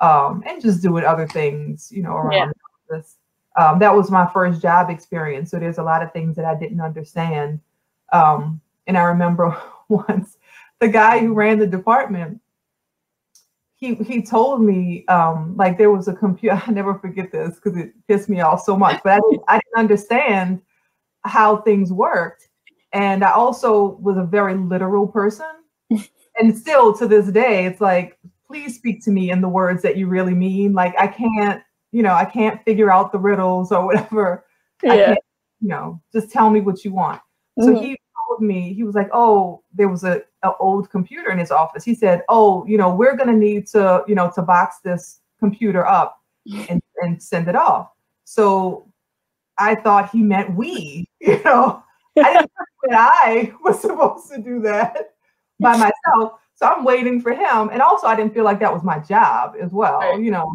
Um, 0.00 0.42
and 0.44 0.60
just 0.60 0.82
doing 0.82 1.04
other 1.04 1.28
things, 1.28 1.92
you 1.92 2.02
know, 2.02 2.16
around 2.16 2.32
yeah. 2.32 2.50
this. 2.90 3.16
Um, 3.56 3.78
that 3.78 3.94
was 3.94 4.10
my 4.10 4.28
first 4.32 4.60
job 4.60 4.90
experience. 4.90 5.52
So 5.52 5.60
there's 5.60 5.78
a 5.78 5.84
lot 5.84 6.02
of 6.02 6.12
things 6.12 6.34
that 6.34 6.44
I 6.44 6.56
didn't 6.56 6.80
understand. 6.80 7.60
Um, 8.12 8.60
and 8.88 8.98
I 8.98 9.02
remember 9.02 9.56
once 9.88 10.36
the 10.80 10.88
guy 10.88 11.20
who 11.20 11.32
ran 11.32 11.60
the 11.60 11.66
department, 11.66 12.40
he 13.78 13.94
he 13.94 14.22
told 14.22 14.60
me 14.60 15.06
um, 15.06 15.56
like 15.56 15.78
there 15.78 15.90
was 15.90 16.08
a 16.08 16.12
computer. 16.14 16.60
I 16.66 16.70
never 16.70 16.98
forget 16.98 17.30
this 17.30 17.54
because 17.54 17.78
it 17.78 17.92
pissed 18.08 18.28
me 18.28 18.40
off 18.40 18.62
so 18.62 18.76
much. 18.76 19.00
But 19.04 19.12
I 19.14 19.20
didn't, 19.30 19.44
I 19.48 19.54
didn't 19.54 19.78
understand 19.78 20.60
how 21.24 21.58
things 21.58 21.92
worked, 21.92 22.48
and 22.92 23.24
I 23.24 23.30
also 23.30 23.98
was 24.00 24.16
a 24.16 24.24
very 24.24 24.56
literal 24.56 25.06
person. 25.06 25.46
and 26.38 26.56
still 26.56 26.92
to 26.98 27.06
this 27.06 27.28
day, 27.28 27.66
it's 27.66 27.80
like, 27.80 28.18
please 28.48 28.74
speak 28.74 29.02
to 29.04 29.10
me 29.12 29.30
in 29.30 29.40
the 29.40 29.48
words 29.48 29.82
that 29.82 29.96
you 29.96 30.08
really 30.08 30.34
mean. 30.34 30.72
Like 30.72 30.94
I 30.98 31.06
can't, 31.06 31.62
you 31.92 32.02
know, 32.02 32.14
I 32.14 32.24
can't 32.24 32.62
figure 32.64 32.90
out 32.90 33.12
the 33.12 33.18
riddles 33.18 33.70
or 33.70 33.86
whatever. 33.86 34.44
Yeah. 34.82 35.14
you 35.60 35.68
know, 35.68 36.02
just 36.12 36.32
tell 36.32 36.50
me 36.50 36.60
what 36.60 36.84
you 36.84 36.92
want. 36.92 37.20
Mm-hmm. 37.58 37.64
So 37.64 37.80
he 37.80 37.96
told 38.28 38.42
me, 38.42 38.74
he 38.74 38.82
was 38.82 38.96
like, 38.96 39.08
oh, 39.12 39.62
there 39.72 39.88
was 39.88 40.02
a, 40.02 40.22
a 40.42 40.52
old 40.58 40.90
computer 40.90 41.30
in 41.30 41.38
his 41.38 41.50
office. 41.50 41.84
He 41.84 41.94
said, 41.94 42.22
oh, 42.28 42.64
you 42.66 42.78
know, 42.78 42.94
we're 42.94 43.16
going 43.16 43.28
to 43.28 43.36
need 43.36 43.66
to, 43.68 44.04
you 44.06 44.14
know, 44.14 44.30
to 44.34 44.42
box 44.42 44.76
this 44.84 45.20
computer 45.38 45.86
up 45.86 46.20
and, 46.68 46.80
and 47.02 47.22
send 47.22 47.48
it 47.48 47.56
off. 47.56 47.90
So 48.24 48.86
I 49.58 49.74
thought 49.74 50.10
he 50.10 50.22
meant 50.22 50.54
we, 50.54 51.08
you 51.20 51.42
know, 51.44 51.82
I 52.16 52.32
didn't 52.32 52.40
think 52.40 52.68
that 52.90 53.12
I 53.14 53.52
was 53.62 53.80
supposed 53.80 54.30
to 54.32 54.38
do 54.38 54.60
that 54.62 55.14
by 55.60 55.72
myself. 55.72 56.40
So 56.54 56.66
I'm 56.66 56.84
waiting 56.84 57.20
for 57.20 57.32
him. 57.32 57.70
And 57.72 57.80
also 57.80 58.06
I 58.06 58.16
didn't 58.16 58.34
feel 58.34 58.44
like 58.44 58.58
that 58.60 58.72
was 58.72 58.82
my 58.82 58.98
job 58.98 59.54
as 59.60 59.70
well, 59.70 60.18
you 60.20 60.30
know. 60.30 60.52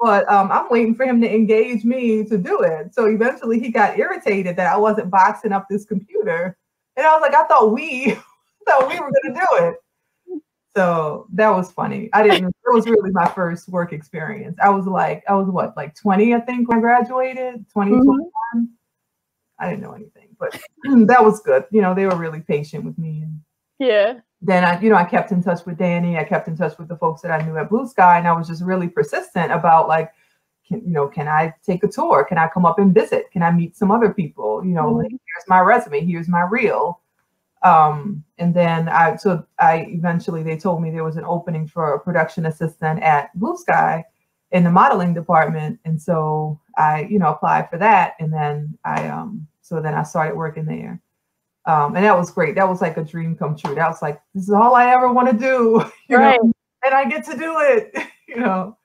But 0.00 0.30
um, 0.30 0.50
I'm 0.52 0.68
waiting 0.70 0.94
for 0.94 1.04
him 1.04 1.20
to 1.22 1.32
engage 1.32 1.84
me 1.84 2.24
to 2.24 2.36
do 2.38 2.60
it. 2.60 2.94
So 2.94 3.06
eventually 3.06 3.58
he 3.58 3.70
got 3.70 3.98
irritated 3.98 4.56
that 4.56 4.72
I 4.72 4.76
wasn't 4.76 5.10
boxing 5.10 5.52
up 5.52 5.66
this 5.68 5.84
computer. 5.84 6.56
And 6.96 7.06
I 7.06 7.12
was 7.14 7.22
like, 7.22 7.34
I 7.34 7.44
thought 7.46 7.72
we 7.72 8.16
thought 8.66 8.88
we 8.88 8.98
were 8.98 9.10
gonna 9.22 9.34
do 9.34 9.66
it. 9.66 9.74
So 10.76 11.26
that 11.34 11.50
was 11.50 11.70
funny. 11.70 12.10
I 12.12 12.22
didn't 12.22 12.48
it 12.48 12.74
was 12.74 12.86
really 12.86 13.10
my 13.12 13.28
first 13.28 13.68
work 13.68 13.92
experience. 13.92 14.58
I 14.62 14.70
was 14.70 14.86
like, 14.86 15.22
I 15.28 15.34
was 15.34 15.48
what, 15.48 15.76
like 15.76 15.94
20, 15.94 16.34
I 16.34 16.40
think, 16.40 16.68
when 16.68 16.78
I 16.78 16.80
graduated, 16.80 17.66
2021. 17.68 18.04
Mm-hmm. 18.04 18.64
I 19.60 19.70
didn't 19.70 19.82
know 19.82 19.92
anything, 19.92 20.28
but 20.38 20.52
that 21.06 21.24
was 21.24 21.40
good. 21.40 21.64
You 21.70 21.80
know, 21.80 21.94
they 21.94 22.06
were 22.06 22.16
really 22.16 22.40
patient 22.40 22.84
with 22.84 22.98
me. 22.98 23.24
Yeah. 23.78 24.20
Then 24.42 24.64
I, 24.64 24.80
you 24.80 24.90
know, 24.90 24.96
I 24.96 25.04
kept 25.04 25.30
in 25.30 25.42
touch 25.42 25.64
with 25.64 25.78
Danny. 25.78 26.18
I 26.18 26.24
kept 26.24 26.48
in 26.48 26.56
touch 26.56 26.76
with 26.76 26.88
the 26.88 26.96
folks 26.96 27.22
that 27.22 27.30
I 27.30 27.44
knew 27.44 27.56
at 27.56 27.70
Blue 27.70 27.86
Sky, 27.86 28.18
and 28.18 28.26
I 28.26 28.32
was 28.32 28.48
just 28.48 28.62
really 28.62 28.88
persistent 28.88 29.52
about 29.52 29.88
like, 29.88 30.12
can, 30.66 30.80
you 30.84 30.92
know, 30.92 31.06
can 31.06 31.28
I 31.28 31.54
take 31.64 31.84
a 31.84 31.88
tour? 31.88 32.24
Can 32.24 32.38
I 32.38 32.48
come 32.48 32.66
up 32.66 32.78
and 32.78 32.92
visit? 32.92 33.30
Can 33.30 33.42
I 33.42 33.50
meet 33.52 33.76
some 33.76 33.90
other 33.90 34.12
people? 34.12 34.64
You 34.64 34.72
know, 34.72 34.86
mm-hmm. 34.86 35.02
like, 35.02 35.10
here's 35.10 35.48
my 35.48 35.60
resume, 35.60 36.04
here's 36.04 36.28
my 36.28 36.42
reel. 36.42 37.00
Um, 37.64 38.22
and 38.38 38.54
then 38.54 38.88
I 38.88 39.16
so 39.16 39.44
I 39.58 39.86
eventually 39.88 40.42
they 40.42 40.56
told 40.56 40.82
me 40.82 40.90
there 40.90 41.04
was 41.04 41.16
an 41.16 41.24
opening 41.24 41.66
for 41.66 41.94
a 41.94 42.00
production 42.00 42.46
assistant 42.46 43.02
at 43.02 43.36
Blue 43.38 43.56
Sky 43.56 44.04
in 44.52 44.64
the 44.64 44.70
modeling 44.70 45.14
department. 45.14 45.80
And 45.84 46.00
so 46.00 46.60
I, 46.78 47.08
you 47.10 47.18
know, 47.18 47.28
applied 47.28 47.70
for 47.70 47.78
that. 47.78 48.14
And 48.20 48.32
then 48.32 48.78
I 48.84 49.08
um 49.08 49.46
so 49.62 49.80
then 49.80 49.94
I 49.94 50.02
started 50.02 50.36
working 50.36 50.66
there. 50.66 51.00
Um, 51.66 51.96
and 51.96 52.04
that 52.04 52.16
was 52.16 52.30
great. 52.30 52.54
That 52.54 52.68
was 52.68 52.82
like 52.82 52.98
a 52.98 53.04
dream 53.04 53.34
come 53.34 53.56
true. 53.56 53.74
That 53.74 53.88
was 53.88 54.02
like, 54.02 54.20
this 54.34 54.44
is 54.44 54.50
all 54.50 54.74
I 54.74 54.92
ever 54.92 55.12
want 55.12 55.30
to 55.30 55.36
do. 55.36 55.84
You 56.08 56.18
right. 56.18 56.38
know, 56.42 56.52
and 56.84 56.94
I 56.94 57.06
get 57.06 57.24
to 57.24 57.36
do 57.36 57.56
it, 57.60 57.96
you 58.28 58.36
know. 58.36 58.76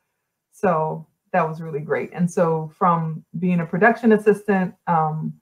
So 0.54 1.06
that 1.34 1.46
was 1.48 1.62
really 1.62 1.82
great. 1.82 2.12
And 2.14 2.32
so 2.32 2.72
from 2.78 3.26
being 3.40 3.60
a 3.60 3.66
production 3.66 4.14
assistant, 4.14 4.74
um, 4.88 5.34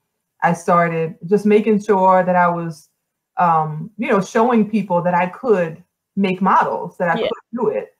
I 0.41 0.53
started 0.53 1.15
just 1.27 1.45
making 1.45 1.83
sure 1.83 2.23
that 2.23 2.35
I 2.35 2.47
was, 2.47 2.89
um, 3.37 3.91
you 3.97 4.07
know, 4.07 4.21
showing 4.21 4.69
people 4.69 5.01
that 5.03 5.13
I 5.13 5.27
could 5.27 5.83
make 6.15 6.41
models, 6.41 6.97
that 6.97 7.09
I 7.09 7.21
yeah. 7.21 7.27
could 7.27 7.59
do 7.59 7.67
it. 7.69 7.93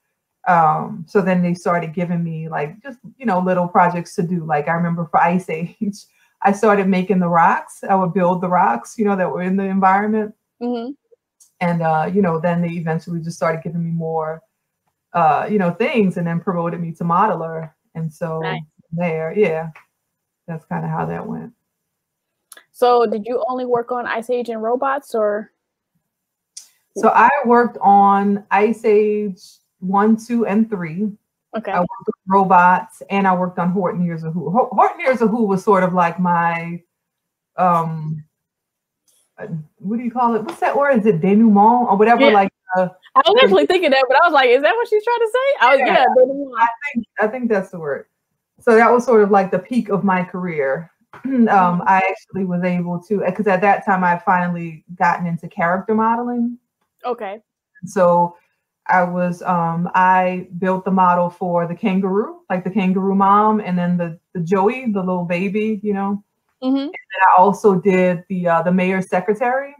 Um, 0.47 1.06
so 1.08 1.21
then 1.21 1.41
they 1.41 1.54
started 1.54 1.93
giving 1.93 2.23
me 2.23 2.47
like 2.47 2.82
just, 2.82 3.00
you 3.17 3.26
know, 3.26 3.39
little 3.39 3.67
projects 3.67 4.15
to 4.15 4.23
do. 4.23 4.45
Like 4.45 4.67
I 4.67 4.73
remember 4.73 5.06
for 5.06 5.21
Ice 5.21 5.50
Age, 5.50 5.76
I 6.43 6.52
started 6.52 6.88
making 6.88 7.19
the 7.19 7.28
rocks. 7.28 7.84
I 7.88 7.95
would 7.95 8.13
build 8.13 8.41
the 8.41 8.47
rocks, 8.47 8.97
you 8.97 9.06
know, 9.06 9.15
that 9.15 9.32
were 9.32 9.41
in 9.41 9.58
the 9.58 9.63
environment. 9.63 10.34
Mm-hmm. 10.62 10.91
And, 11.60 11.82
uh, 11.82 12.10
you 12.13 12.21
know, 12.21 12.39
then 12.39 12.62
they 12.62 12.69
eventually 12.69 13.19
just 13.21 13.38
started 13.38 13.63
giving 13.63 13.84
me 13.84 13.91
more, 13.91 14.41
uh, 15.13 15.47
you 15.50 15.58
know, 15.58 15.71
things 15.71 16.17
and 16.17 16.26
then 16.26 16.39
promoted 16.39 16.80
me 16.80 16.91
to 16.93 17.04
modeler. 17.04 17.71
And 17.95 18.13
so 18.13 18.39
nice. 18.39 18.62
there, 18.91 19.34
yeah, 19.36 19.71
that's 20.47 20.65
kind 20.65 20.86
of 20.86 20.91
how 20.91 21.06
that 21.08 21.26
went. 21.26 21.54
So 22.78 23.08
did 23.08 23.26
you 23.26 23.44
only 23.50 23.66
work 23.66 23.92
on 23.92 24.06
Ice 24.06 24.30
Age 24.30 24.50
and 24.50 24.62
robots 24.62 25.16
or? 25.16 25.52
So 26.96 27.10
I 27.10 27.32
worked 27.44 27.80
on 27.82 28.44
Ice 28.52 28.86
Age 28.86 29.42
one, 29.80 30.16
two, 30.16 30.46
and 30.46 30.70
three. 30.70 31.12
Okay. 31.58 31.72
I 31.72 31.80
worked 31.80 31.92
on 32.08 32.13
robots 32.28 33.02
and 33.10 33.28
I 33.28 33.34
worked 33.34 33.58
on 33.58 33.72
Horton 33.72 34.04
Hears 34.04 34.24
a 34.24 34.30
Who. 34.30 34.52
Horton 34.52 35.00
Hears 35.00 35.22
a 35.22 35.28
Who 35.28 35.46
was 35.46 35.63
sort 35.63 35.84
of 35.84 35.96
like 35.96 36.20
my 36.20 36.80
um 37.56 38.24
uh, 39.39 39.47
what 39.80 39.97
do 39.97 40.04
you 40.04 40.12
call 40.12 40.36
it? 40.36 40.43
What's 40.43 40.60
that 40.60 40.78
word? 40.78 40.99
Is 40.99 41.08
it 41.08 41.20
denouement 41.20 41.89
or 41.89 41.97
whatever? 41.97 42.22
Yeah. 42.22 42.30
Like 42.30 42.51
uh, 42.78 42.89
I 43.16 43.24
was 43.26 43.43
actually 43.43 43.66
thinking 43.66 43.89
that, 43.89 44.06
but 44.08 44.22
I 44.22 44.28
was 44.28 44.34
like, 44.34 44.49
is 44.49 44.62
that 44.62 44.76
what 44.76 44.88
she's 44.88 45.04
trying 45.04 45.18
to 45.18 45.32
say? 45.34 45.58
I 45.62 45.70
was 45.72 45.80
yeah, 45.80 46.06
yeah 46.16 46.64
I 46.64 46.68
think 46.93 47.08
I 47.22 47.28
think 47.28 47.49
that's 47.49 47.72
the 47.72 47.80
word. 47.80 48.06
So 48.60 48.76
that 48.76 48.91
was 48.91 49.04
sort 49.04 49.24
of 49.24 49.32
like 49.32 49.49
the 49.49 49.58
peak 49.58 49.89
of 49.89 50.04
my 50.04 50.24
career. 50.24 50.91
um, 51.26 51.84
I 51.86 52.01
actually 52.09 52.45
was 52.45 52.63
able 52.63 53.01
to 53.03 53.24
because 53.26 53.47
at 53.47 53.61
that 53.61 53.86
time 53.86 54.03
I 54.03 54.20
finally 54.20 54.84
gotten 54.95 55.26
into 55.26 55.47
character 55.47 55.93
modeling. 55.93 56.57
Okay. 57.05 57.41
So 57.86 58.36
I 58.88 59.03
was 59.03 59.41
um, 59.41 59.89
I 59.93 60.47
built 60.57 60.86
the 60.86 60.91
model 60.91 61.30
for 61.30 61.68
the 61.68 61.76
kangaroo, 61.76 62.41
like 62.49 62.63
the 62.63 62.70
kangaroo 62.70 63.15
mom, 63.15 63.59
and 63.59 63.78
then 63.78 63.97
the 63.97 64.20
the 64.34 64.39
Joey, 64.41 64.91
the 64.91 64.99
little 64.99 65.26
baby, 65.26 65.80
you 65.84 65.93
know. 65.93 66.24
Mm-hmm. 66.63 66.78
And 66.78 66.91
I 66.91 67.41
also 67.41 67.80
did 67.80 68.24
the 68.30 68.47
uh, 68.47 68.61
the 68.63 68.72
mayor's 68.72 69.09
secretary. 69.09 69.76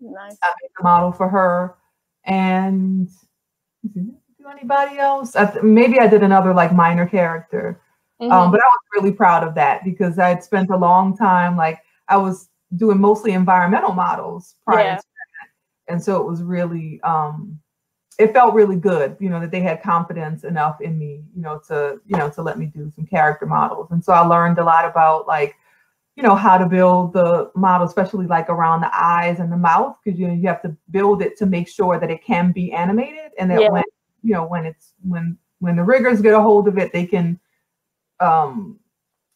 Nice. 0.00 0.36
I 0.42 0.54
made 0.62 0.70
the 0.76 0.84
model 0.84 1.12
for 1.12 1.28
her, 1.28 1.76
and 2.24 3.08
do 3.94 4.48
anybody 4.50 4.98
else. 4.98 5.36
I 5.36 5.46
th- 5.46 5.64
maybe 5.64 5.98
I 5.98 6.06
did 6.06 6.22
another 6.22 6.54
like 6.54 6.72
minor 6.72 7.06
character. 7.06 7.80
Um, 8.20 8.28
mm-hmm. 8.28 8.32
Um, 8.32 8.50
but 8.50 8.60
I 8.60 8.64
was 8.64 8.80
really 8.94 9.12
proud 9.12 9.46
of 9.46 9.54
that 9.54 9.84
because 9.84 10.18
I 10.18 10.28
had 10.28 10.44
spent 10.44 10.70
a 10.70 10.76
long 10.76 11.16
time 11.16 11.56
like 11.56 11.80
I 12.08 12.16
was 12.16 12.48
doing 12.76 13.00
mostly 13.00 13.32
environmental 13.32 13.92
models 13.92 14.56
prior 14.64 14.84
yeah. 14.84 14.96
to 14.96 15.02
that. 15.02 15.92
And 15.92 16.02
so 16.02 16.20
it 16.20 16.26
was 16.26 16.42
really 16.42 17.00
um 17.02 17.58
it 18.18 18.34
felt 18.34 18.52
really 18.52 18.76
good, 18.76 19.16
you 19.18 19.30
know, 19.30 19.40
that 19.40 19.50
they 19.50 19.60
had 19.60 19.82
confidence 19.82 20.44
enough 20.44 20.82
in 20.82 20.98
me, 20.98 21.24
you 21.34 21.40
know, 21.40 21.58
to, 21.68 21.98
you 22.04 22.18
know, 22.18 22.28
to 22.28 22.42
let 22.42 22.58
me 22.58 22.66
do 22.66 22.92
some 22.94 23.06
character 23.06 23.46
models. 23.46 23.90
And 23.92 24.04
so 24.04 24.12
I 24.12 24.20
learned 24.20 24.58
a 24.58 24.64
lot 24.64 24.84
about 24.84 25.26
like, 25.26 25.56
you 26.16 26.22
know, 26.22 26.34
how 26.34 26.58
to 26.58 26.66
build 26.66 27.14
the 27.14 27.50
model, 27.54 27.86
especially 27.86 28.26
like 28.26 28.50
around 28.50 28.82
the 28.82 28.90
eyes 28.94 29.40
and 29.40 29.50
the 29.50 29.56
mouth, 29.56 29.96
because 30.04 30.20
you 30.20 30.28
know 30.28 30.34
you 30.34 30.46
have 30.48 30.60
to 30.62 30.76
build 30.90 31.22
it 31.22 31.38
to 31.38 31.46
make 31.46 31.66
sure 31.66 31.98
that 31.98 32.10
it 32.10 32.22
can 32.22 32.52
be 32.52 32.72
animated 32.72 33.32
and 33.38 33.50
that 33.50 33.62
yeah. 33.62 33.70
when 33.70 33.84
you 34.22 34.34
know 34.34 34.44
when 34.44 34.66
it's 34.66 34.92
when 35.00 35.38
when 35.60 35.76
the 35.76 35.82
riggers 35.82 36.20
get 36.20 36.34
a 36.34 36.40
hold 36.40 36.68
of 36.68 36.76
it, 36.76 36.92
they 36.92 37.06
can 37.06 37.40
um 38.20 38.78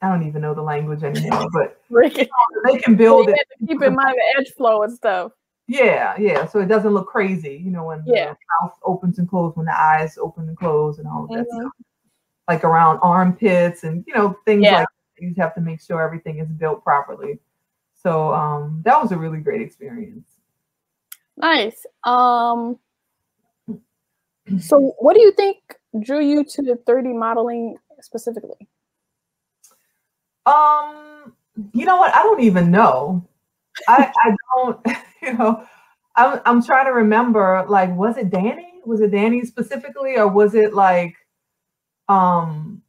I 0.05 0.09
don't 0.09 0.27
even 0.27 0.43
know 0.43 0.55
the 0.55 0.63
language 0.63 1.03
anymore, 1.03 1.49
but 1.53 1.81
they 1.91 2.79
can 2.79 2.95
build 2.95 3.29
it. 3.31 3.39
keep 3.67 3.83
in 3.83 3.95
mind 3.95 4.17
the 4.17 4.41
edge 4.41 4.53
flow 4.55 4.83
and 4.83 4.93
stuff. 4.93 5.33
Yeah, 5.67 6.15
yeah. 6.19 6.47
So 6.47 6.61
it 6.61 6.67
doesn't 6.67 6.91
look 6.91 7.09
crazy, 7.09 7.61
you 7.65 7.71
know, 7.71 7.85
when 7.85 8.03
yeah. 8.07 8.27
the 8.27 8.37
mouth 8.63 8.75
opens 8.85 9.19
and 9.19 9.27
closes, 9.27 9.57
when 9.57 9.65
the 9.65 9.81
eyes 9.81 10.19
open 10.19 10.47
and 10.47 10.57
close, 10.57 10.99
and 10.99 11.09
all 11.09 11.25
of 11.25 11.31
that 11.31 11.47
mm-hmm. 11.47 11.61
stuff. 11.61 11.73
Like 12.47 12.65
around 12.65 12.99
armpits 12.99 13.85
and 13.85 14.05
you 14.07 14.15
know 14.15 14.37
things 14.45 14.63
yeah. 14.63 14.81
like 14.81 14.89
that. 15.19 15.25
you 15.25 15.35
have 15.39 15.55
to 15.55 15.63
make 15.63 15.81
sure 15.81 16.03
everything 16.03 16.39
is 16.39 16.49
built 16.49 16.85
properly. 16.85 17.39
So 17.95 18.35
um, 18.35 18.83
that 18.85 19.01
was 19.01 19.13
a 19.13 19.17
really 19.17 19.39
great 19.39 19.63
experience. 19.63 20.29
Nice. 21.39 21.87
Um, 22.05 22.79
so 24.61 24.95
what 24.99 25.15
do 25.15 25.23
you 25.23 25.33
think 25.33 25.57
drew 26.01 26.21
you 26.21 26.45
to 26.45 26.63
the 26.63 26.79
3D 26.87 27.19
modeling 27.19 27.77
specifically? 28.03 28.69
Um, 30.47 31.33
you 31.73 31.85
know 31.85 31.97
what? 31.97 32.15
I 32.15 32.23
don't 32.23 32.41
even 32.41 32.71
know. 32.71 33.27
I 33.89 34.13
I 34.25 34.37
don't. 34.57 34.87
You 35.25 35.33
know, 35.39 35.67
I'm 36.17 36.39
I'm 36.45 36.63
trying 36.63 36.85
to 36.85 36.93
remember. 36.93 37.65
Like, 37.67 37.95
was 37.97 38.19
it 38.19 38.29
Danny? 38.29 38.75
Was 38.85 39.01
it 39.01 39.11
Danny 39.11 39.43
specifically, 39.47 40.19
or 40.19 40.29
was 40.29 40.55
it 40.55 40.75
like, 40.75 41.15
um, 42.11 42.83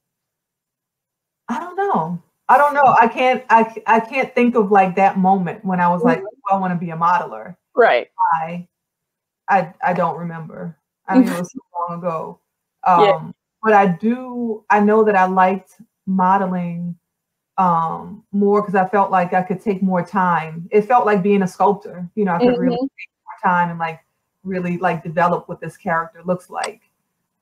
I 1.48 1.60
don't 1.62 1.78
know. 1.78 2.22
I 2.50 2.58
don't 2.58 2.74
know. 2.74 2.94
I 3.00 3.08
can't. 3.08 3.46
I 3.50 3.74
I 3.88 4.02
can't 4.02 4.36
think 4.36 4.56
of 4.56 4.70
like 4.70 4.98
that 4.98 5.18
moment 5.18 5.64
when 5.64 5.80
I 5.80 5.88
was 5.88 6.04
like, 6.04 6.22
oh, 6.22 6.56
I 6.56 6.60
want 6.60 6.74
to 6.74 6.78
be 6.86 6.92
a 6.92 6.98
modeler. 6.98 7.56
Right. 7.74 8.10
I 8.42 8.68
I 9.50 9.74
I 9.82 9.94
don't 9.94 10.18
remember. 10.18 10.78
I 11.08 11.18
mean, 11.18 11.30
it 11.30 11.40
was 11.40 11.52
so 11.54 11.60
long 11.90 12.00
ago. 12.00 12.40
Um, 12.88 13.02
yeah. 13.02 13.32
But 13.64 13.74
I 13.74 13.88
do. 13.88 14.64
I 14.70 14.80
know 14.80 15.04
that 15.06 15.16
I 15.16 15.26
liked 15.26 15.72
modeling 16.06 16.96
um 17.58 18.24
more 18.32 18.62
because 18.62 18.76
I 18.76 18.88
felt 18.88 19.12
like 19.12 19.34
I 19.34 19.42
could 19.42 19.62
take 19.62 19.82
more 19.82 20.06
time. 20.06 20.68
It 20.72 20.84
felt 20.84 21.06
like 21.06 21.24
being 21.24 21.42
a 21.42 21.48
sculptor, 21.48 22.10
you 22.16 22.26
know, 22.26 22.34
I 22.34 22.40
could 22.40 22.50
mm-hmm. 22.50 22.62
really 22.62 22.78
take 22.78 23.10
more 23.24 23.52
time 23.52 23.70
and 23.70 23.80
like 23.80 24.02
really 24.44 24.78
like 24.78 25.04
develop 25.04 25.48
what 25.48 25.62
this 25.62 25.78
character 25.78 26.22
looks 26.24 26.50
like. 26.50 26.82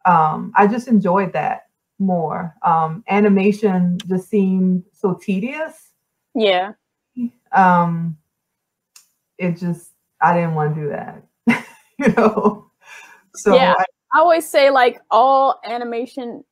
Um, 0.05 0.51
I 0.55 0.67
just 0.67 0.87
enjoyed 0.87 1.33
that 1.33 1.67
more. 1.99 2.55
Um, 2.61 3.03
animation 3.09 3.97
just 4.07 4.29
seemed 4.29 4.83
so 4.91 5.13
tedious. 5.13 5.91
Yeah. 6.35 6.73
Um, 7.51 8.17
it 9.37 9.57
just 9.57 9.91
I 10.21 10.35
didn't 10.35 10.55
want 10.55 10.75
to 10.75 10.81
do 10.81 10.89
that, 10.89 11.65
you 11.99 12.13
know. 12.13 12.71
So 13.35 13.55
yeah, 13.55 13.73
I, 13.77 13.85
I 14.13 14.19
always 14.19 14.47
say 14.47 14.69
like 14.69 15.01
all 15.11 15.59
animation 15.65 16.43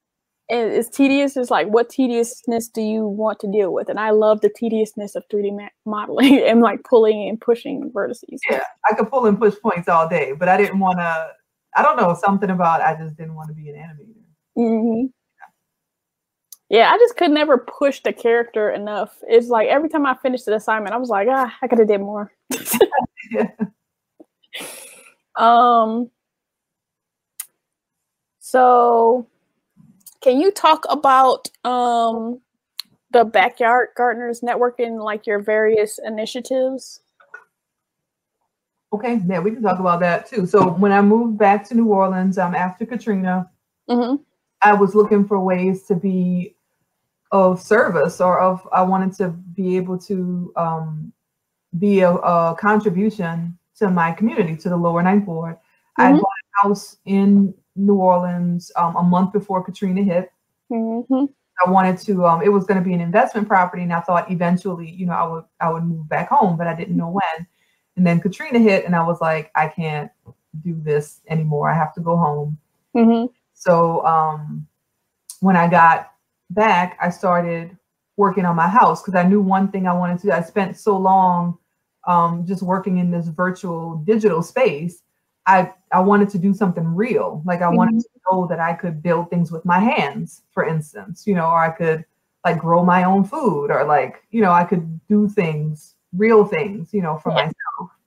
is 0.51 0.89
tedious 0.89 1.37
is 1.37 1.49
like 1.49 1.67
what 1.67 1.89
tediousness 1.89 2.67
do 2.67 2.81
you 2.81 3.05
want 3.05 3.39
to 3.39 3.49
deal 3.51 3.73
with 3.73 3.89
and 3.89 3.99
i 3.99 4.09
love 4.09 4.41
the 4.41 4.49
tediousness 4.49 5.15
of 5.15 5.23
3d 5.29 5.55
ma- 5.55 5.67
modeling 5.85 6.43
and 6.47 6.61
like 6.61 6.83
pulling 6.83 7.27
and 7.29 7.39
pushing 7.39 7.89
vertices 7.91 8.37
yeah 8.49 8.63
i 8.89 8.95
could 8.95 9.09
pull 9.09 9.25
and 9.25 9.39
push 9.39 9.55
points 9.61 9.87
all 9.87 10.07
day 10.07 10.33
but 10.33 10.49
i 10.49 10.57
didn't 10.57 10.79
want 10.79 10.99
to 10.99 11.27
i 11.75 11.81
don't 11.81 11.97
know 11.97 12.13
something 12.13 12.49
about 12.49 12.81
i 12.81 12.95
just 12.95 13.15
didn't 13.15 13.35
want 13.35 13.47
to 13.47 13.55
be 13.55 13.69
an 13.69 13.75
animator 13.75 14.23
mm-hmm. 14.57 15.05
yeah. 16.69 16.79
yeah 16.79 16.91
i 16.91 16.97
just 16.97 17.15
could 17.15 17.31
never 17.31 17.57
push 17.57 18.01
the 18.01 18.11
character 18.11 18.71
enough 18.71 19.17
it's 19.23 19.47
like 19.47 19.67
every 19.69 19.89
time 19.89 20.05
i 20.05 20.15
finished 20.21 20.45
the 20.45 20.55
assignment 20.55 20.93
i 20.93 20.97
was 20.97 21.09
like 21.09 21.27
ah 21.31 21.53
i 21.61 21.67
could 21.67 21.79
have 21.79 21.87
did 21.87 22.01
more 22.01 22.31
yeah. 23.31 23.47
um 25.37 26.11
so 28.39 29.25
can 30.21 30.39
you 30.39 30.51
talk 30.51 30.85
about 30.89 31.49
um, 31.65 32.39
the 33.11 33.25
Backyard 33.25 33.89
Gardeners 33.97 34.41
Network 34.43 34.79
and 34.79 34.99
like 34.99 35.27
your 35.27 35.39
various 35.39 35.99
initiatives? 36.03 37.01
Okay, 38.93 39.21
yeah, 39.25 39.39
we 39.39 39.51
can 39.51 39.63
talk 39.63 39.79
about 39.79 39.99
that 40.01 40.27
too. 40.27 40.45
So 40.45 40.71
when 40.71 40.91
I 40.91 41.01
moved 41.01 41.37
back 41.37 41.67
to 41.69 41.75
New 41.75 41.87
Orleans 41.87 42.37
um, 42.37 42.53
after 42.53 42.85
Katrina, 42.85 43.49
mm-hmm. 43.89 44.15
I 44.61 44.73
was 44.73 44.95
looking 44.95 45.25
for 45.25 45.39
ways 45.39 45.83
to 45.83 45.95
be 45.95 46.55
of 47.31 47.61
service 47.61 48.19
or 48.19 48.39
of 48.39 48.67
I 48.73 48.81
wanted 48.81 49.13
to 49.13 49.29
be 49.29 49.77
able 49.77 49.97
to 49.99 50.51
um, 50.57 51.13
be 51.79 52.01
a, 52.01 52.11
a, 52.11 52.55
contribution 52.59 53.57
to 53.77 53.89
my 53.89 54.11
community, 54.11 54.57
to 54.57 54.69
the 54.69 54.75
Lower 54.75 55.01
Ninth 55.01 55.25
Ward. 55.25 55.55
Mm-hmm. 55.97 56.01
I 56.01 56.11
bought 56.11 56.23
a 56.23 56.67
house 56.67 56.97
in 57.05 57.53
New 57.81 57.95
Orleans 57.95 58.71
um, 58.75 58.95
a 58.95 59.03
month 59.03 59.33
before 59.33 59.63
Katrina 59.63 60.03
hit. 60.03 60.31
Mm-hmm. 60.71 61.25
I 61.65 61.69
wanted 61.69 61.97
to. 61.99 62.25
Um, 62.25 62.41
it 62.41 62.49
was 62.49 62.65
going 62.65 62.81
to 62.81 62.87
be 62.87 62.93
an 62.93 63.01
investment 63.01 63.47
property, 63.47 63.83
and 63.83 63.93
I 63.93 63.99
thought 64.01 64.31
eventually, 64.31 64.89
you 64.89 65.05
know, 65.05 65.13
I 65.13 65.27
would 65.27 65.43
I 65.59 65.69
would 65.71 65.83
move 65.83 66.07
back 66.07 66.29
home, 66.29 66.57
but 66.57 66.67
I 66.67 66.75
didn't 66.75 66.97
know 66.97 67.09
when. 67.09 67.47
And 67.97 68.07
then 68.07 68.19
Katrina 68.19 68.59
hit, 68.59 68.85
and 68.85 68.95
I 68.95 69.05
was 69.05 69.19
like, 69.21 69.51
I 69.55 69.67
can't 69.67 70.09
do 70.63 70.79
this 70.81 71.21
anymore. 71.27 71.69
I 71.69 71.75
have 71.75 71.93
to 71.95 72.01
go 72.01 72.17
home. 72.17 72.57
Mm-hmm. 72.95 73.27
So 73.53 74.05
um, 74.05 74.67
when 75.39 75.55
I 75.55 75.67
got 75.67 76.11
back, 76.49 76.97
I 77.01 77.09
started 77.09 77.77
working 78.17 78.45
on 78.45 78.55
my 78.55 78.67
house 78.67 79.01
because 79.01 79.15
I 79.15 79.27
knew 79.27 79.41
one 79.41 79.71
thing 79.71 79.87
I 79.87 79.93
wanted 79.93 80.19
to. 80.19 80.27
do. 80.27 80.31
I 80.31 80.41
spent 80.41 80.77
so 80.77 80.97
long 80.97 81.57
um, 82.07 82.45
just 82.45 82.63
working 82.63 82.97
in 82.97 83.11
this 83.11 83.27
virtual 83.27 83.97
digital 83.97 84.41
space 84.41 85.03
I 85.45 85.71
I 85.91 85.99
wanted 85.99 86.29
to 86.29 86.37
do 86.37 86.53
something 86.53 86.85
real. 86.85 87.41
Like 87.45 87.61
I 87.61 87.65
mm-hmm. 87.65 87.77
wanted 87.77 88.01
to 88.01 88.09
know 88.31 88.47
that 88.47 88.59
I 88.59 88.73
could 88.73 89.01
build 89.01 89.29
things 89.29 89.51
with 89.51 89.65
my 89.65 89.79
hands, 89.79 90.43
for 90.51 90.65
instance, 90.65 91.25
you 91.25 91.35
know, 91.35 91.47
or 91.47 91.59
I 91.59 91.69
could 91.69 92.05
like 92.45 92.59
grow 92.59 92.83
my 92.83 93.03
own 93.03 93.23
food 93.23 93.71
or 93.71 93.83
like, 93.83 94.23
you 94.31 94.41
know, 94.41 94.51
I 94.51 94.63
could 94.63 94.99
do 95.07 95.27
things, 95.27 95.95
real 96.15 96.45
things, 96.45 96.93
you 96.93 97.01
know, 97.01 97.17
for 97.17 97.29
yeah. 97.31 97.35
myself. 97.35 97.97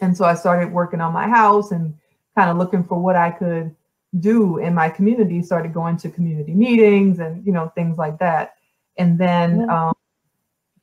And 0.00 0.16
so 0.16 0.24
I 0.24 0.34
started 0.34 0.72
working 0.72 1.00
on 1.00 1.12
my 1.12 1.28
house 1.28 1.70
and 1.70 1.94
kind 2.36 2.50
of 2.50 2.56
looking 2.56 2.84
for 2.84 2.98
what 3.00 3.16
I 3.16 3.30
could 3.30 3.74
do 4.20 4.58
in 4.58 4.74
my 4.74 4.88
community, 4.88 5.42
started 5.42 5.74
going 5.74 5.96
to 5.98 6.10
community 6.10 6.54
meetings 6.54 7.18
and, 7.18 7.44
you 7.44 7.52
know, 7.52 7.72
things 7.74 7.98
like 7.98 8.18
that. 8.18 8.54
And 8.98 9.18
then 9.18 9.60
mm-hmm. 9.60 9.70
um, 9.70 9.94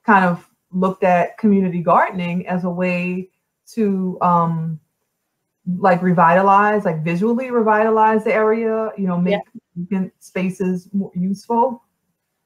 kind 0.05 0.25
of 0.25 0.47
looked 0.71 1.03
at 1.03 1.37
community 1.37 1.81
gardening 1.81 2.47
as 2.47 2.63
a 2.63 2.69
way 2.69 3.29
to 3.73 4.17
um, 4.21 4.79
like 5.77 6.01
revitalize, 6.01 6.85
like 6.85 7.03
visually 7.03 7.51
revitalize 7.51 8.23
the 8.23 8.33
area, 8.33 8.91
you 8.97 9.07
know, 9.07 9.17
make 9.17 9.39
yeah. 9.91 10.07
spaces 10.19 10.89
more 10.91 11.11
useful. 11.15 11.83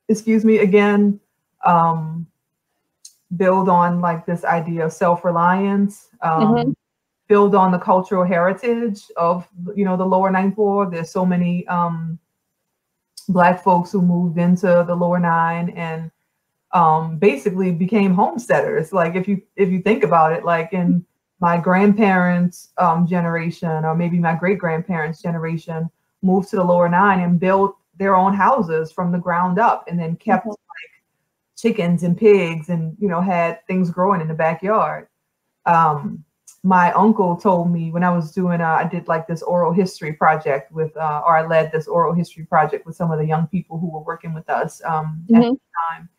Excuse 0.10 0.44
me, 0.44 0.60
again, 0.60 1.20
um, 1.66 2.28
build 3.38 3.70
on 3.70 4.02
like 4.02 4.26
this 4.26 4.44
idea 4.44 4.86
of 4.86 4.94
self-reliance, 4.94 6.10
um, 6.22 6.42
mm-hmm. 6.42 6.72
build 7.28 7.56
on 7.56 7.72
the 7.72 7.80
cultural 7.80 8.24
heritage 8.24 9.02
of, 9.18 9.48
you 9.76 9.86
know, 9.86 9.98
the 9.98 10.06
lower 10.06 10.30
ninth 10.30 10.58
ward. 10.58 10.92
There's 10.92 11.10
so 11.10 11.26
many 11.26 11.66
um, 11.68 12.20
black 13.30 13.64
folks 13.64 13.92
who 13.92 14.02
moved 14.02 14.38
into 14.38 14.84
the 14.86 14.96
lower 14.96 15.20
nine 15.20 15.70
and 15.72 16.12
um, 16.74 17.18
basically 17.18 17.72
became 17.72 18.14
homesteaders. 18.14 18.92
Like 18.92 19.16
if 19.16 19.28
you, 19.28 19.42
if 19.56 19.70
you 19.70 19.82
think 19.82 20.04
about 20.04 20.34
it, 20.34 20.44
like 20.44 20.74
in, 20.74 21.06
my 21.40 21.58
grandparents' 21.58 22.70
um, 22.78 23.06
generation, 23.06 23.86
or 23.86 23.96
maybe 23.96 24.20
my 24.20 24.36
great 24.36 24.58
grandparents' 24.58 25.22
generation, 25.22 25.90
moved 26.22 26.50
to 26.50 26.56
the 26.56 26.64
lower 26.64 26.90
nine 26.90 27.20
and 27.20 27.40
built 27.40 27.78
their 27.98 28.16
own 28.16 28.34
houses 28.34 28.92
from 28.92 29.12
the 29.12 29.18
ground 29.18 29.60
up, 29.60 29.86
and 29.88 30.00
then 30.00 30.16
kept 30.16 30.44
mm-hmm. 30.44 30.50
like 30.50 30.58
chickens 31.58 32.04
and 32.04 32.18
pigs, 32.18 32.70
and 32.70 32.96
you 33.00 33.08
know 33.08 33.22
had 33.22 33.66
things 33.68 33.90
growing 33.90 34.22
in 34.22 34.28
the 34.28 34.34
backyard. 34.34 35.08
Um, 35.66 36.24
my 36.64 36.92
uncle 36.94 37.36
told 37.36 37.72
me 37.72 37.92
when 37.92 38.04
I 38.04 38.10
was 38.10 38.32
doing, 38.32 38.60
uh, 38.60 38.66
I 38.66 38.86
did 38.86 39.08
like 39.08 39.28
this 39.28 39.44
oral 39.44 39.72
history 39.72 40.14
project 40.14 40.72
with, 40.72 40.98
uh, 40.98 41.22
or 41.24 41.38
I 41.38 41.46
led 41.46 41.72
this 41.72 41.88
oral 41.88 42.12
history 42.12 42.44
project 42.44 42.88
with 42.88 42.96
some 42.96 43.12
of 43.12 43.20
the 43.20 43.26
young 43.26 43.46
people 43.48 43.78
who 43.78 43.88
were 43.88 44.02
working 44.02 44.34
with 44.34 44.50
us 44.50 44.82
um, 44.84 45.24
mm-hmm. 45.30 45.36
at 45.36 45.42
the 45.44 45.60
time 45.92 46.10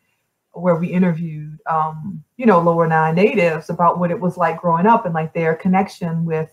where 0.61 0.77
we 0.77 0.89
interviewed, 0.89 1.59
um, 1.67 2.23
you 2.37 2.47
know, 2.47 2.61
lower 2.61 2.87
nine 2.87 3.15
natives 3.15 3.71
about 3.71 3.99
what 3.99 4.11
it 4.11 4.21
was 4.21 4.37
like 4.37 4.61
growing 4.61 4.87
up 4.87 5.05
and 5.05 5.15
like 5.15 5.33
their 5.35 5.55
connection 5.55 6.25
with 6.25 6.51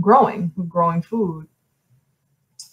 growing, 0.00 0.52
growing 0.68 1.02
food. 1.02 1.46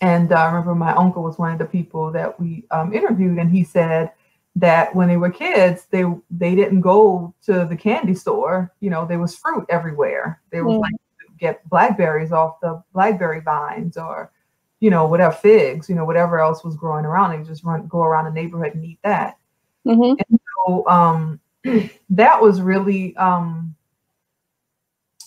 and 0.01 0.31
uh, 0.31 0.35
I 0.35 0.45
remember 0.47 0.75
my 0.75 0.93
uncle 0.93 1.23
was 1.23 1.37
one 1.37 1.53
of 1.53 1.59
the 1.59 1.65
people 1.65 2.11
that 2.11 2.39
we 2.39 2.65
um, 2.71 2.93
interviewed, 2.93 3.37
and 3.37 3.49
he 3.49 3.63
said 3.63 4.11
that 4.55 4.95
when 4.95 5.07
they 5.07 5.17
were 5.17 5.29
kids, 5.29 5.85
they 5.91 6.03
they 6.29 6.55
didn't 6.55 6.81
go 6.81 7.33
to 7.43 7.65
the 7.65 7.75
candy 7.75 8.13
store. 8.13 8.73
You 8.79 8.89
know, 8.89 9.05
there 9.05 9.19
was 9.19 9.35
fruit 9.35 9.65
everywhere. 9.69 10.41
There 10.51 10.65
was 10.65 10.75
mm. 10.75 10.81
like 10.81 10.93
get 11.39 11.67
blackberries 11.69 12.31
off 12.31 12.59
the 12.61 12.81
blackberry 12.93 13.41
vines, 13.41 13.97
or 13.97 14.31
you 14.79 14.89
know, 14.89 15.07
whatever 15.07 15.33
figs, 15.33 15.89
you 15.89 15.95
know, 15.95 16.05
whatever 16.05 16.39
else 16.39 16.63
was 16.63 16.75
growing 16.75 17.05
around. 17.05 17.31
They 17.31 17.47
just 17.47 17.63
run 17.63 17.87
go 17.87 18.03
around 18.03 18.25
the 18.25 18.31
neighborhood 18.31 18.75
and 18.75 18.85
eat 18.85 18.99
that. 19.03 19.37
Mm-hmm. 19.85 20.21
And 20.29 20.39
so 20.55 20.87
um, 20.87 21.39
that 22.09 22.41
was 22.41 22.61
really 22.61 23.15
um, 23.17 23.75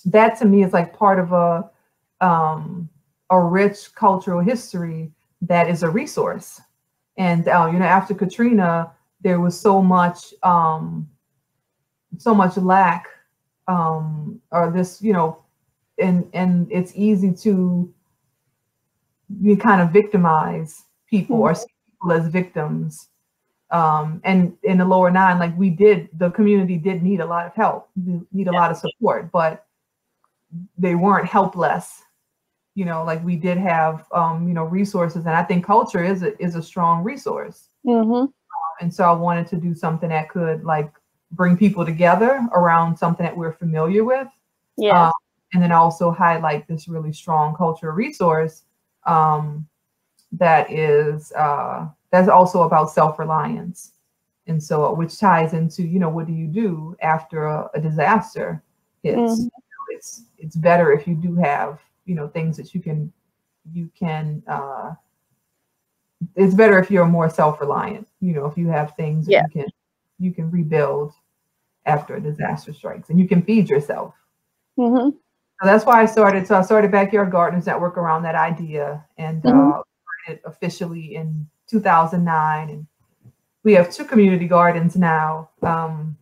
that 0.04 0.38
to 0.38 0.44
me 0.44 0.62
is 0.62 0.72
like 0.72 0.96
part 0.96 1.18
of 1.18 1.32
a 1.32 1.70
um, 2.20 2.88
a 3.30 3.40
rich 3.40 3.94
cultural 3.94 4.40
history 4.40 5.12
that 5.42 5.68
is 5.68 5.82
a 5.82 5.90
resource. 5.90 6.60
And 7.16 7.48
uh, 7.48 7.68
you 7.72 7.78
know, 7.78 7.84
after 7.84 8.14
Katrina, 8.14 8.92
there 9.20 9.40
was 9.40 9.58
so 9.58 9.82
much 9.82 10.32
um, 10.42 11.08
so 12.16 12.34
much 12.34 12.56
lack 12.56 13.06
um, 13.66 14.40
or 14.50 14.70
this, 14.70 15.02
you 15.02 15.12
know, 15.12 15.44
and 15.98 16.28
and 16.32 16.66
it's 16.70 16.92
easy 16.94 17.32
to 17.42 17.92
you 19.40 19.56
kind 19.56 19.82
of 19.82 19.90
victimize 19.90 20.84
people 21.08 21.36
mm-hmm. 21.36 21.42
or 21.42 21.54
see 21.54 21.66
people 21.92 22.12
as 22.12 22.28
victims. 22.28 23.08
Um, 23.70 24.20
and 24.24 24.56
in 24.62 24.78
the 24.78 24.84
lower 24.84 25.10
nine, 25.10 25.38
like 25.38 25.56
we 25.58 25.68
did, 25.68 26.08
the 26.16 26.30
community 26.30 26.78
did 26.78 27.02
need 27.02 27.20
a 27.20 27.26
lot 27.26 27.46
of 27.46 27.54
help, 27.54 27.90
need 27.96 28.48
a 28.48 28.52
yeah. 28.52 28.58
lot 28.58 28.70
of 28.70 28.78
support, 28.78 29.30
but 29.30 29.66
they 30.76 30.94
weren't 30.94 31.26
helpless. 31.26 32.02
You 32.74 32.84
know 32.84 33.02
like 33.02 33.24
we 33.24 33.34
did 33.34 33.58
have 33.58 34.06
um 34.12 34.46
you 34.46 34.54
know 34.54 34.62
resources 34.62 35.26
and 35.26 35.34
i 35.34 35.42
think 35.42 35.64
culture 35.64 36.04
is 36.04 36.22
a, 36.22 36.40
is 36.40 36.54
a 36.54 36.62
strong 36.62 37.02
resource. 37.02 37.70
Mm-hmm. 37.84 38.26
uh, 38.26 38.26
and 38.80 38.94
so 38.94 39.02
i 39.02 39.10
wanted 39.10 39.48
to 39.48 39.56
do 39.56 39.74
something 39.74 40.10
that 40.10 40.28
could 40.28 40.62
like 40.62 40.92
bring 41.32 41.56
people 41.56 41.84
together 41.84 42.46
around 42.54 42.96
something 42.96 43.24
that 43.24 43.36
we're 43.36 43.52
familiar 43.52 44.04
with. 44.04 44.28
Yeah. 44.76 45.06
Um, 45.06 45.12
and 45.52 45.62
then 45.62 45.72
also 45.72 46.12
highlight 46.12 46.68
this 46.68 46.86
really 46.86 47.12
strong 47.12 47.56
cultural 47.56 47.94
resource 47.94 48.62
um 49.06 49.66
that 50.30 50.70
is 50.70 51.32
uh 51.32 51.88
that's 52.10 52.28
also 52.28 52.62
about 52.62 52.90
self-reliance 52.90 53.92
and 54.48 54.62
so 54.62 54.92
which 54.94 55.18
ties 55.18 55.52
into 55.52 55.82
you 55.82 55.98
know 55.98 56.08
what 56.08 56.26
do 56.26 56.32
you 56.32 56.46
do 56.46 56.96
after 57.00 57.44
a, 57.44 57.70
a 57.74 57.80
disaster 57.80 58.62
hits 59.02 59.16
mm-hmm. 59.16 59.46
it's 59.90 60.24
it's 60.38 60.56
better 60.56 60.92
if 60.92 61.06
you 61.06 61.14
do 61.14 61.34
have 61.34 61.78
you 62.06 62.14
know 62.14 62.28
things 62.28 62.56
that 62.56 62.74
you 62.74 62.80
can 62.80 63.12
you 63.72 63.90
can 63.98 64.42
uh 64.48 64.94
it's 66.34 66.54
better 66.54 66.78
if 66.78 66.90
you're 66.90 67.06
more 67.06 67.30
self-reliant 67.30 68.08
you 68.20 68.32
know 68.32 68.46
if 68.46 68.56
you 68.56 68.68
have 68.68 68.94
things 68.96 69.26
yeah. 69.28 69.42
you 69.52 69.62
can 69.62 69.72
you 70.18 70.32
can 70.32 70.50
rebuild 70.50 71.12
after 71.86 72.16
a 72.16 72.20
disaster 72.20 72.72
strikes 72.72 73.10
and 73.10 73.20
you 73.20 73.28
can 73.28 73.42
feed 73.42 73.68
yourself 73.68 74.14
mm-hmm. 74.78 75.10
so 75.10 75.62
that's 75.62 75.84
why 75.84 76.02
i 76.02 76.06
started 76.06 76.46
so 76.46 76.56
i 76.56 76.62
started 76.62 76.90
backyard 76.90 77.30
gardeners 77.30 77.66
network 77.66 77.96
around 77.96 78.22
that 78.22 78.34
idea 78.34 79.04
and 79.18 79.42
mm-hmm. 79.42 79.70
uh 79.70 79.82
officially 80.44 81.14
in 81.14 81.46
2009 81.68 82.70
and 82.70 82.86
we 83.64 83.74
have 83.74 83.92
two 83.92 84.04
community 84.04 84.46
gardens 84.46 84.96
now 84.96 85.50
um, 85.62 86.16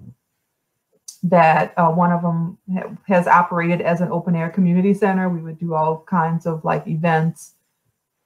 that 1.23 1.73
uh, 1.77 1.89
one 1.91 2.13
of 2.13 2.23
them 2.23 2.59
ha- 2.73 2.91
has 3.07 3.27
operated 3.27 3.81
as 3.81 4.01
an 4.01 4.09
open 4.11 4.35
air 4.35 4.51
community 4.51 4.95
center. 4.95 5.29
We 5.29 5.41
would 5.41 5.59
do 5.59 5.75
all 5.75 6.05
kinds 6.09 6.47
of 6.47 6.65
like 6.65 6.87
events 6.87 7.55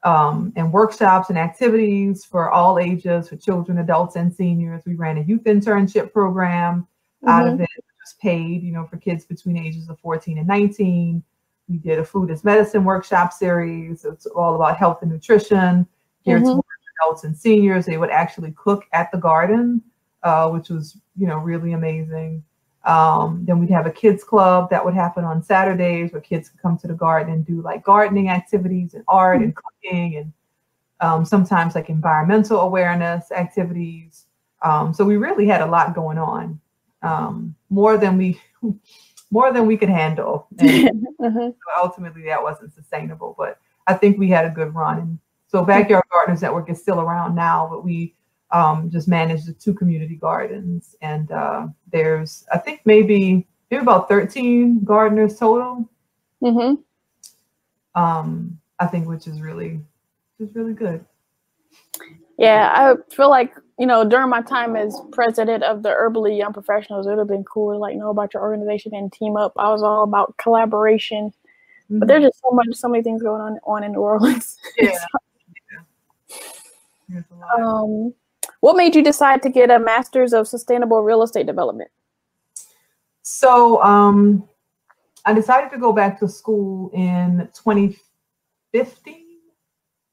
um, 0.05 0.53
and 0.57 0.73
workshops 0.73 1.29
and 1.29 1.39
activities 1.39 2.25
for 2.25 2.51
all 2.51 2.79
ages, 2.79 3.29
for 3.29 3.37
children, 3.37 3.79
adults, 3.79 4.17
and 4.17 4.33
seniors. 4.35 4.83
We 4.87 4.95
ran 4.95 5.19
a 5.19 5.23
youth 5.23 5.45
internship 5.45 6.13
program 6.13 6.87
mm-hmm. 7.23 7.29
out 7.29 7.47
of 7.47 7.55
mm-hmm. 7.55 7.65
it, 7.65 7.85
was 8.01 8.15
paid, 8.23 8.63
you 8.63 8.73
know, 8.73 8.87
for 8.87 8.97
kids 8.97 9.27
between 9.27 9.59
ages 9.59 9.91
of 9.91 9.99
14 10.01 10.39
and 10.39 10.49
19. 10.49 11.23
We 11.69 11.77
did 11.77 11.99
a 11.99 12.05
food 12.05 12.31
as 12.31 12.43
medicine 12.43 12.85
workshop 12.85 13.33
series. 13.33 14.05
It's 14.05 14.25
all 14.27 14.55
about 14.55 14.79
health 14.79 15.03
and 15.03 15.11
nutrition 15.11 15.87
geared 16.25 16.43
mm-hmm. 16.43 16.53
towards 16.53 16.70
adults 17.01 17.25
and 17.25 17.37
seniors. 17.37 17.87
They 17.87 17.99
would 17.99 18.11
actually 18.11 18.53
cook 18.53 18.85
at 18.93 19.11
the 19.13 19.19
garden, 19.19 19.83
uh, 20.23 20.49
which 20.51 20.69
was, 20.69 20.97
you 21.17 21.27
know, 21.27 21.39
really 21.39 21.73
amazing. 21.73 22.45
Um, 22.85 23.45
then 23.45 23.59
we'd 23.59 23.71
have 23.71 23.87
a 23.87 23.91
kids 23.91 24.25
club 24.25 24.71
that 24.71 24.85
would 24.85 24.95
happen 24.95 25.25
on 25.25 25.43
Saturdays 25.43 26.13
where 26.13 26.23
kids 26.23 26.49
could 26.49 26.63
come 26.63 26.79
to 26.79 26.89
the 26.89 26.95
garden 26.95 27.33
and 27.33 27.47
do 27.47 27.61
like 27.61 27.85
gardening 27.85 28.31
activities 28.31 28.95
and 28.95 29.05
art 29.07 29.43
and 29.43 29.55
cooking 29.55 30.17
and 30.17 30.33
um, 31.01 31.25
sometimes 31.25 31.75
like 31.75 31.91
environmental 31.91 32.61
awareness 32.61 33.31
activities. 33.33 34.27
Um, 34.63 34.95
so 34.95 35.05
we 35.05 35.17
really 35.17 35.47
had 35.47 35.61
a 35.61 35.67
lot 35.67 35.95
going 35.95 36.19
on, 36.19 36.61
um, 37.03 37.55
more 37.69 37.97
than 37.97 38.17
we 38.17 38.41
more 39.31 39.53
than 39.53 39.67
we 39.67 39.77
could 39.77 39.89
handle. 39.89 40.49
And 40.59 41.07
uh-huh. 41.25 41.53
ultimately, 41.83 42.25
that 42.25 42.43
wasn't 42.43 42.75
sustainable. 42.75 43.35
But 43.39 43.59
I 43.87 43.95
think 43.95 44.19
we 44.19 44.29
had 44.29 44.45
a 44.45 44.51
good 44.51 44.75
run. 44.75 45.19
So 45.51 45.65
Backyard 45.65 46.05
Gardeners 46.13 46.43
Network 46.43 46.71
is 46.71 46.81
still 46.81 47.01
around 47.01 47.35
now, 47.35 47.67
but 47.69 47.85
we 47.85 48.15
um, 48.53 48.89
just 48.89 49.09
manage 49.09 49.45
the 49.45 49.53
two 49.53 49.75
community 49.75 50.15
gardens. 50.15 50.95
And 51.03 51.33
uh, 51.33 51.67
there's, 51.91 52.45
I 52.53 52.59
think 52.59 52.83
maybe 52.85 53.49
maybe 53.69 53.83
about 53.83 54.09
13 54.09 54.85
gardeners 54.85 55.39
total. 55.39 55.89
Mm-hmm. 56.41 58.01
Um, 58.01 58.61
I 58.79 58.87
think, 58.87 59.09
which 59.09 59.27
is 59.27 59.41
really, 59.41 59.81
is 60.39 60.55
really 60.55 60.73
good. 60.75 61.05
Yeah, 62.39 62.71
I 62.73 63.15
feel 63.15 63.29
like 63.29 63.55
you 63.79 63.87
know 63.87 64.03
during 64.03 64.31
my 64.31 64.41
time 64.41 64.75
as 64.75 64.99
president 65.13 65.63
of 65.63 65.83
the 65.83 65.91
Urban 65.91 66.23
League 66.23 66.39
Young 66.39 66.55
Professionals, 66.55 67.07
it 67.07 67.11
would 67.11 67.19
have 67.19 67.29
been 67.29 67.45
cool 67.45 67.73
to 67.73 67.79
like 67.79 67.97
know 67.97 68.09
about 68.09 68.33
your 68.33 68.43
organization 68.43 68.95
and 68.95 69.13
team 69.13 69.37
up. 69.37 69.53
I 69.59 69.71
was 69.71 69.83
all 69.83 70.05
about 70.05 70.37
collaboration, 70.39 71.35
mm-hmm. 71.91 71.99
but 71.99 72.09
there's 72.09 72.23
just 72.23 72.41
so 72.41 72.51
much, 72.53 72.69
so 72.73 72.89
many 72.89 73.03
things 73.03 73.23
going 73.23 73.43
on 73.43 73.59
on 73.67 73.85
in 73.85 73.93
New 73.93 74.01
Orleans. 74.01 74.57
Yeah. 74.79 74.93
yeah. 74.93 74.99
Um, 77.59 78.15
what 78.61 78.77
made 78.77 78.95
you 78.95 79.03
decide 79.03 79.43
to 79.43 79.49
get 79.49 79.71
a 79.71 79.79
master's 79.79 80.33
of 80.33 80.49
sustainable 80.49 81.03
real 81.03 81.23
estate 81.23 81.47
development? 81.47 81.91
So 83.23 83.83
um, 83.83 84.49
I 85.25 85.35
decided 85.35 85.71
to 85.71 85.79
go 85.79 85.93
back 85.93 86.19
to 86.21 86.29
school 86.29 86.91
in 86.93 87.49
2015. 87.55 89.27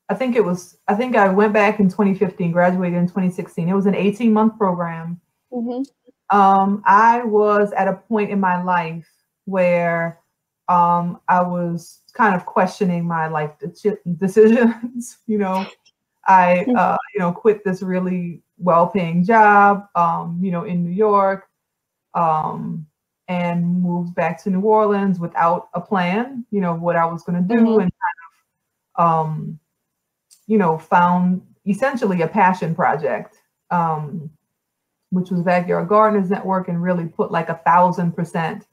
I 0.10 0.14
think 0.14 0.36
it 0.36 0.43
was, 0.43 0.78
I 0.88 0.95
think 0.95 1.16
I 1.16 1.30
went 1.30 1.54
back 1.54 1.80
in 1.80 1.89
2015, 1.89 2.52
graduated 2.52 2.98
in 2.98 3.08
2016. 3.08 3.68
It 3.68 3.74
was 3.74 3.86
an 3.86 3.95
18 3.95 4.32
month 4.32 4.58
program. 4.58 5.20
Mm-hmm. 5.52 5.84
Um, 6.38 6.84
I 6.86 7.24
was 7.24 7.72
at 7.74 7.88
a 7.88 7.93
point 7.93 8.32
in 8.32 8.39
my 8.39 8.62
life 8.62 9.08
where 9.45 10.20
um, 10.70 11.20
I 11.28 11.41
was 11.41 12.02
kind 12.14 12.36
of 12.36 12.45
questioning 12.45 13.06
my 13.06 13.28
life 13.28 13.52
decisions, 14.18 15.18
you 15.28 15.38
know, 15.38 15.66
I, 16.28 16.66
mm. 16.68 16.78
uh, 16.78 16.98
you 17.14 17.20
know, 17.20 17.32
quit 17.32 17.64
this 17.64 17.82
really 17.82 18.42
well-paying 18.58 19.24
job, 19.24 19.88
um, 19.96 20.40
you 20.42 20.52
know, 20.52 20.66
in 20.66 20.84
New 20.84 20.92
York, 20.92 21.48
um, 22.14 22.86
and 23.28 23.82
moved 23.82 24.16
back 24.16 24.42
to 24.44 24.50
New 24.50 24.62
Orleans 24.62 25.20
without 25.20 25.70
a 25.74 25.82
plan, 25.82 26.46
you 26.52 26.62
know, 26.62 26.74
what 26.74 26.96
I 26.96 27.06
was 27.06 27.24
going 27.24 27.42
to 27.42 27.56
do, 27.56 27.62
mm-hmm. 27.62 27.80
and 27.80 27.92
kind 27.92 28.18
of, 28.98 29.06
um, 29.06 29.60
you 30.48 30.58
know, 30.58 30.78
found 30.78 31.42
essentially 31.66 32.22
a 32.22 32.28
passion 32.28 32.74
project, 32.76 33.38
um, 33.72 34.30
which 35.12 35.30
was 35.30 35.42
Backyard 35.42 35.88
Gardeners 35.88 36.30
Network, 36.30 36.68
and 36.68 36.82
really 36.82 37.06
put 37.06 37.32
like 37.32 37.50
a 37.50 37.62
thousand 37.66 38.14
percent 38.14 38.66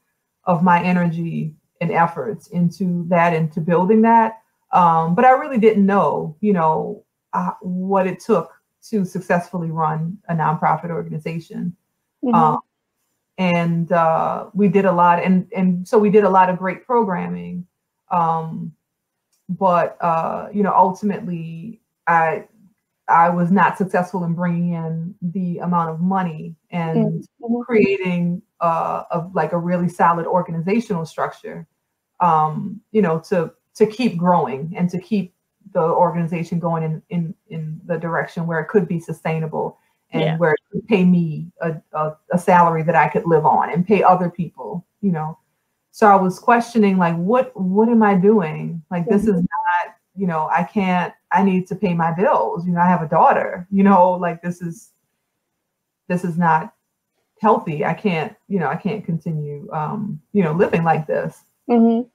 of 0.44 0.62
my 0.62 0.82
energy 0.82 1.54
and 1.80 1.90
efforts 1.90 2.48
into 2.48 3.04
that, 3.08 3.34
into 3.34 3.60
building 3.60 4.02
that. 4.02 4.40
Um, 4.72 5.14
but 5.14 5.24
I 5.24 5.32
really 5.32 5.58
didn't 5.58 5.86
know, 5.86 6.36
you 6.40 6.52
know, 6.52 7.03
uh, 7.34 7.50
what 7.60 8.06
it 8.06 8.20
took 8.20 8.52
to 8.90 9.04
successfully 9.04 9.70
run 9.70 10.18
a 10.28 10.34
nonprofit 10.34 10.90
organization. 10.90 11.76
Mm-hmm. 12.24 12.34
Um, 12.34 12.60
and 13.36 13.92
uh, 13.92 14.46
we 14.54 14.68
did 14.68 14.84
a 14.84 14.92
lot, 14.92 15.22
and 15.22 15.50
and 15.54 15.86
so 15.86 15.98
we 15.98 16.08
did 16.08 16.24
a 16.24 16.30
lot 16.30 16.48
of 16.48 16.58
great 16.58 16.86
programming. 16.86 17.66
Um, 18.10 18.72
but 19.48 19.96
uh, 20.00 20.48
you 20.52 20.62
know, 20.62 20.72
ultimately, 20.74 21.80
I 22.06 22.44
I 23.08 23.30
was 23.30 23.50
not 23.50 23.76
successful 23.76 24.24
in 24.24 24.34
bringing 24.34 24.74
in 24.74 25.14
the 25.20 25.58
amount 25.58 25.90
of 25.90 26.00
money 26.00 26.54
and 26.70 27.24
mm-hmm. 27.42 27.62
creating 27.62 28.42
uh, 28.60 29.02
a 29.10 29.28
like 29.34 29.52
a 29.52 29.58
really 29.58 29.88
solid 29.88 30.26
organizational 30.26 31.04
structure. 31.04 31.66
Um, 32.20 32.80
you 32.92 33.02
know, 33.02 33.18
to 33.30 33.52
to 33.74 33.86
keep 33.86 34.16
growing 34.16 34.72
and 34.76 34.88
to 34.90 35.00
keep 35.00 35.33
the 35.74 35.80
organization 35.80 36.58
going 36.58 36.82
in 36.82 37.02
in 37.10 37.34
in 37.48 37.80
the 37.84 37.98
direction 37.98 38.46
where 38.46 38.60
it 38.60 38.68
could 38.68 38.88
be 38.88 38.98
sustainable 38.98 39.78
and 40.12 40.22
yeah. 40.22 40.36
where 40.38 40.52
it 40.52 40.60
could 40.70 40.86
pay 40.86 41.04
me 41.04 41.46
a, 41.60 41.74
a, 41.92 42.12
a, 42.32 42.38
salary 42.38 42.84
that 42.84 42.94
I 42.94 43.08
could 43.08 43.26
live 43.26 43.44
on 43.44 43.72
and 43.72 43.86
pay 43.86 44.02
other 44.02 44.30
people, 44.30 44.86
you 45.00 45.10
know. 45.10 45.36
So 45.90 46.06
I 46.06 46.14
was 46.14 46.38
questioning 46.38 46.96
like 46.96 47.16
what 47.16 47.52
what 47.60 47.88
am 47.88 48.02
I 48.02 48.14
doing? 48.14 48.82
Like 48.90 49.06
this 49.06 49.22
is 49.22 49.30
mm-hmm. 49.30 49.40
not 49.40 49.94
you 50.16 50.26
know, 50.26 50.48
I 50.52 50.62
can't, 50.62 51.12
I 51.32 51.42
need 51.42 51.66
to 51.68 51.74
pay 51.74 51.94
my 51.94 52.12
bills. 52.12 52.66
You 52.66 52.72
know, 52.72 52.80
I 52.80 52.86
have 52.86 53.02
a 53.02 53.08
daughter, 53.08 53.66
you 53.70 53.82
know, 53.82 54.12
like 54.12 54.42
this 54.42 54.62
is, 54.62 54.92
this 56.08 56.24
is 56.24 56.38
not 56.38 56.72
healthy. 57.40 57.84
I 57.84 57.94
can't, 57.94 58.34
you 58.48 58.60
know, 58.60 58.68
I 58.68 58.76
can't 58.76 59.04
continue, 59.04 59.68
um, 59.72 60.20
you 60.32 60.42
know, 60.42 60.52
living 60.52 60.84
like 60.84 61.06
this. 61.06 61.42
Mm-hmm. 61.68 62.08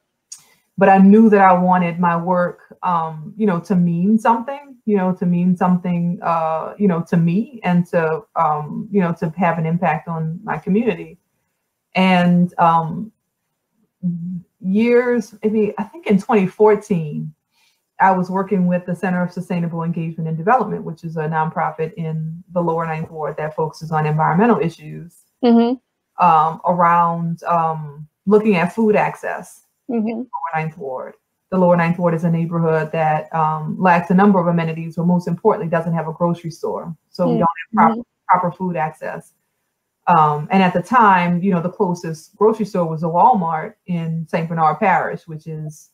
But 0.80 0.88
I 0.88 0.97
knew 0.97 1.30
that 1.30 1.41
I 1.41 1.53
wanted 1.53 1.99
my 1.99 2.15
work, 2.15 2.77
um, 2.84 3.34
you 3.36 3.45
know, 3.45 3.59
to 3.59 3.75
mean 3.75 4.17
something, 4.17 4.77
you 4.86 4.95
know, 4.95 5.13
to 5.15 5.25
mean 5.25 5.57
something, 5.57 6.19
uh, 6.23 6.73
you 6.77 6.88
know, 6.88 7.01
to 7.09 7.17
me 7.17 7.59
and 7.65 7.86
to, 7.88 8.23
um, 8.38 8.88
you 8.89 9.01
know, 9.01 9.13
to 9.19 9.30
have 9.38 9.57
an 9.57 9.65
impact 9.65 10.07
on 10.07 10.39
my 10.41 10.57
community. 10.57 11.17
And 11.95 12.57
um, 12.57 13.11
years, 14.61 15.36
maybe 15.43 15.73
I 15.77 15.84
think 15.84 16.07
in 16.07 16.15
2014, 16.15 17.34
I 17.99 18.11
was 18.11 18.30
working 18.30 18.65
with 18.65 18.86
the 18.86 18.95
Center 18.95 19.21
of 19.21 19.34
Sustainable 19.34 19.84
Engagement 19.84 20.30
and 20.30 20.38
Development, 20.38 20.86
which 20.86 21.03
is 21.03 21.17
a 21.17 21.27
nonprofit 21.27 21.93
in 21.95 22.41
the 22.53 22.61
lower 22.61 22.86
ninth 22.86 23.11
ward 23.11 23.36
that 23.36 23.53
focuses 23.53 23.91
on 23.91 24.05
environmental 24.05 24.59
issues 24.59 25.23
Mm-hmm. 25.43 26.25
um, 26.25 26.59
around 26.65 27.43
um, 27.43 28.05
looking 28.25 28.57
at 28.57 28.75
food 28.75 28.97
access 28.97 29.63
Mm-hmm. 29.90 30.08
the 30.08 30.14
lower 30.14 30.54
ninth 30.54 30.78
ward. 30.78 31.14
The 31.52 31.58
lower 31.58 31.76
ninth 31.76 31.98
ward 31.98 32.14
is 32.14 32.24
a 32.24 32.30
neighborhood 32.30 32.92
that 32.92 33.34
um, 33.34 33.76
lacks 33.80 34.12
a 34.12 34.14
number 34.14 34.40
of 34.40 34.48
amenities, 34.48 34.98
but 34.98 35.06
most 35.06 35.28
importantly, 35.28 35.70
doesn't 35.70 35.94
have 35.94 36.08
a 36.08 36.14
grocery 36.14 36.52
store. 36.52 36.96
So 37.10 37.28
we 37.28 37.38
don't 37.40 37.48
have 37.78 37.88
proper, 37.88 38.02
proper 38.28 38.52
food 38.52 38.76
access. 38.76 39.34
Um, 40.08 40.48
and 40.52 40.62
at 40.62 40.74
the 40.74 40.82
time, 40.82 41.42
you 41.42 41.52
know, 41.52 41.62
the 41.62 41.70
closest 41.70 42.36
grocery 42.36 42.66
store 42.66 42.86
was 42.86 43.04
a 43.04 43.08
Walmart 43.08 43.76
in 43.88 44.28
St. 44.28 44.48
Bernard 44.48 44.80
Parish, 44.80 45.28
which 45.28 45.48
is 45.48 45.90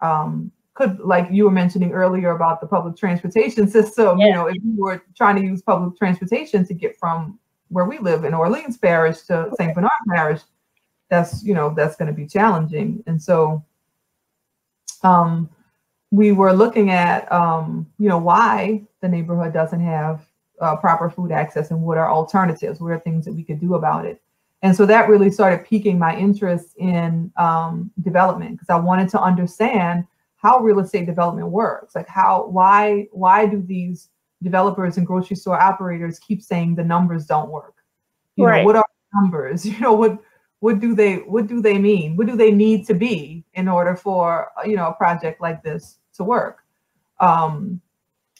um, 0.00 0.50
could 0.74 0.98
like 1.00 1.28
you 1.30 1.44
were 1.44 1.50
mentioning 1.50 1.92
earlier 1.92 2.30
about 2.30 2.60
the 2.60 2.66
public 2.66 2.96
transportation 2.96 3.68
system. 3.76 4.18
You 4.18 4.32
know, 4.32 4.46
if 4.46 4.56
you 4.56 4.74
were 4.76 5.02
trying 5.16 5.36
to 5.36 5.42
use 5.42 5.62
public 5.62 5.96
transportation 5.96 6.66
to 6.66 6.74
get 6.74 6.96
from 6.98 7.38
where 7.68 7.84
we 7.84 7.98
live 7.98 8.24
in 8.24 8.34
Orleans 8.34 8.76
Parish 8.76 9.22
to 9.22 9.50
St. 9.58 9.74
Bernard 9.74 9.90
Parish, 10.08 10.42
that's 11.12 11.44
you 11.44 11.52
know 11.52 11.74
that's 11.76 11.94
going 11.94 12.08
to 12.08 12.14
be 12.14 12.26
challenging. 12.26 13.04
And 13.06 13.22
so, 13.22 13.62
um, 15.02 15.50
we 16.10 16.32
were 16.32 16.54
looking 16.54 16.90
at 16.90 17.30
um, 17.30 17.86
you 17.98 18.08
know 18.08 18.18
why 18.18 18.82
the 19.02 19.08
neighborhood 19.08 19.52
doesn't 19.52 19.80
have 19.80 20.26
uh, 20.62 20.76
proper 20.76 21.10
food 21.10 21.30
access 21.30 21.70
and 21.70 21.82
what 21.82 21.98
are 21.98 22.10
alternatives, 22.10 22.80
what 22.80 22.92
are 22.92 23.00
things 23.00 23.26
that 23.26 23.34
we 23.34 23.44
could 23.44 23.60
do 23.60 23.74
about 23.74 24.06
it. 24.06 24.22
And 24.62 24.74
so 24.74 24.86
that 24.86 25.08
really 25.08 25.30
started 25.30 25.66
piquing 25.66 25.98
my 25.98 26.16
interest 26.16 26.76
in 26.78 27.30
um, 27.36 27.90
development 28.02 28.52
because 28.52 28.70
I 28.70 28.76
wanted 28.76 29.08
to 29.10 29.20
understand 29.20 30.06
how 30.36 30.60
real 30.60 30.78
estate 30.78 31.04
development 31.06 31.48
works. 31.48 31.94
Like 31.96 32.08
how, 32.08 32.46
why, 32.46 33.08
why 33.10 33.44
do 33.46 33.60
these 33.60 34.08
developers 34.40 34.98
and 34.98 35.06
grocery 35.06 35.36
store 35.36 35.60
operators 35.60 36.20
keep 36.20 36.42
saying 36.42 36.76
the 36.76 36.84
numbers 36.84 37.26
don't 37.26 37.50
work? 37.50 37.74
You 38.36 38.46
Right. 38.46 38.60
know, 38.60 38.66
what 38.66 38.76
are 38.76 38.86
the 39.12 39.20
numbers? 39.20 39.66
You 39.66 39.80
know, 39.80 39.94
what, 39.94 40.18
what 40.62 40.78
do 40.78 40.94
they, 40.94 41.16
what 41.16 41.48
do 41.48 41.60
they 41.60 41.76
mean? 41.76 42.16
What 42.16 42.28
do 42.28 42.36
they 42.36 42.52
need 42.52 42.86
to 42.86 42.94
be 42.94 43.44
in 43.54 43.66
order 43.66 43.96
for, 43.96 44.52
you 44.64 44.76
know, 44.76 44.86
a 44.86 44.92
project 44.94 45.40
like 45.40 45.60
this 45.64 45.98
to 46.14 46.22
work? 46.22 46.58
Um, 47.18 47.80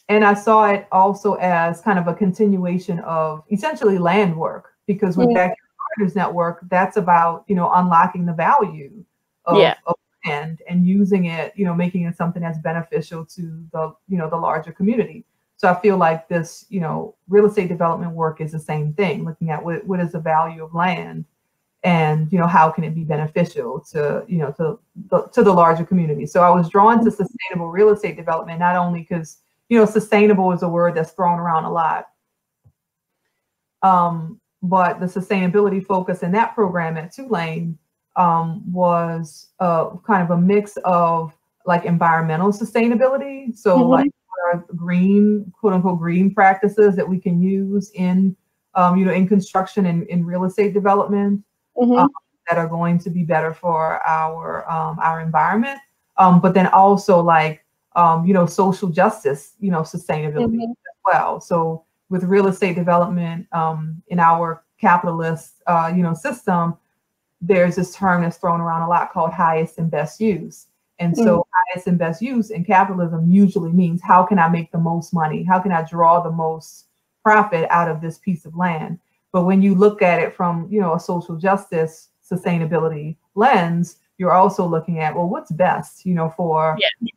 and 0.07 0.23
I 0.23 0.33
saw 0.33 0.71
it 0.71 0.87
also 0.93 1.33
as 1.33 1.81
kind 1.81 1.99
of 1.99 2.07
a 2.07 2.13
continuation 2.13 2.99
of 2.99 3.43
essentially 3.51 3.97
land 3.97 4.37
work 4.37 4.69
because 4.87 5.17
with 5.17 5.31
Yeah. 5.31 5.35
Backyard 5.35 5.57
Gardeners 5.97 6.15
Network, 6.15 6.63
that's 6.69 6.95
about 6.95 7.43
you 7.47 7.55
know 7.55 7.69
unlocking 7.73 8.25
the 8.25 8.33
value 8.33 9.03
of, 9.43 9.57
Yeah. 9.57 9.75
of 9.85 9.95
land 10.25 10.61
and 10.69 10.85
using 10.85 11.25
it, 11.25 11.51
you 11.57 11.65
know, 11.65 11.75
making 11.75 12.03
it 12.03 12.15
something 12.15 12.41
that's 12.41 12.59
beneficial 12.59 13.25
to 13.35 13.65
the 13.73 13.93
you 14.07 14.17
know 14.17 14.29
the 14.29 14.37
larger 14.37 14.71
community. 14.71 15.25
So 15.57 15.67
I 15.69 15.77
feel 15.81 15.97
like 15.97 16.29
this, 16.29 16.65
you 16.69 16.79
know, 16.79 17.15
real 17.27 17.47
estate 17.47 17.67
development 17.67 18.13
work 18.13 18.39
is 18.39 18.53
the 18.53 18.59
same 18.59 18.93
thing, 18.93 19.25
looking 19.25 19.49
at 19.49 19.61
what, 19.61 19.85
what 19.85 19.99
is 19.99 20.13
the 20.13 20.19
value 20.19 20.63
of 20.63 20.73
land 20.73 21.25
and 21.83 22.31
you 22.31 22.39
know 22.39 22.47
how 22.47 22.69
can 22.69 22.83
it 22.83 22.95
be 22.95 23.03
beneficial 23.03 23.79
to 23.91 24.23
you 24.27 24.37
know 24.37 24.51
to 24.53 24.79
the, 25.09 25.27
to 25.33 25.43
the 25.43 25.51
larger 25.51 25.85
community. 25.85 26.25
So 26.25 26.41
I 26.41 26.49
was 26.49 26.69
drawn 26.69 27.03
to 27.03 27.11
sustainable 27.11 27.71
real 27.71 27.89
estate 27.89 28.15
development 28.15 28.59
not 28.59 28.75
only 28.75 29.01
because 29.01 29.39
you 29.69 29.79
know, 29.79 29.85
sustainable 29.85 30.51
is 30.51 30.61
a 30.61 30.69
word 30.69 30.93
that's 30.93 31.13
thrown 31.13 31.39
around 31.39 31.65
a 31.65 31.71
lot. 31.71 32.05
Um, 33.81 34.39
but 34.61 34.99
the 34.99 35.07
sustainability 35.07 35.83
focus 35.83 36.21
in 36.21 36.31
that 36.33 36.53
program 36.53 36.95
at 36.95 37.11
Tulane 37.11 37.77
um, 38.15 38.71
was 38.71 39.49
uh, 39.59 39.89
kind 40.05 40.21
of 40.21 40.29
a 40.29 40.39
mix 40.39 40.77
of 40.85 41.33
like 41.65 41.85
environmental 41.85 42.51
sustainability. 42.51 43.57
So 43.57 43.79
Mhm. 43.79 43.89
like 43.89 44.11
what 44.27 44.67
green, 44.75 45.51
quote 45.59 45.73
unquote, 45.73 45.97
green 45.97 46.33
practices 46.33 46.95
that 46.95 47.07
we 47.07 47.19
can 47.19 47.41
use 47.41 47.89
in, 47.95 48.35
um, 48.75 48.97
you 48.97 49.05
know, 49.05 49.13
in 49.13 49.27
construction 49.27 49.87
and 49.87 50.03
in 50.03 50.25
real 50.25 50.43
estate 50.43 50.73
development 50.73 51.43
Mhm. 51.77 51.97
Um, 51.99 52.09
that 52.49 52.57
are 52.57 52.67
going 52.67 52.99
to 52.99 53.09
be 53.09 53.23
better 53.23 53.53
for 53.53 54.05
our 54.05 54.69
um, 54.69 54.99
our 54.99 55.21
environment, 55.21 55.79
um, 56.17 56.41
but 56.41 56.53
then 56.53 56.67
also 56.67 57.21
like 57.21 57.63
um, 57.95 58.25
you 58.25 58.33
know 58.33 58.45
social 58.45 58.89
justice, 58.89 59.53
you 59.59 59.71
know 59.71 59.81
sustainability 59.81 60.57
Mhm. 60.57 60.71
as 60.71 60.97
well. 61.05 61.39
So 61.41 61.83
with 62.09 62.23
real 62.25 62.47
estate 62.47 62.75
development 62.75 63.47
um, 63.53 64.01
in 64.07 64.19
our 64.19 64.63
capitalist 64.79 65.61
uh, 65.67 65.91
you 65.95 66.03
know 66.03 66.13
system, 66.13 66.75
there's 67.41 67.75
this 67.75 67.95
term 67.95 68.21
that's 68.21 68.37
thrown 68.37 68.61
around 68.61 68.81
a 68.83 68.89
lot 68.89 69.11
called 69.13 69.31
highest 69.31 69.77
and 69.77 69.89
best 69.89 70.19
use. 70.19 70.67
And 70.99 71.17
so 71.17 71.45
highest 71.73 71.87
and 71.87 71.97
best 71.97 72.21
use 72.21 72.49
in 72.51 72.63
capitalism 72.63 73.29
usually 73.29 73.71
means 73.71 74.01
how 74.01 74.23
can 74.23 74.37
I 74.39 74.47
make 74.47 74.71
the 74.71 74.77
most 74.77 75.13
money? 75.13 75.43
How 75.43 75.59
can 75.59 75.71
I 75.71 75.81
draw 75.83 76.21
the 76.21 76.31
most 76.31 76.85
profit 77.23 77.67
out 77.69 77.89
of 77.89 77.99
this 77.99 78.19
piece 78.19 78.45
of 78.45 78.55
land? 78.55 78.99
But 79.33 79.43
when 79.43 79.61
you 79.61 79.75
look 79.75 80.01
at 80.01 80.21
it 80.21 80.33
from, 80.33 80.67
you 80.71 80.79
know, 80.79 80.93
a 80.93 80.99
social 80.99 81.35
justice 81.35 82.09
sustainability 82.23 83.17
lens, 83.35 83.97
you're 84.17 84.31
also 84.31 84.65
looking 84.65 84.99
at, 84.99 85.13
well, 85.13 85.27
what's 85.27 85.51
best, 85.51 86.05
you 86.05 86.13
know, 86.13 86.29
for 86.29 86.77
Yeah. 86.79 87.09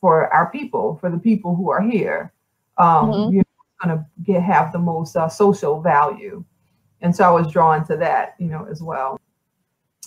for 0.00 0.32
our 0.32 0.50
people, 0.50 0.96
for 1.00 1.10
the 1.10 1.18
people 1.18 1.56
who 1.56 1.70
are 1.70 1.80
here. 1.80 2.32
Um, 2.78 3.10
Mhm. 3.10 3.32
you 3.32 3.38
know, 3.38 3.44
going 3.82 3.98
to 3.98 4.06
get 4.22 4.42
have 4.42 4.70
the 4.70 4.78
most 4.78 5.16
uh, 5.16 5.28
social 5.28 5.80
value. 5.80 6.44
And 7.00 7.14
so 7.16 7.24
I 7.24 7.30
was 7.30 7.50
drawn 7.50 7.84
to 7.86 7.96
that, 7.96 8.34
you 8.38 8.48
know, 8.48 8.64
as 8.70 8.82
well. 8.82 9.18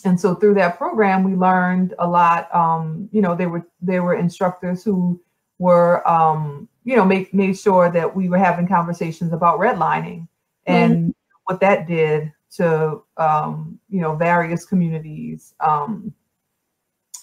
And 0.05 0.19
so 0.19 0.35
through 0.35 0.53
that 0.55 0.77
program, 0.77 1.23
we 1.23 1.35
learned 1.35 1.93
a 1.99 2.07
lot. 2.07 2.53
Um, 2.55 3.09
you 3.11 3.21
know, 3.21 3.35
there 3.35 3.49
were 3.49 3.65
there 3.81 4.03
were 4.03 4.13
instructors 4.15 4.83
who 4.83 5.19
were, 5.57 6.07
um, 6.07 6.69
you 6.83 6.95
know, 6.95 7.03
make 7.05 7.33
made 7.33 7.57
sure 7.57 7.89
that 7.91 8.15
we 8.15 8.29
were 8.29 8.37
having 8.37 8.67
conversations 8.67 9.33
about 9.33 9.59
redlining 9.59 10.27
and 10.67 11.13
what 11.49 11.59
that 11.61 11.87
did 11.87 12.31
to, 12.51 13.01
um, 13.17 13.79
you 13.89 13.99
know, 14.01 14.15
various 14.15 14.65
communities, 14.65 15.55
um, 15.61 16.13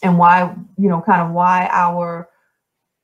and 0.03 0.19
why, 0.19 0.53
you 0.77 0.89
know, 0.89 1.01
kind 1.01 1.23
of 1.23 1.31
why 1.31 1.69
our 1.71 2.29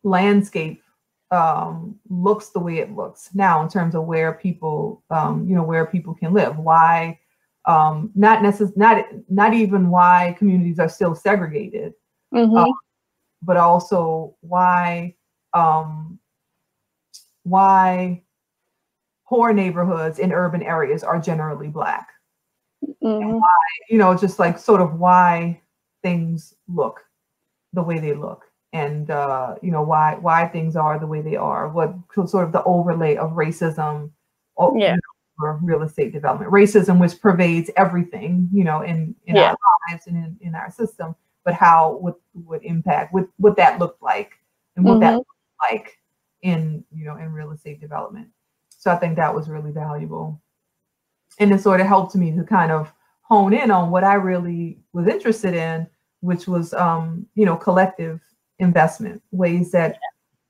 landscape 0.02 0.82
um, 1.30 1.98
looks 2.10 2.48
the 2.50 2.58
way 2.58 2.78
it 2.78 2.94
looks 2.94 3.30
now 3.34 3.62
in 3.62 3.68
terms 3.68 3.94
of 3.94 4.04
where 4.04 4.32
people, 4.34 5.02
um, 5.10 5.46
you 5.48 5.54
know, 5.54 5.62
where 5.62 5.86
people 5.86 6.12
can 6.12 6.32
live. 6.34 6.58
Why, 6.58 7.18
um, 7.66 8.10
not 8.16 8.42
necessarily, 8.42 8.74
not 8.76 9.06
not 9.28 9.54
even 9.54 9.88
why 9.90 10.34
communities 10.38 10.80
are 10.80 10.88
still 10.88 11.14
segregated, 11.14 11.94
Mhm. 12.34 12.66
but 13.42 13.56
also 13.56 14.34
why, 14.40 15.14
um, 15.54 16.18
why 17.44 18.22
poor 19.32 19.52
neighborhoods 19.52 20.18
in 20.18 20.30
urban 20.32 20.62
areas 20.62 21.02
are 21.02 21.18
generally 21.18 21.68
black. 21.68 22.08
Mhm. 23.02 23.40
You 23.88 23.98
know, 23.98 24.14
just 24.16 24.38
like 24.38 24.58
sort 24.58 24.80
of 24.82 24.98
why 24.98 25.60
things 26.02 26.54
look 26.68 27.00
the 27.72 27.82
way 27.82 27.98
they 27.98 28.12
look 28.12 28.44
and 28.74 29.10
uh, 29.10 29.54
you 29.62 29.70
know 29.70 29.82
why 29.82 30.16
why 30.20 30.46
things 30.48 30.76
are 30.76 30.98
the 30.98 31.06
way 31.06 31.20
they 31.22 31.36
are 31.36 31.68
what 31.68 31.94
so- 32.14 32.26
sort 32.26 32.44
of 32.44 32.52
the 32.52 32.62
overlay 32.64 33.16
of 33.16 33.30
racism 33.32 34.10
Yeah. 34.76 34.96
you 34.96 35.58
real 35.62 35.82
estate 35.82 36.12
development 36.12 36.50
racism 36.52 36.98
which 37.00 37.20
pervades 37.20 37.70
everything 37.76 38.48
you 38.52 38.64
know 38.64 38.82
in 38.82 39.14
in 39.26 39.36
Yeah. 39.36 39.50
our 39.50 39.56
lives 39.88 40.06
and 40.08 40.16
in, 40.16 40.36
in 40.40 40.54
our 40.54 40.70
system 40.70 41.14
but 41.44 41.54
how 41.54 41.96
would 42.02 42.14
would 42.48 42.62
impact 42.64 43.12
what 43.14 43.26
what 43.38 43.56
that 43.56 43.78
looked 43.78 44.02
like 44.02 44.32
and 44.76 44.84
what 44.84 45.00
that 45.00 45.14
Mhm. 45.14 45.18
looked 45.18 45.60
like 45.70 45.98
in 46.42 46.84
you 46.96 47.04
know 47.06 47.16
in 47.16 47.32
real 47.32 47.50
estate 47.52 47.80
development 47.80 48.28
so 48.82 48.90
i 48.90 48.96
think 48.96 49.14
that 49.16 49.32
was 49.34 49.48
really 49.48 49.70
valuable 49.70 50.40
and 51.38 51.52
it 51.52 51.60
sort 51.62 51.80
of 51.80 51.86
helped 51.86 52.14
me 52.16 52.32
to 52.36 52.42
kind 52.42 52.72
of 52.72 52.92
hone 53.22 53.52
in 53.52 53.70
on 53.70 53.90
what 53.92 54.02
i 54.04 54.14
really 54.14 54.78
was 54.92 55.06
interested 55.06 55.54
in 55.54 55.86
which 56.20 56.46
was 56.48 56.74
um, 56.74 57.26
you 57.34 57.46
know 57.46 57.56
collective 57.56 58.20
investment 58.58 59.22
ways 59.30 59.70
that 59.70 59.98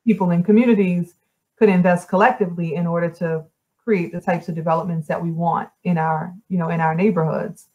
people 0.07 0.31
in 0.31 0.43
communities 0.43 1.15
could 1.59 1.69
invest 1.69 2.09
collectively 2.09 2.75
in 2.75 2.87
order 2.87 3.09
to 3.09 3.45
create 3.85 4.13
the 4.13 4.21
types 4.21 4.49
of 4.49 4.55
developments 4.55 5.07
that 5.09 5.23
we 5.23 5.31
want 5.31 5.69
in 5.85 5.99
our 5.99 6.33
you 6.49 6.57
know 6.59 6.71
in 6.71 6.81
our 6.81 6.95
neighborhoods 6.95 7.69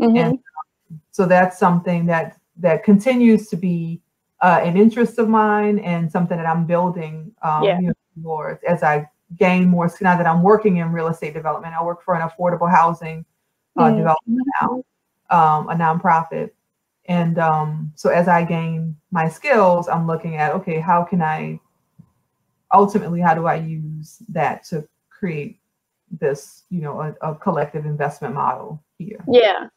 Mhm. 0.00 0.18
and 0.18 0.38
so 1.10 1.26
that's 1.26 1.58
something 1.58 2.06
that 2.06 2.36
that 2.56 2.84
continues 2.84 3.48
to 3.48 3.56
be 3.56 4.00
uh, 4.42 4.60
an 4.62 4.76
interest 4.76 5.18
of 5.18 5.28
mine 5.28 5.78
and 5.78 6.10
something 6.10 6.36
that 6.36 6.46
I'm 6.46 6.66
building 6.66 7.32
um, 7.42 7.62
Yeah. 7.64 7.80
you 7.80 7.86
know, 7.88 7.94
towards 8.22 8.62
as 8.64 8.82
I 8.82 9.08
gain 9.38 9.68
more. 9.68 9.88
So 9.88 9.98
now 10.02 10.16
that 10.16 10.26
I'm 10.26 10.42
working 10.42 10.78
in 10.78 10.92
real 10.92 11.08
estate 11.08 11.34
development, 11.34 11.74
I 11.74 11.82
work 11.82 12.02
for 12.02 12.14
an 12.14 12.28
affordable 12.28 12.70
housing 12.70 13.24
uh, 13.76 13.90
Mm. 13.90 13.96
development 13.96 14.48
now, 14.60 14.84
um, 15.30 15.68
a 15.68 15.74
nonprofit. 15.74 16.50
And 17.06 17.38
um, 17.38 17.92
so 17.96 18.10
as 18.10 18.28
I 18.28 18.44
gain 18.44 18.96
my 19.10 19.28
skills, 19.28 19.88
I'm 19.88 20.06
looking 20.06 20.36
at 20.36 20.52
okay, 20.54 20.80
how 20.80 21.04
can 21.04 21.20
I 21.20 21.60
ultimately 22.72 23.20
how 23.20 23.34
do 23.34 23.46
I 23.46 23.56
use 23.56 24.18
that 24.28 24.64
to 24.64 24.88
create 25.10 25.58
this, 26.20 26.64
you 26.70 26.80
know, 26.80 27.00
a, 27.00 27.30
a 27.32 27.34
collective 27.34 27.84
investment 27.84 28.34
model 28.34 28.82
here? 28.98 29.22
Yeah. 29.28 29.68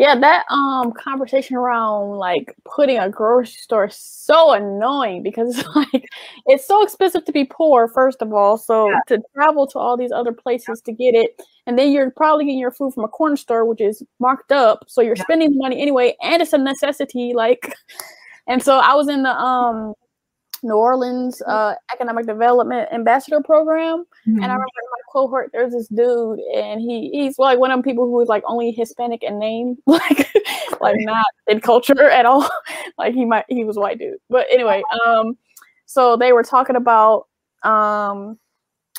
Yeah, 0.00 0.18
that 0.18 0.46
um 0.48 0.92
conversation 0.92 1.56
around 1.56 2.16
like 2.16 2.56
putting 2.64 2.96
a 2.98 3.10
grocery 3.10 3.52
store 3.52 3.84
is 3.88 3.96
so 3.96 4.52
annoying 4.52 5.22
because 5.22 5.58
it's 5.58 5.68
like 5.76 6.08
it's 6.46 6.66
so 6.66 6.82
expensive 6.82 7.26
to 7.26 7.32
be 7.32 7.44
poor, 7.44 7.86
first 7.86 8.22
of 8.22 8.32
all. 8.32 8.56
So 8.56 8.92
Yeah. 8.92 9.16
to 9.18 9.22
travel 9.34 9.66
to 9.66 9.78
all 9.78 9.98
these 9.98 10.10
other 10.10 10.32
places 10.32 10.80
to 10.82 10.92
get 10.92 11.14
it, 11.14 11.38
and 11.66 11.78
then 11.78 11.92
you're 11.92 12.10
probably 12.12 12.46
getting 12.46 12.58
your 12.58 12.70
food 12.70 12.94
from 12.94 13.04
a 13.04 13.08
corner 13.08 13.36
store, 13.36 13.66
which 13.66 13.82
is 13.82 14.02
marked 14.20 14.52
up. 14.52 14.84
So 14.88 15.02
you're 15.02 15.16
Yeah. 15.16 15.24
spending 15.24 15.50
the 15.52 15.58
money 15.58 15.82
anyway, 15.82 16.16
and 16.22 16.40
it's 16.40 16.54
a 16.54 16.58
necessity. 16.58 17.34
Like, 17.40 17.74
and 18.48 18.62
so 18.62 18.78
I 18.78 18.94
was 18.94 19.08
in 19.08 19.22
the 19.22 19.32
um 19.38 19.92
New 20.62 20.74
Orleans 20.76 21.42
uh 21.42 21.74
economic 21.92 22.26
development 22.26 22.88
ambassador 22.92 23.42
program. 23.42 24.06
And 24.26 24.44
I 24.44 24.48
Mhm. 24.48 24.48
remember 24.48 24.64
my 24.96 24.99
cohort, 25.10 25.50
there's 25.52 25.72
this 25.72 25.88
dude, 25.88 26.38
and 26.54 26.80
he 26.80 27.10
he's 27.12 27.38
like 27.38 27.58
one 27.58 27.70
of 27.70 27.76
them 27.76 27.82
people 27.82 28.04
who 28.06 28.20
is 28.20 28.28
like 28.28 28.42
only 28.46 28.70
Hispanic 28.72 29.22
in 29.22 29.38
name, 29.38 29.76
like 29.86 30.32
like 30.80 30.96
not 31.00 31.26
in 31.48 31.60
culture 31.60 32.08
at 32.08 32.26
all. 32.26 32.48
like 32.98 33.14
he 33.14 33.24
might 33.24 33.44
he 33.48 33.64
was 33.64 33.76
a 33.76 33.80
white 33.80 33.98
dude, 33.98 34.18
but 34.28 34.46
anyway, 34.50 34.82
um, 35.06 35.36
so 35.86 36.16
they 36.16 36.32
were 36.32 36.42
talking 36.42 36.76
about 36.76 37.26
um 37.62 38.38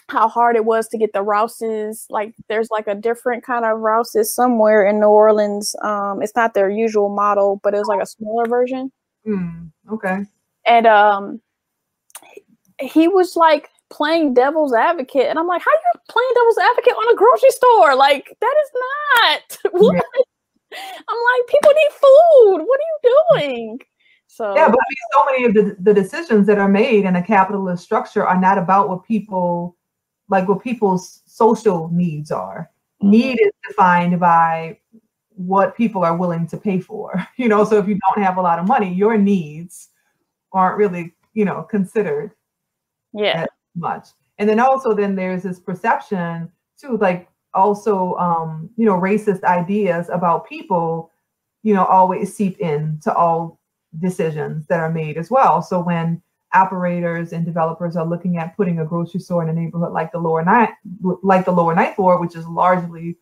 how 0.09 0.28
hard 0.28 0.57
it 0.57 0.66
was 0.66 0.88
to 0.89 0.97
get 0.97 1.14
the 1.14 1.22
Rouses. 1.22 2.05
Like 2.09 2.36
there's 2.49 2.70
like 2.70 2.88
a 2.88 2.95
different 2.95 3.45
kind 3.45 3.64
of 3.64 3.80
Rouses 3.80 4.34
somewhere 4.34 4.86
in 4.86 4.99
New 4.99 5.07
Orleans. 5.07 5.74
Um, 5.84 6.22
it's 6.22 6.36
not 6.36 6.53
their 6.53 6.70
usual 6.70 7.07
model, 7.09 7.62
but 7.64 7.74
it 7.74 7.78
was 7.78 7.88
like 7.88 8.01
a 8.01 8.05
smaller 8.05 8.45
version 8.45 8.91
Mm, 9.26 9.72
okay. 9.91 10.26
and 10.66 10.88
um 10.88 11.39
he 12.80 13.07
was 13.07 13.36
like 13.36 13.70
playing 13.91 14.33
devil's 14.33 14.73
advocate 14.73 15.27
and 15.27 15.37
i'm 15.37 15.47
like 15.47 15.61
how 15.61 15.71
you 15.71 16.01
playing 16.09 16.29
devil's 16.33 16.57
advocate 16.57 16.93
on 16.93 17.13
a 17.13 17.15
grocery 17.15 17.51
store? 17.51 17.95
Like 17.95 18.35
that 18.39 18.55
is 18.63 18.71
not 18.75 19.71
what 19.73 20.05
i'm 20.73 21.17
like 21.35 21.47
people 21.47 21.71
need 21.71 21.91
food. 21.91 22.65
What 22.65 22.79
are 22.79 22.89
you 22.91 23.39
doing? 23.39 23.79
So 24.27 24.55
Yeah, 24.55 24.69
but 24.69 24.79
I 24.79 24.85
mean, 24.89 24.97
so 25.11 25.25
many 25.25 25.45
of 25.45 25.53
the, 25.53 25.83
the 25.83 25.93
decisions 25.93 26.47
that 26.47 26.57
are 26.57 26.69
made 26.69 27.05
in 27.05 27.17
a 27.17 27.23
capitalist 27.23 27.83
structure 27.83 28.25
are 28.25 28.39
not 28.39 28.57
about 28.57 28.89
what 28.89 29.03
people 29.03 29.75
like 30.29 30.47
what 30.47 30.63
people's 30.63 31.21
social 31.25 31.89
needs 31.89 32.31
are. 32.31 32.71
Mm-hmm. 33.03 33.11
Need 33.11 33.41
is 33.41 33.51
defined 33.67 34.19
by 34.19 34.79
what 35.35 35.75
people 35.75 36.03
are 36.03 36.15
willing 36.15 36.47
to 36.47 36.57
pay 36.57 36.79
for. 36.79 37.27
You 37.37 37.49
know, 37.49 37.65
so 37.65 37.77
if 37.77 37.87
you 37.87 37.99
don't 38.09 38.23
have 38.23 38.37
a 38.37 38.41
lot 38.41 38.59
of 38.59 38.67
money, 38.67 38.93
your 38.93 39.17
needs 39.17 39.89
aren't 40.53 40.77
really, 40.77 41.13
you 41.33 41.43
know, 41.43 41.63
considered. 41.63 42.31
Yeah 43.13 43.45
much. 43.76 44.09
And 44.38 44.49
then 44.49 44.59
also 44.59 44.93
then 44.93 45.15
there's 45.15 45.43
this 45.43 45.59
perception 45.59 46.51
too, 46.80 46.97
like 46.97 47.30
also 47.53 48.15
um, 48.15 48.69
you 48.78 48.86
know, 48.86 48.99
racist 48.99 49.43
ideas 49.43 50.09
about 50.09 50.47
people, 50.47 51.11
you 51.63 51.74
know, 51.74 51.86
always 51.86 52.36
seep 52.36 52.59
in 52.59 52.99
to 53.03 53.13
all 53.13 53.59
decisions 53.99 54.65
that 54.67 54.80
are 54.80 54.91
made 54.91 55.17
as 55.17 55.30
well. 55.30 55.61
So 55.61 55.82
when 55.82 56.22
operators 56.53 57.34
and 57.34 57.45
developers 57.45 57.95
are 57.95 58.05
looking 58.05 58.38
at 58.38 58.55
putting 58.57 58.80
a 58.80 58.86
grocery 58.86 59.19
store 59.19 59.43
in 59.43 59.49
a 59.49 59.53
neighborhood 59.53 59.93
like 59.93 60.11
the 60.11 60.19
lower 60.19 60.43
ninth 60.43 60.72
like 61.24 61.45
the 61.45 61.51
lower 61.51 61.74
ninth 61.74 61.97
ward, 61.97 62.19
which 62.19 62.36
is 62.36 62.47
largely 62.47 63.17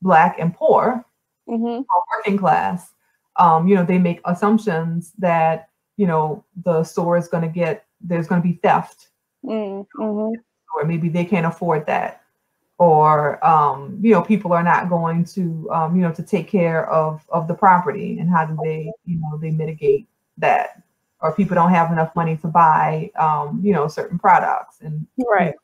black 0.00 0.36
and 0.38 0.54
poor, 0.54 1.04
hmm 1.46 1.80
working 2.16 2.38
class, 2.38 2.92
um, 3.36 3.66
you 3.66 3.74
know, 3.74 3.84
they 3.84 3.98
make 3.98 4.20
assumptions 4.24 5.12
that, 5.18 5.68
you 5.96 6.06
know, 6.06 6.44
the 6.64 6.84
store 6.84 7.16
is 7.16 7.28
going 7.28 7.42
to 7.42 7.48
get, 7.48 7.84
there's 8.00 8.26
going 8.26 8.40
to 8.40 8.46
be 8.46 8.54
theft 8.62 9.08
mm-hmm. 9.44 10.32
or 10.74 10.84
maybe 10.84 11.08
they 11.08 11.24
can't 11.24 11.46
afford 11.46 11.86
that. 11.86 12.22
Or 12.78 13.44
um, 13.46 13.98
you 14.02 14.10
know 14.12 14.22
people 14.22 14.52
are 14.52 14.62
not 14.62 14.88
going 14.88 15.24
to 15.26 15.70
um, 15.70 15.94
you 15.94 16.02
know 16.02 16.12
to 16.12 16.22
take 16.22 16.48
care 16.48 16.90
of 16.90 17.24
of 17.28 17.46
the 17.46 17.54
property 17.54 18.18
and 18.18 18.28
how 18.28 18.44
do 18.44 18.58
they 18.62 18.90
you 19.04 19.20
know 19.20 19.38
they 19.38 19.50
mitigate 19.50 20.08
that. 20.38 20.82
Or 21.20 21.32
people 21.32 21.54
don't 21.54 21.70
have 21.70 21.92
enough 21.92 22.16
money 22.16 22.36
to 22.38 22.48
buy 22.48 23.10
um, 23.16 23.60
you 23.62 23.72
know 23.72 23.86
certain 23.86 24.18
products 24.18 24.80
and 24.80 25.06
right. 25.30 25.54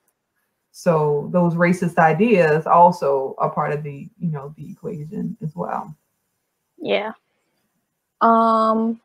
so 0.70 1.28
those 1.32 1.54
racist 1.54 1.98
ideas 1.98 2.66
also 2.66 3.34
are 3.38 3.50
part 3.50 3.72
of 3.72 3.82
the 3.82 4.08
you 4.20 4.30
know 4.30 4.54
the 4.56 4.70
equation 4.70 5.36
as 5.42 5.56
well. 5.56 5.96
Yeah. 6.80 7.12
Um 8.20 9.00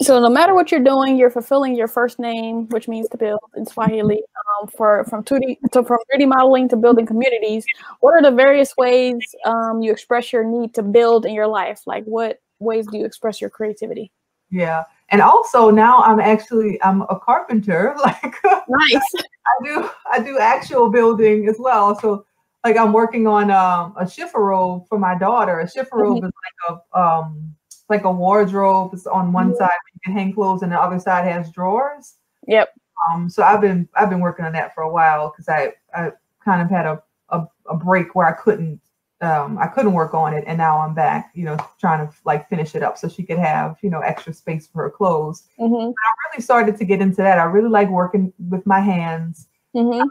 so 0.00 0.20
no 0.20 0.28
matter 0.28 0.54
what 0.54 0.70
you're 0.70 0.82
doing, 0.82 1.16
you're 1.16 1.30
fulfilling 1.30 1.76
your 1.76 1.88
first 1.88 2.18
name, 2.18 2.68
which 2.68 2.88
means 2.88 3.08
to 3.10 3.16
build 3.16 3.40
in 3.56 3.66
Swahili. 3.66 4.22
Um, 4.60 4.68
for 4.68 5.04
from 5.04 5.24
2D 5.24 5.58
to 5.72 5.82
from 5.82 5.98
3D 6.14 6.28
modeling 6.28 6.68
to 6.68 6.76
building 6.76 7.06
communities, 7.06 7.64
what 8.00 8.14
are 8.14 8.22
the 8.22 8.30
various 8.30 8.76
ways 8.76 9.18
um, 9.44 9.80
you 9.82 9.90
express 9.92 10.32
your 10.32 10.44
need 10.44 10.74
to 10.74 10.82
build 10.82 11.26
in 11.26 11.34
your 11.34 11.46
life? 11.46 11.82
Like, 11.86 12.04
what 12.04 12.40
ways 12.58 12.86
do 12.86 12.98
you 12.98 13.04
express 13.04 13.40
your 13.40 13.50
creativity? 13.50 14.12
yeah 14.48 14.84
and 15.08 15.20
also 15.20 15.70
now 15.70 16.02
i'm 16.02 16.20
actually 16.20 16.80
i'm 16.84 17.02
a 17.10 17.18
carpenter 17.18 17.96
like 18.04 18.36
Nice. 18.68 19.12
I 19.46 19.64
do 19.64 19.90
I 20.12 20.20
do 20.20 20.38
actual 20.38 20.90
building 20.90 21.48
as 21.48 21.56
well. 21.58 21.98
So 21.98 22.26
like 22.64 22.76
I'm 22.76 22.92
working 22.92 23.26
on 23.26 23.50
um, 23.50 23.94
a 23.96 24.04
chifforobe 24.04 24.88
for 24.88 24.98
my 24.98 25.16
daughter. 25.16 25.60
A 25.60 25.66
chifforobe 25.66 26.18
is 26.18 26.22
like 26.24 26.80
a 26.94 26.98
um 26.98 27.54
like 27.88 28.04
a 28.04 28.10
wardrobe. 28.12 28.90
It's 28.94 29.06
on 29.06 29.32
one 29.32 29.52
Mhm. 29.52 29.56
side 29.56 29.70
you 29.94 30.00
can 30.04 30.12
hang 30.12 30.32
clothes, 30.34 30.62
and 30.62 30.72
the 30.72 30.80
other 30.80 30.98
side 30.98 31.24
has 31.26 31.50
drawers. 31.50 32.16
Yep. 32.46 32.68
Um, 33.10 33.28
so 33.30 33.42
I've 33.42 33.60
been 33.60 33.88
I've 33.94 34.10
been 34.10 34.20
working 34.20 34.44
on 34.44 34.52
that 34.52 34.74
for 34.74 34.82
a 34.82 34.90
while 34.92 35.30
because 35.30 35.48
I 35.48 35.74
I 35.94 36.12
kind 36.44 36.62
of 36.62 36.70
had 36.70 36.86
a, 36.86 37.02
a 37.30 37.46
a 37.68 37.76
break 37.76 38.14
where 38.14 38.26
I 38.26 38.32
couldn't 38.32 38.80
um 39.20 39.58
I 39.58 39.66
couldn't 39.66 39.92
work 39.92 40.14
on 40.14 40.34
it, 40.34 40.44
and 40.46 40.58
now 40.58 40.78
I'm 40.80 40.94
back. 40.94 41.30
You 41.34 41.44
know, 41.46 41.56
trying 41.78 42.06
to 42.06 42.12
like 42.24 42.48
finish 42.48 42.74
it 42.74 42.82
up 42.82 42.98
so 42.98 43.08
she 43.08 43.22
could 43.22 43.38
have 43.38 43.76
you 43.82 43.90
know 43.90 44.00
extra 44.00 44.32
space 44.32 44.66
for 44.66 44.82
her 44.82 44.90
clothes. 44.90 45.44
hmm 45.58 45.74
I 45.74 46.08
really 46.32 46.42
started 46.42 46.76
to 46.78 46.84
get 46.84 47.00
into 47.00 47.16
that. 47.22 47.38
I 47.38 47.44
really 47.44 47.68
like 47.70 47.88
working 47.90 48.32
with 48.48 48.64
my 48.66 48.80
hands. 48.80 49.48
hmm 49.74 50.02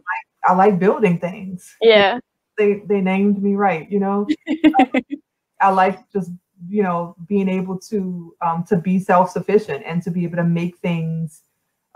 I 0.48 0.54
like 0.54 0.78
building 0.80 1.20
things. 1.20 1.76
Yeah. 1.82 2.20
They 2.58 2.84
they 2.86 3.02
named 3.02 3.42
me 3.42 3.56
right, 3.56 3.90
you 3.92 4.00
know. 4.00 4.28
I 5.62 5.70
like 5.72 6.00
just 6.12 6.32
you 6.70 6.84
know 6.84 7.16
being 7.28 7.50
able 7.50 7.78
to 7.80 8.36
um, 8.42 8.64
to 8.70 8.78
be 8.78 9.00
self 9.00 9.30
sufficient 9.30 9.84
and 9.86 10.02
to 10.04 10.12
be 10.12 10.24
able 10.24 10.38
to 10.38 10.44
make 10.44 10.78
things 10.78 11.44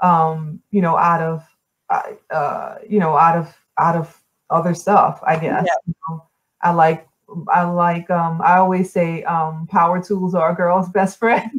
um, 0.02 0.62
you 0.72 0.82
know 0.82 0.98
out 0.98 1.22
of 1.22 1.44
uh, 1.90 2.34
uh, 2.34 2.76
you 2.88 3.00
know 3.00 3.16
out 3.18 3.38
of 3.38 3.56
out 3.78 3.96
of 3.96 4.22
other 4.50 4.74
stuff. 4.74 5.20
I 5.26 5.36
guess 5.36 5.64
Yeah. 5.66 5.74
you 5.88 5.94
know? 6.10 6.26
I 6.62 6.72
like 6.72 7.08
I 7.54 7.64
like 7.64 8.10
um, 8.10 8.42
I 8.44 8.58
always 8.58 8.92
say 8.92 9.24
um, 9.24 9.68
power 9.68 10.02
tools 10.02 10.34
are 10.36 10.52
a 10.52 10.56
girl's 10.56 10.90
best 10.94 11.20
friend. 11.20 11.52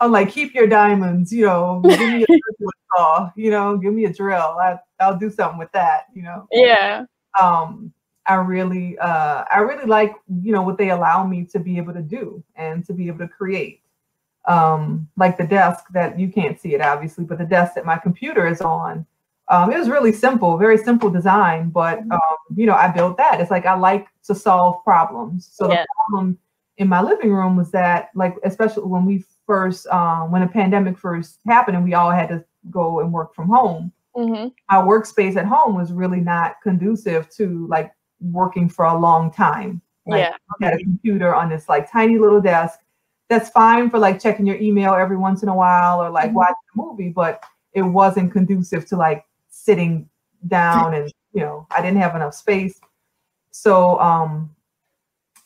I'm 0.00 0.10
like, 0.10 0.30
keep 0.30 0.54
your 0.54 0.66
diamonds, 0.66 1.32
you 1.32 1.46
know, 1.46 1.80
give 1.84 2.00
me 2.00 2.24
a 2.24 2.26
saw, 2.96 3.30
you 3.36 3.50
know, 3.50 3.76
give 3.76 3.94
me 3.94 4.04
a 4.06 4.12
drill. 4.12 4.56
I, 4.60 4.78
I'll 5.00 5.16
do 5.18 5.30
something 5.30 5.58
with 5.58 5.70
that, 5.72 6.06
you 6.14 6.22
know. 6.22 6.46
yeah. 6.50 7.04
Um, 7.40 7.92
I 8.26 8.34
really, 8.34 8.98
uh, 8.98 9.44
I 9.50 9.58
really 9.60 9.86
like, 9.86 10.14
you 10.42 10.52
know, 10.52 10.62
what 10.62 10.78
they 10.78 10.90
allow 10.90 11.26
me 11.26 11.44
to 11.46 11.58
be 11.58 11.76
able 11.78 11.92
to 11.94 12.02
do 12.02 12.42
and 12.56 12.84
to 12.86 12.92
be 12.92 13.08
able 13.08 13.18
to 13.18 13.28
create. 13.28 13.80
Um, 14.46 15.08
like 15.16 15.36
the 15.38 15.46
desk 15.46 15.84
that 15.92 16.18
you 16.18 16.28
can't 16.28 16.58
see 16.60 16.74
it 16.74 16.80
obviously, 16.80 17.24
but 17.24 17.38
the 17.38 17.44
desk 17.44 17.74
that 17.74 17.84
my 17.84 17.96
computer 17.96 18.46
is 18.46 18.60
on. 18.60 19.06
Um, 19.48 19.70
it 19.72 19.78
was 19.78 19.88
really 19.88 20.12
simple, 20.12 20.56
very 20.56 20.78
simple 20.78 21.10
design, 21.10 21.70
but 21.70 22.00
Mhm. 22.00 22.12
um, 22.12 22.36
you 22.56 22.66
know, 22.66 22.74
I 22.74 22.88
built 22.88 23.16
that. 23.18 23.40
It's 23.40 23.50
like 23.50 23.66
I 23.66 23.74
like 23.74 24.08
to 24.24 24.34
solve 24.34 24.82
problems. 24.84 25.48
So 25.52 25.68
Yeah. 25.68 25.82
the 25.82 25.86
problem 26.08 26.38
in 26.78 26.88
my 26.88 27.02
living 27.02 27.32
room 27.32 27.56
was 27.56 27.70
that, 27.72 28.10
like, 28.14 28.36
especially 28.44 28.84
when 28.84 29.04
we 29.04 29.24
first, 29.46 29.86
um, 29.88 30.30
when 30.32 30.42
the 30.42 30.48
pandemic 30.48 30.96
first 30.96 31.40
happened 31.46 31.76
and 31.76 31.84
we 31.84 31.94
all 31.94 32.10
had 32.10 32.28
to 32.30 32.44
go 32.70 33.00
and 33.00 33.12
work 33.12 33.34
from 33.34 33.48
home, 33.48 33.92
hmm 34.14 34.48
our 34.68 34.86
workspace 34.86 35.36
at 35.36 35.44
home 35.44 35.74
was 35.74 35.92
really 35.92 36.20
not 36.20 36.60
conducive 36.62 37.28
to 37.30 37.66
like 37.66 37.92
working 38.22 38.68
for 38.68 38.84
a 38.86 38.98
long 38.98 39.32
time. 39.32 39.80
Like, 40.06 40.30
Yeah. 40.30 40.36
I 40.60 40.64
had 40.66 40.74
a 40.74 40.78
computer 40.78 41.34
on 41.34 41.48
this 41.50 41.68
like 41.68 41.90
tiny 41.90 42.18
little 42.18 42.40
desk. 42.40 42.80
That's 43.28 43.50
fine 43.50 43.90
for 43.90 43.98
like 43.98 44.20
checking 44.20 44.46
your 44.46 44.56
email 44.56 44.94
every 44.94 45.16
once 45.16 45.42
in 45.42 45.48
a 45.48 45.54
while 45.56 46.02
or 46.02 46.10
like 46.10 46.30
Mhm. 46.30 46.34
watching 46.34 46.54
a 46.74 46.76
movie, 46.76 47.10
but 47.10 47.42
it 47.72 47.82
wasn't 47.82 48.32
conducive 48.32 48.86
to 48.86 48.96
like 48.96 49.24
sitting 49.48 50.08
down 50.48 50.94
and 50.94 51.10
you 51.34 51.40
know, 51.40 51.66
I 51.70 51.80
didn't 51.82 51.98
have 51.98 52.14
enough 52.16 52.34
space. 52.34 52.80
So 53.52 53.98
um 54.00 54.54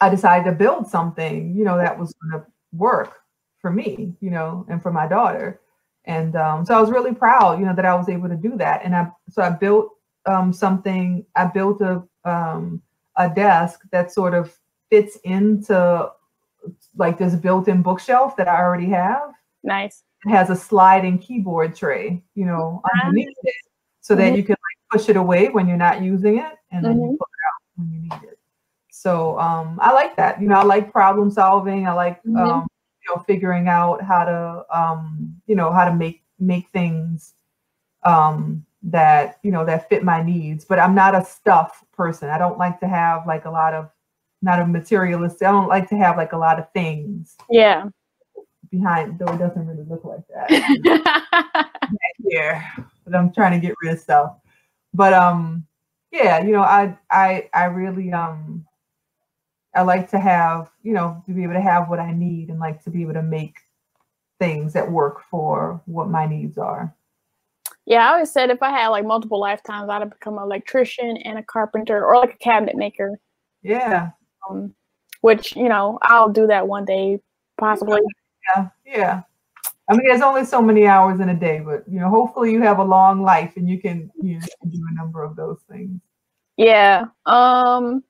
I 0.01 0.09
decided 0.11 0.45
to 0.45 0.53
build 0.53 0.87
something, 0.89 1.55
you 1.57 1.64
know, 1.64 1.77
that 1.79 1.99
was 1.99 2.14
gonna 2.14 2.45
work. 2.72 3.20
for 3.61 3.70
me, 3.72 4.14
you 4.20 4.31
know, 4.31 4.64
and 4.68 4.81
for 4.83 4.93
my 4.93 5.09
daughter. 5.09 5.61
And 6.05 6.37
um, 6.37 6.64
so 6.64 6.77
I 6.77 6.81
was 6.81 6.91
really 6.93 7.12
proud, 7.14 7.59
you 7.59 7.66
know, 7.66 7.74
that 7.74 7.85
I 7.85 7.95
was 7.97 8.09
able 8.09 8.29
to 8.29 8.37
do 8.37 8.57
that. 8.59 8.85
And 8.85 8.95
I 8.95 9.11
so 9.29 9.43
I 9.43 9.51
built 9.51 9.96
um, 10.27 10.53
something. 10.53 11.24
I 11.35 11.47
built 11.47 11.81
a 11.81 12.03
um, 12.24 12.83
a 13.16 13.29
desk 13.31 13.81
that 13.93 14.12
sort 14.12 14.35
of 14.35 14.57
fits 14.91 15.16
into 15.24 16.11
like 16.97 17.18
this 17.18 17.35
built-in 17.35 17.83
bookshelf 17.83 18.37
that 18.37 18.49
I 18.49 18.61
already 18.61 18.87
have. 18.87 19.33
Nice. 19.62 20.03
It 20.24 20.31
has 20.31 20.51
a 20.51 20.57
sliding 20.57 21.18
keyboard 21.18 21.77
tray, 21.77 22.22
you 22.35 22.45
know, 22.45 22.83
nice. 22.95 23.05
underneath 23.05 23.37
it, 23.43 23.55
so 24.01 24.14
mm-hmm. 24.14 24.22
that 24.22 24.37
you 24.37 24.43
can 24.43 24.53
like 24.55 25.01
push 25.01 25.09
it 25.09 25.16
away 25.16 25.49
when 25.49 25.68
you're 25.68 25.77
not 25.77 26.03
using 26.03 26.39
it, 26.39 26.53
and 26.72 26.85
then 26.85 26.95
mm-hmm. 26.95 27.12
you 27.12 27.18
pull 27.18 27.29
it 27.29 27.47
out 27.47 27.62
when 27.77 27.93
you 27.93 28.01
need 28.01 28.29
it. 28.29 28.39
So 28.91 29.39
um, 29.39 29.79
I 29.81 29.93
like 29.93 30.16
that. 30.16 30.41
You 30.41 30.49
know, 30.49 30.57
I 30.57 30.64
like 30.64 30.91
problem 30.91 31.31
solving. 31.31 31.87
I 31.87 31.93
like 31.93 32.18
mm-hmm. 32.24 32.37
um, 32.37 32.66
you 33.03 33.14
know 33.14 33.22
figuring 33.22 33.68
out 33.68 34.03
how 34.03 34.24
to 34.24 34.64
um, 34.77 35.41
you 35.47 35.55
know 35.55 35.72
how 35.72 35.85
to 35.85 35.95
make 35.95 36.22
make 36.39 36.68
things 36.72 37.35
um, 38.05 38.64
that 38.87 39.39
you 39.43 39.51
know 39.51 39.64
that 39.64 39.89
fit 39.89 40.05
my 40.05 40.22
needs. 40.22 40.64
But 40.64 40.78
I'm 40.78 40.95
not 40.95 41.14
a 41.14 41.24
stuff 41.24 41.84
person. 41.93 42.30
I 42.30 42.39
don't 42.39 42.59
like 42.59 42.80
to 42.80 42.89
have 42.89 43.26
like 43.26 43.45
a 43.45 43.51
lot 43.51 43.74
of 43.74 43.91
not 44.43 44.61
a 44.61 44.66
materialist. 44.66 45.43
I 45.43 45.51
don't 45.51 45.68
like 45.68 45.89
to 45.91 45.97
have 45.97 46.16
like 46.16 46.32
a 46.32 46.39
lot 46.39 46.59
of 46.59 46.70
things. 46.72 47.37
Yeah. 47.51 47.89
Behind 48.70 49.18
though 49.18 49.32
it 49.32 49.39
doesn't 49.39 49.66
really 49.66 49.84
look 49.84 50.05
like 50.05 50.26
that. 50.28 51.70
here, 52.28 52.64
but 53.05 53.14
I'm 53.14 53.32
trying 53.32 53.61
to 53.61 53.64
get 53.64 53.76
rid 53.82 53.93
of 53.93 54.01
stuff. 54.01 54.37
But 54.95 55.12
um, 55.12 55.66
yeah, 56.12 56.43
you 56.43 56.53
know, 56.53 56.62
I 56.62 56.97
I 57.11 57.49
I 57.53 57.64
really 57.64 58.12
um 58.12 58.66
I 59.74 59.82
like 59.82 60.11
to 60.11 60.18
have, 60.18 60.70
you 60.82 60.95
know, 60.95 61.22
to 61.26 61.32
be 61.32 61.43
able 61.43 61.53
to 61.53 61.61
have 61.61 61.89
what 61.89 62.01
I 62.01 62.12
need 62.12 62.49
and 62.49 62.59
like 62.59 62.82
to 62.84 62.91
be 62.91 63.03
able 63.03 63.12
to 63.14 63.22
make 63.22 63.57
things 64.39 64.72
that 64.72 64.91
work 64.91 65.22
for 65.30 65.82
what 65.87 66.09
my 66.09 66.26
needs 66.26 66.57
are. 66.57 66.95
Yeah, 67.87 68.09
I 68.09 68.14
always 68.14 68.32
said 68.32 68.51
if 68.51 68.62
I 68.62 68.70
had 68.70 68.89
like 68.89 69.05
multiple 69.05 69.39
lifetimes, 69.39 69.89
I'd 69.89 70.03
have 70.03 70.11
become 70.11 70.39
an 70.39 70.43
electrician 70.43 71.16
and 71.18 71.39
a 71.39 71.43
carpenter 71.43 72.05
or 72.05 72.16
like 72.16 72.34
a 72.34 72.39
cabinet 72.39 72.76
maker. 72.76 73.18
Yeah. 73.62 74.11
Um, 74.51 74.74
which, 75.20 75.55
you 75.55 75.68
know, 75.68 75.99
I'll 76.03 76.28
do 76.28 76.49
that 76.49 76.66
one 76.66 76.84
day, 76.84 77.20
possibly. 77.59 78.01
Yeah, 78.57 78.68
yeah. 78.84 79.22
I 79.89 79.93
mean, 79.93 80.03
there's 80.09 80.20
only 80.20 80.45
so 80.45 80.61
many 80.61 80.87
hours 80.87 81.20
in 81.20 81.28
a 81.28 81.34
day, 81.34 81.61
but 81.61 81.84
you 81.89 82.01
know, 82.01 82.09
hopefully 82.11 82.51
you 82.51 82.61
have 82.62 82.78
a 82.80 82.84
long 82.84 83.22
life 83.22 83.53
and 83.57 83.68
you 83.68 83.80
can 83.80 84.11
you 84.20 84.41
know, 84.41 84.47
do 84.68 84.84
a 84.91 84.95
number 84.95 85.22
of 85.22 85.37
those 85.37 85.61
things. 85.70 86.01
Yeah. 86.57 87.07
Um 87.24 88.03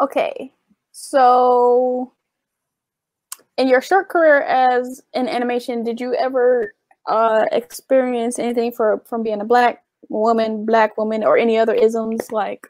Okay. 0.00 0.52
So 0.92 2.12
in 3.56 3.66
your 3.66 3.80
short 3.80 4.08
career 4.08 4.42
as 4.42 5.02
an 5.14 5.28
animation, 5.28 5.82
did 5.82 6.00
you 6.00 6.14
ever 6.14 6.74
uh, 7.06 7.46
experience 7.52 8.38
anything 8.38 8.72
for 8.72 9.02
from 9.06 9.22
being 9.22 9.40
a 9.40 9.44
black 9.44 9.82
woman, 10.08 10.64
black 10.64 10.96
woman, 10.96 11.24
or 11.24 11.36
any 11.36 11.58
other 11.58 11.74
isms 11.74 12.30
like? 12.32 12.66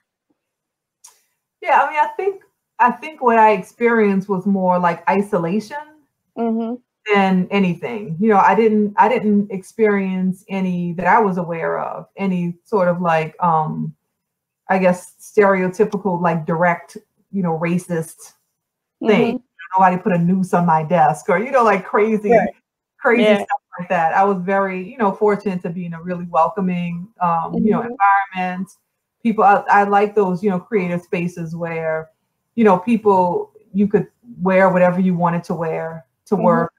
Yeah, 1.61 1.83
I 1.83 1.91
mean, 1.91 2.01
I 2.01 2.09
think 2.17 2.43
I 2.79 2.91
think 2.91 3.23
what 3.23 3.39
I 3.39 3.53
experienced 3.53 4.29
was 4.29 4.47
more 4.47 4.79
like 4.79 5.09
isolation 5.09 5.77
mm-hmm. 6.37 6.75
than 7.13 7.49
anything. 7.51 8.17
You 8.19 8.31
know, 8.31 8.39
I 8.39 8.55
didn't 8.55 8.95
I 8.97 9.09
didn't 9.09 9.51
experience 9.51 10.45
any 10.49 10.93
that 10.95 11.07
I 11.07 11.21
was 11.21 11.39
aware 11.39 11.79
of 11.79 12.07
any 12.17 12.59
sort 12.65 12.89
of 12.89 13.01
like 13.01 13.35
um 13.43 13.95
I 14.69 14.79
guess 14.79 15.15
stereotypical 15.21 16.21
like 16.21 16.47
direct 16.47 16.97
you 17.33 17.43
know, 17.43 17.59
racist 17.59 18.35
thing. 19.05 19.39
Mm-hmm. 19.39 19.79
Nobody 19.79 19.97
put 19.97 20.13
a 20.13 20.19
noose 20.19 20.53
on 20.53 20.67
my 20.67 20.83
desk 20.83 21.29
or, 21.29 21.39
you 21.39 21.51
know, 21.51 21.65
like 21.65 21.85
crazy, 21.85 22.31
right. 22.31 22.51
crazy 23.01 23.23
yeah. 23.23 23.37
stuff 23.37 23.62
like 23.79 23.89
that. 23.89 24.15
I 24.15 24.25
was 24.25 24.43
very, 24.43 24.83
you 24.83 24.99
know, 24.99 25.13
fortunate 25.13 25.63
to 25.63 25.71
be 25.71 25.87
in 25.87 25.95
a 25.95 26.03
really 26.03 26.27
welcoming, 26.27 27.09
um, 27.21 27.31
mm-hmm. 27.31 27.65
you 27.65 27.71
know, 27.73 27.81
mm-hmm. 27.81 27.95
environment. 28.35 28.71
People, 29.23 29.45
I, 29.45 29.65
I 29.69 29.85
like 29.85 30.15
those, 30.15 30.43
you 30.43 30.51
know, 30.51 30.59
creative 30.59 31.03
spaces 31.03 31.55
where, 31.55 32.11
you 32.55 32.65
know, 32.65 32.79
people, 32.79 33.53
you 33.73 33.89
could 33.89 34.09
wear 34.41 34.69
whatever 34.69 35.01
you 35.01 35.15
wanted 35.15 35.45
to 35.45 35.55
wear 35.55 36.05
to 36.27 36.35
mm-hmm. 36.35 36.45
work. 36.45 36.73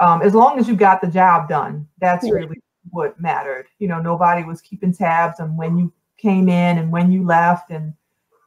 Um, 0.00 0.22
as 0.22 0.34
long 0.34 0.58
as 0.58 0.68
you 0.68 0.74
got 0.74 1.00
the 1.00 1.08
job 1.08 1.48
done, 1.48 1.86
that's 2.00 2.26
yeah. 2.26 2.32
really 2.32 2.60
what 2.90 3.20
mattered. 3.20 3.66
You 3.78 3.88
know, 3.88 4.00
nobody 4.00 4.42
was 4.42 4.60
keeping 4.60 4.92
tabs 4.94 5.38
on 5.40 5.56
when 5.56 5.76
you 5.76 5.92
came 6.16 6.48
in 6.48 6.78
and 6.78 6.90
when 6.90 7.12
you 7.12 7.24
left 7.24 7.70
and 7.70 7.94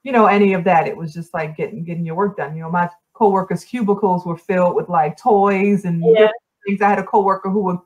you 0.05 0.11
know, 0.11 0.27
any 0.27 0.53
of 0.53 0.63
that. 0.63 0.88
It 0.88 0.95
was 0.95 1.13
just 1.13 1.33
like 1.33 1.57
getting 1.57 1.83
getting 1.83 2.05
your 2.05 2.15
work 2.15 2.38
done. 2.38 2.55
You 2.55 2.61
know, 2.61 2.71
my 2.71 2.89
coworkers' 3.13 3.65
cubicles 3.65 4.25
were 4.25 4.38
filled 4.38 4.75
with 4.75 4.88
like 4.88 5.17
toys 5.17 5.83
and 5.83 6.03
yeah. 6.15 6.29
Things. 6.66 6.82
I 6.82 6.89
had 6.89 6.99
a 6.99 7.03
coworker 7.03 7.49
who 7.49 7.61
would 7.63 7.80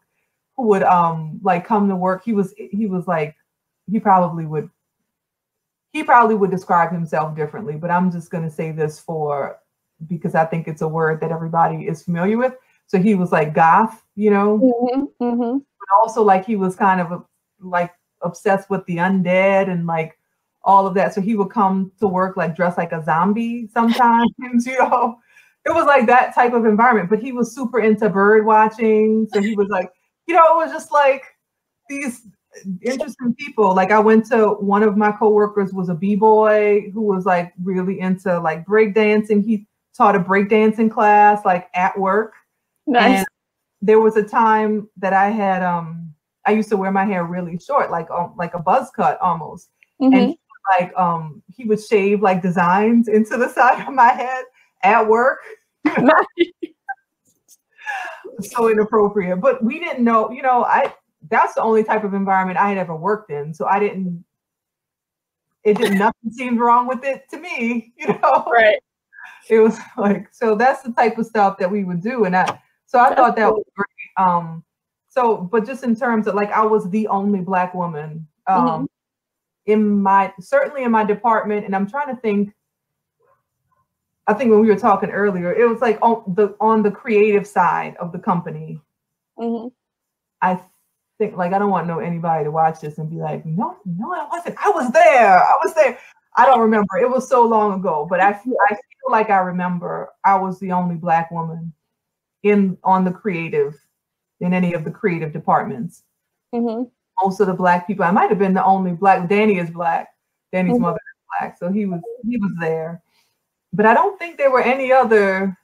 who 0.57 0.67
would 0.67 0.83
um 0.83 1.39
like 1.43 1.65
come 1.65 1.87
to 1.89 1.95
work. 1.95 2.23
He 2.23 2.33
was 2.33 2.53
he 2.57 2.85
was 2.85 3.07
like 3.07 3.35
he 3.89 3.99
probably 3.99 4.45
would 4.45 4.69
he 5.91 6.03
probably 6.03 6.35
would 6.35 6.51
describe 6.51 6.91
himself 6.91 7.35
differently, 7.35 7.75
but 7.75 7.91
I'm 7.91 8.11
just 8.11 8.29
gonna 8.29 8.51
say 8.51 8.71
this 8.71 8.99
for 8.99 9.59
because 10.07 10.35
I 10.35 10.45
think 10.45 10.67
it's 10.67 10.81
a 10.81 10.87
word 10.87 11.19
that 11.21 11.31
everybody 11.31 11.87
is 11.87 12.03
familiar 12.03 12.37
with. 12.37 12.53
So 12.87 12.99
he 12.99 13.15
was 13.15 13.31
like 13.31 13.53
goth, 13.53 14.03
you 14.15 14.31
know, 14.31 14.57
mm-hmm, 14.57 15.23
mm-hmm. 15.23 15.57
but 15.57 15.87
also 16.01 16.23
like 16.23 16.45
he 16.45 16.55
was 16.55 16.75
kind 16.75 17.01
of 17.01 17.25
like 17.59 17.93
obsessed 18.21 18.69
with 18.69 18.85
the 18.85 18.97
undead 18.97 19.69
and 19.69 19.85
like 19.85 20.17
all 20.63 20.87
of 20.87 20.93
that. 20.95 21.13
So 21.13 21.21
he 21.21 21.35
would 21.35 21.51
come 21.51 21.91
to 21.99 22.07
work 22.07 22.37
like 22.37 22.55
dressed 22.55 22.77
like 22.77 22.91
a 22.91 23.03
zombie 23.03 23.67
sometimes, 23.73 24.31
you 24.65 24.77
know. 24.79 25.19
It 25.69 25.75
was 25.75 25.85
like 25.85 26.07
that 26.07 26.33
type 26.33 26.53
of 26.53 26.65
environment, 26.65 27.11
but 27.11 27.19
he 27.19 27.31
was 27.31 27.53
super 27.53 27.79
into 27.79 28.09
bird 28.09 28.43
watching. 28.43 29.27
So 29.31 29.39
he 29.39 29.53
was 29.55 29.67
like, 29.69 29.91
you 30.25 30.33
know, 30.33 30.43
it 30.43 30.65
was 30.65 30.71
just 30.71 30.91
like 30.91 31.23
these 31.89 32.25
interesting 32.81 33.35
people. 33.35 33.75
Like 33.75 33.91
I 33.91 33.99
went 33.99 34.25
to 34.27 34.49
one 34.53 34.83
of 34.83 34.97
my 34.97 35.11
coworkers 35.11 35.71
was 35.71 35.89
a 35.89 35.93
b-boy 35.93 36.89
who 36.91 37.01
was 37.01 37.25
like 37.25 37.53
really 37.63 37.99
into 37.99 38.39
like 38.39 38.65
breakdancing. 38.65 39.45
He 39.45 39.67
taught 39.95 40.15
a 40.15 40.19
breakdancing 40.19 40.89
class 40.89 41.45
like 41.45 41.69
at 41.75 41.97
work. 41.99 42.33
Nice. 42.87 43.19
And 43.19 43.27
there 43.81 43.99
was 43.99 44.17
a 44.17 44.23
time 44.23 44.89
that 44.97 45.13
I 45.13 45.29
had 45.29 45.63
um 45.63 46.13
I 46.45 46.51
used 46.51 46.69
to 46.69 46.77
wear 46.77 46.91
my 46.91 47.05
hair 47.05 47.25
really 47.25 47.59
short, 47.59 47.91
like 47.91 48.09
um, 48.09 48.33
like 48.37 48.55
a 48.55 48.59
buzz 48.59 48.89
cut 48.95 49.19
almost. 49.21 49.69
Mm-hmm. 50.01 50.13
And 50.15 50.37
like 50.79 50.97
um 50.97 51.43
he 51.55 51.65
would 51.65 51.83
shave 51.83 52.21
like 52.21 52.41
designs 52.41 53.07
into 53.19 53.37
the 53.37 53.49
side 53.49 53.87
of 53.87 53.93
my 53.93 54.09
head 54.09 54.45
at 54.83 55.07
work. 55.07 55.39
so 58.41 58.69
inappropriate. 58.69 59.41
But 59.41 59.63
we 59.63 59.79
didn't 59.79 60.03
know, 60.03 60.31
you 60.31 60.41
know, 60.41 60.63
I 60.65 60.93
that's 61.29 61.55
the 61.55 61.61
only 61.61 61.83
type 61.83 62.03
of 62.03 62.13
environment 62.13 62.57
I 62.57 62.69
had 62.69 62.77
ever 62.77 62.95
worked 62.95 63.31
in. 63.31 63.53
So 63.53 63.65
I 63.65 63.79
didn't 63.79 64.23
it 65.63 65.77
did 65.77 65.93
nothing 65.97 66.31
seemed 66.31 66.59
wrong 66.59 66.87
with 66.87 67.03
it 67.03 67.23
to 67.31 67.39
me, 67.39 67.93
you 67.97 68.07
know. 68.07 68.45
Right. 68.51 68.79
It 69.49 69.59
was 69.59 69.79
like 69.97 70.27
so 70.31 70.53
that's 70.53 70.83
the 70.83 70.91
type 70.91 71.17
of 71.17 71.25
stuff 71.25 71.57
that 71.57 71.71
we 71.71 71.83
would 71.83 72.01
do. 72.01 72.25
And 72.25 72.35
I 72.35 72.45
so 72.85 72.99
I 72.99 73.09
that's 73.09 73.19
thought 73.19 73.35
that 73.35 73.49
cool. 73.49 73.55
was 73.55 73.65
great. 73.75 74.27
Um 74.27 74.63
so 75.07 75.37
but 75.37 75.65
just 75.65 75.83
in 75.83 75.95
terms 75.95 76.27
of 76.27 76.35
like 76.35 76.51
I 76.51 76.63
was 76.63 76.87
the 76.91 77.07
only 77.07 77.39
black 77.39 77.73
woman 77.73 78.27
um 78.45 78.67
mm-hmm 78.67 78.85
in 79.69 80.01
my 80.01 80.33
certainly 80.39 80.83
in 80.83 80.91
my 80.91 81.03
department, 81.03 81.65
and 81.65 81.75
I'm 81.75 81.89
trying 81.89 82.13
to 82.13 82.21
think. 82.21 82.53
I 84.29 84.33
think 84.33 84.51
when 84.51 84.61
we 84.61 84.67
were 84.67 84.75
talking 84.75 85.09
earlier, 85.09 85.53
it 85.53 85.67
was 85.67 85.81
like 85.81 85.97
on 86.01 86.23
the 86.35 86.55
on 86.59 86.83
the 86.83 86.91
creative 86.91 87.47
side 87.47 87.95
of 87.97 88.11
the 88.11 88.19
company. 88.19 88.79
Mm-hmm. 89.37 89.69
I 90.41 90.61
think 91.17 91.35
like 91.35 91.53
I 91.53 91.59
don't 91.59 91.71
want 91.71 91.87
no 91.87 91.99
anybody 91.99 92.43
to 92.43 92.51
watch 92.51 92.81
this 92.81 92.97
and 92.97 93.09
be 93.09 93.17
like, 93.17 93.45
no, 93.45 93.77
no, 93.85 94.13
I 94.13 94.27
wasn't. 94.29 94.55
I 94.63 94.69
was 94.69 94.91
there. 94.91 95.39
I 95.39 95.53
was 95.63 95.73
there. 95.73 95.97
I 96.37 96.45
don't 96.45 96.61
remember. 96.61 96.97
It 97.01 97.09
was 97.09 97.27
so 97.27 97.45
long 97.45 97.79
ago, 97.79 98.05
but 98.09 98.19
I 98.19 98.29
I 98.29 98.33
feel 98.35 99.09
like 99.09 99.29
I 99.29 99.39
remember 99.39 100.09
I 100.23 100.35
was 100.37 100.59
the 100.59 100.71
only 100.71 100.95
black 100.95 101.31
woman 101.31 101.73
in 102.43 102.77
on 102.83 103.03
the 103.03 103.11
creative 103.11 103.75
in 104.39 104.53
any 104.53 104.73
of 104.73 104.85
the 104.85 104.91
creative 104.91 105.33
departments. 105.33 106.03
Mm-hmm 106.53 106.83
most 107.23 107.39
of 107.39 107.47
the 107.47 107.53
black 107.53 107.87
people. 107.87 108.05
I 108.05 108.11
might 108.11 108.29
have 108.29 108.39
been 108.39 108.53
the 108.53 108.63
only 108.63 108.93
black. 108.93 109.27
Danny 109.29 109.57
is 109.57 109.69
black. 109.69 110.09
Danny's 110.51 110.73
mm-hmm. 110.73 110.83
mother 110.83 110.97
is 110.97 111.39
black, 111.39 111.57
so 111.57 111.71
he 111.71 111.85
was 111.85 112.01
he 112.27 112.37
was 112.37 112.51
there. 112.59 113.01
But 113.73 113.85
I 113.85 113.93
don't 113.93 114.17
think 114.17 114.37
there 114.37 114.51
were 114.51 114.61
any 114.61 114.91
other. 114.91 115.57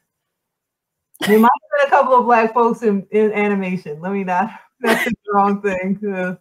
There 1.27 1.39
might 1.39 1.49
have 1.49 1.79
been 1.79 1.87
a 1.87 1.89
couple 1.89 2.19
of 2.19 2.25
black 2.25 2.53
folks 2.53 2.83
in, 2.83 3.07
in 3.11 3.31
animation. 3.31 4.01
Let 4.01 4.11
me 4.11 4.23
not. 4.23 4.51
That's 4.81 5.05
the 5.05 5.13
wrong 5.33 5.61
thing. 5.61 5.97
but 6.01 6.39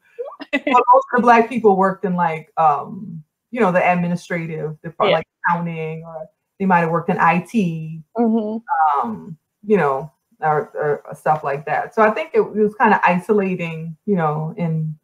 most 0.52 1.06
of 1.12 1.16
the 1.16 1.22
black 1.22 1.48
people 1.48 1.76
worked 1.76 2.04
in 2.04 2.14
like 2.16 2.52
um 2.56 3.22
you 3.50 3.60
know 3.60 3.70
the 3.70 3.92
administrative, 3.92 4.76
the 4.82 4.92
yeah. 5.00 5.06
like 5.06 5.28
accounting, 5.46 6.02
or 6.04 6.28
they 6.58 6.66
might 6.66 6.80
have 6.80 6.90
worked 6.90 7.08
in 7.08 7.16
IT. 7.16 7.52
Mm-hmm. 8.18 8.58
Um, 9.00 9.38
you 9.64 9.76
know, 9.76 10.12
or, 10.40 11.02
or, 11.06 11.14
stuff 11.14 11.44
like 11.44 11.64
that. 11.66 11.94
So 11.94 12.02
I 12.02 12.10
think 12.10 12.30
it, 12.34 12.40
it 12.40 12.44
was 12.44 12.74
kind 12.74 12.92
of 12.92 13.00
isolating, 13.02 13.96
you 14.06 14.16
know, 14.16 14.54
in 14.56 14.98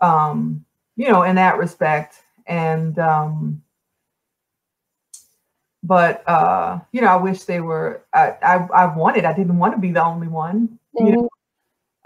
um, 0.00 0.64
you 0.96 1.08
know, 1.08 1.22
in 1.22 1.36
that 1.36 1.58
respect. 1.58 2.22
And 2.46 2.98
um, 2.98 3.62
but 5.82 6.28
uh, 6.28 6.80
you 6.92 7.00
know, 7.00 7.08
I 7.08 7.16
wish 7.16 7.44
they 7.44 7.60
were. 7.60 8.04
I, 8.12 8.36
I 8.42 8.54
I 8.74 8.96
wanted. 8.96 9.24
I 9.24 9.32
didn't 9.32 9.58
want 9.58 9.74
to 9.74 9.80
be 9.80 9.92
the 9.92 10.04
only 10.04 10.28
one. 10.28 10.78
Mm-hmm. 10.98 11.06
You 11.06 11.12
know, 11.12 11.28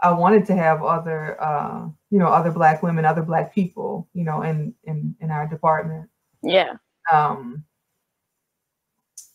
I 0.02 0.12
wanted 0.12 0.46
to 0.46 0.56
have 0.56 0.82
other 0.82 1.42
uh, 1.42 1.88
you 2.10 2.18
know 2.18 2.26
other 2.26 2.50
black 2.50 2.82
women, 2.82 3.04
other 3.04 3.22
black 3.22 3.54
people. 3.54 4.08
You 4.12 4.24
know, 4.24 4.42
in 4.42 4.74
in 4.84 5.16
in 5.20 5.30
our 5.30 5.46
department. 5.46 6.08
Yeah. 6.42 6.74
Um. 7.10 7.64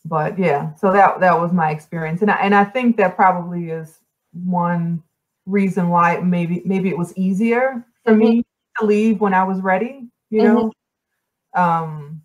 But 0.06 0.40
yeah, 0.40 0.74
so 0.76 0.94
that 0.94 1.20
that 1.20 1.38
was 1.38 1.52
my 1.52 1.72
experience, 1.72 2.22
and 2.22 2.32
I, 2.32 2.36
and 2.36 2.56
I 2.56 2.64
think 2.64 2.96
that 2.98 3.16
probably 3.16 3.72
is 3.72 4.00
one 4.32 5.04
reason 5.46 5.90
why 5.90 6.20
maybe 6.20 6.62
maybe 6.64 6.90
it 6.90 6.98
was 6.98 7.18
easier 7.18 7.86
for 8.06 8.12
mm-hmm. 8.12 8.20
me 8.20 8.46
to 8.80 8.86
leave 8.86 9.20
when 9.20 9.34
I 9.34 9.44
was 9.44 9.62
ready. 9.62 10.08
You 10.30 10.44
know. 10.44 10.72
Mm-hmm. 11.56 11.62
Um 11.62 12.17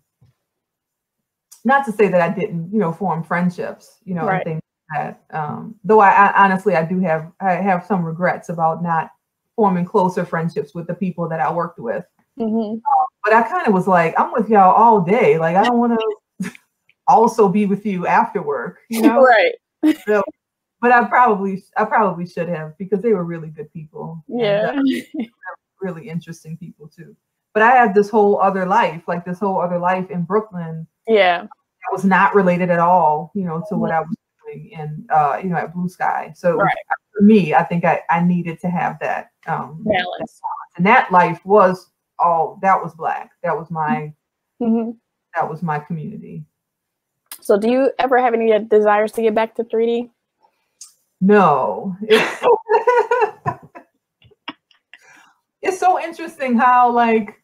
not 1.63 1.85
to 1.85 1.91
say 1.91 2.07
that 2.07 2.21
I 2.21 2.29
didn't, 2.29 2.71
you 2.71 2.79
know, 2.79 2.91
form 2.91 3.23
friendships, 3.23 3.99
you 4.03 4.15
know, 4.15 4.25
right. 4.25 4.35
and 4.35 4.43
things 4.45 4.61
like 4.91 5.17
that. 5.29 5.37
Um, 5.37 5.75
though 5.83 5.99
I, 5.99 6.09
I, 6.09 6.43
honestly, 6.43 6.75
I 6.75 6.83
do 6.85 6.99
have, 6.99 7.31
I 7.39 7.53
have 7.53 7.85
some 7.85 8.03
regrets 8.03 8.49
about 8.49 8.83
not 8.83 9.11
forming 9.55 9.85
closer 9.85 10.25
friendships 10.25 10.73
with 10.73 10.87
the 10.87 10.93
people 10.93 11.29
that 11.29 11.39
I 11.39 11.51
worked 11.51 11.79
with. 11.79 12.05
Mm-hmm. 12.39 12.77
Uh, 12.77 13.05
but 13.23 13.33
I 13.33 13.43
kind 13.43 13.67
of 13.67 13.73
was 13.73 13.87
like, 13.87 14.13
I'm 14.19 14.31
with 14.33 14.49
y'all 14.49 14.73
all 14.73 15.01
day. 15.01 15.37
Like, 15.37 15.55
I 15.55 15.63
don't 15.63 15.77
want 15.77 15.99
to 16.41 16.51
also 17.07 17.47
be 17.47 17.65
with 17.65 17.85
you 17.85 18.07
after 18.07 18.41
work, 18.41 18.79
you 18.89 19.01
know? 19.03 19.21
right. 19.21 19.53
So, 20.07 20.23
but 20.81 20.93
I 20.93 21.03
probably, 21.05 21.61
I 21.75 21.83
probably 21.83 22.25
should 22.25 22.47
have 22.47 22.77
because 22.77 23.01
they 23.01 23.11
were 23.11 23.25
really 23.25 23.49
good 23.49 23.71
people. 23.73 24.23
Yeah. 24.29 24.69
And, 24.69 25.05
uh, 25.19 25.23
really 25.81 26.07
interesting 26.07 26.57
people 26.57 26.87
too. 26.87 27.15
But 27.53 27.63
I 27.63 27.71
had 27.71 27.93
this 27.93 28.09
whole 28.09 28.41
other 28.41 28.65
life, 28.65 29.03
like 29.07 29.25
this 29.25 29.39
whole 29.39 29.61
other 29.61 29.77
life 29.77 30.09
in 30.09 30.23
Brooklyn 30.23 30.87
yeah. 31.07 31.41
That 31.41 31.91
was 31.91 32.05
not 32.05 32.33
related 32.33 32.69
at 32.69 32.79
all, 32.79 33.31
you 33.35 33.43
know, 33.43 33.63
to 33.69 33.77
what 33.77 33.91
I 33.91 33.99
was 33.99 34.15
doing 34.45 34.69
in 34.71 35.05
uh, 35.09 35.39
you 35.43 35.49
know, 35.49 35.57
at 35.57 35.73
Blue 35.73 35.89
Sky. 35.89 36.33
So 36.35 36.55
right. 36.55 36.73
for 37.13 37.23
me, 37.23 37.53
I 37.53 37.63
think 37.63 37.83
I, 37.85 38.01
I 38.09 38.21
needed 38.23 38.59
to 38.61 38.69
have 38.69 38.99
that 38.99 39.31
um 39.47 39.83
balance. 39.85 40.39
And 40.77 40.85
that 40.85 41.11
life 41.11 41.39
was 41.45 41.91
all 42.19 42.59
that 42.61 42.81
was 42.81 42.93
black. 42.93 43.31
That 43.43 43.57
was 43.57 43.69
my 43.69 44.13
mm-hmm. 44.61 44.91
that 45.35 45.49
was 45.49 45.61
my 45.61 45.79
community. 45.79 46.45
So 47.41 47.59
do 47.59 47.69
you 47.69 47.91
ever 47.99 48.19
have 48.19 48.33
any 48.33 48.57
desires 48.59 49.11
to 49.13 49.21
get 49.21 49.35
back 49.35 49.55
to 49.55 49.63
3D? 49.65 50.09
No. 51.19 51.95
It's 52.01 52.39
so, 52.39 52.57
it's 55.61 55.79
so 55.79 56.01
interesting 56.01 56.57
how 56.57 56.91
like 56.91 57.43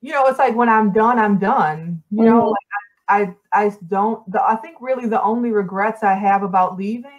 you 0.00 0.12
know, 0.12 0.26
it's 0.26 0.38
like 0.38 0.54
when 0.54 0.68
I'm 0.68 0.92
done, 0.92 1.18
I'm 1.18 1.38
done. 1.38 2.02
You 2.10 2.18
mm-hmm. 2.18 2.28
know, 2.28 2.48
like 2.48 2.66
I 2.72 2.83
I 3.08 3.34
I 3.52 3.72
don't. 3.88 4.30
The, 4.30 4.42
I 4.42 4.56
think 4.56 4.76
really 4.80 5.08
the 5.08 5.22
only 5.22 5.50
regrets 5.50 6.02
I 6.02 6.14
have 6.14 6.42
about 6.42 6.76
leaving 6.76 7.10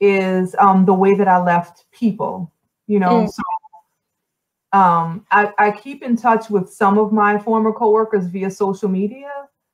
is 0.00 0.54
um, 0.58 0.84
the 0.84 0.94
way 0.94 1.14
that 1.14 1.28
I 1.28 1.42
left 1.42 1.84
people. 1.92 2.52
You 2.86 3.00
know, 3.00 3.24
mm. 3.24 3.28
so 3.28 3.42
um, 4.72 5.26
I, 5.30 5.52
I 5.58 5.70
keep 5.70 6.02
in 6.02 6.16
touch 6.16 6.50
with 6.50 6.70
some 6.70 6.98
of 6.98 7.12
my 7.12 7.38
former 7.38 7.72
coworkers 7.72 8.26
via 8.26 8.50
social 8.50 8.88
media, 8.88 9.30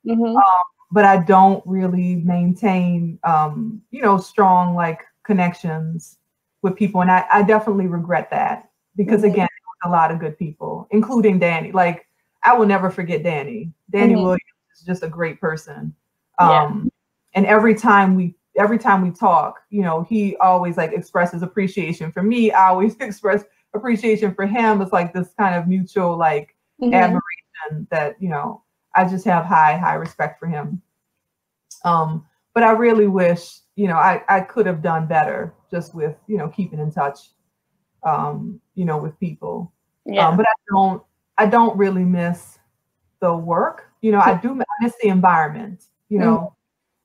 mm-hmm. 0.07 0.35
um, 0.35 0.63
but 0.91 1.05
I 1.05 1.23
don't 1.23 1.61
really 1.65 2.15
maintain 2.15 3.19
um, 3.23 3.81
you 3.91 4.01
know 4.01 4.17
strong 4.17 4.75
like 4.75 5.01
connections 5.23 6.17
with 6.61 6.75
people, 6.75 7.01
and 7.01 7.11
I, 7.11 7.25
I 7.31 7.43
definitely 7.43 7.87
regret 7.87 8.29
that 8.31 8.69
because 8.95 9.21
mm-hmm. 9.21 9.33
again, 9.33 9.47
a 9.83 9.89
lot 9.89 10.11
of 10.11 10.19
good 10.19 10.37
people, 10.37 10.87
including 10.91 11.39
Danny. 11.39 11.71
Like 11.71 12.07
I 12.43 12.53
will 12.53 12.65
never 12.65 12.89
forget 12.89 13.23
Danny. 13.23 13.71
Danny 13.89 14.13
mm-hmm. 14.13 14.23
Williams 14.23 14.54
just 14.81 15.03
a 15.03 15.09
great 15.09 15.39
person. 15.39 15.93
Um, 16.39 16.49
yeah. 17.33 17.39
and 17.39 17.45
every 17.45 17.75
time 17.75 18.15
we 18.15 18.35
every 18.57 18.77
time 18.77 19.01
we 19.01 19.11
talk, 19.11 19.61
you 19.69 19.81
know, 19.81 20.03
he 20.03 20.35
always 20.37 20.77
like 20.77 20.93
expresses 20.93 21.41
appreciation 21.41 22.11
for 22.11 22.23
me. 22.23 22.51
I 22.51 22.69
always 22.69 22.95
express 22.99 23.43
appreciation 23.73 24.33
for 24.33 24.45
him. 24.45 24.81
It's 24.81 24.93
like 24.93 25.13
this 25.13 25.33
kind 25.37 25.55
of 25.55 25.67
mutual 25.67 26.17
like 26.17 26.55
mm-hmm. 26.81 26.93
admiration 26.93 27.87
that, 27.91 28.15
you 28.21 28.29
know, 28.29 28.63
I 28.95 29.07
just 29.07 29.25
have 29.25 29.45
high, 29.45 29.77
high 29.77 29.95
respect 29.95 30.39
for 30.39 30.47
him. 30.47 30.81
Um, 31.83 32.25
but 32.53 32.63
I 32.63 32.71
really 32.71 33.07
wish, 33.07 33.59
you 33.75 33.87
know, 33.87 33.97
I, 33.97 34.23
I 34.29 34.39
could 34.39 34.65
have 34.65 34.81
done 34.81 35.07
better 35.07 35.53
just 35.69 35.93
with, 35.93 36.15
you 36.27 36.37
know, 36.37 36.47
keeping 36.47 36.79
in 36.79 36.91
touch, 36.91 37.31
um, 38.03 38.61
you 38.75 38.85
know, 38.85 38.97
with 38.97 39.19
people. 39.19 39.73
Yeah. 40.05 40.29
Um, 40.29 40.37
but 40.37 40.45
I 40.47 40.53
don't, 40.69 41.03
I 41.37 41.45
don't 41.47 41.77
really 41.77 42.05
miss 42.05 42.59
the 43.19 43.35
work 43.35 43.91
you 44.05 44.11
know, 44.11 44.19
I 44.19 44.35
do 44.39 44.61
miss 44.81 44.93
the 45.01 45.07
environment, 45.07 45.85
you 46.09 46.19
know, 46.19 46.37
mm-hmm. 46.37 46.53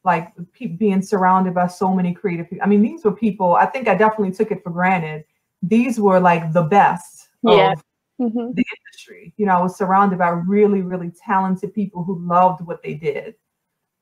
like 0.04 0.76
being 0.76 1.00
surrounded 1.00 1.54
by 1.54 1.66
so 1.66 1.94
many 1.94 2.12
creative 2.12 2.50
people. 2.50 2.62
I 2.62 2.68
mean, 2.68 2.82
these 2.82 3.02
were 3.04 3.12
people, 3.12 3.54
I 3.54 3.64
think 3.64 3.88
I 3.88 3.94
definitely 3.94 4.32
took 4.32 4.50
it 4.50 4.62
for 4.62 4.68
granted. 4.68 5.24
These 5.62 5.98
were 5.98 6.20
like 6.20 6.52
the 6.52 6.64
best 6.64 7.28
yeah. 7.42 7.72
of 7.72 7.82
mm-hmm. 8.20 8.52
the 8.52 8.64
industry. 8.76 9.32
You 9.38 9.46
know, 9.46 9.52
I 9.52 9.62
was 9.62 9.78
surrounded 9.78 10.18
by 10.18 10.28
really, 10.28 10.82
really 10.82 11.10
talented 11.24 11.72
people 11.72 12.04
who 12.04 12.18
loved 12.18 12.66
what 12.66 12.82
they 12.82 12.92
did. 12.92 13.34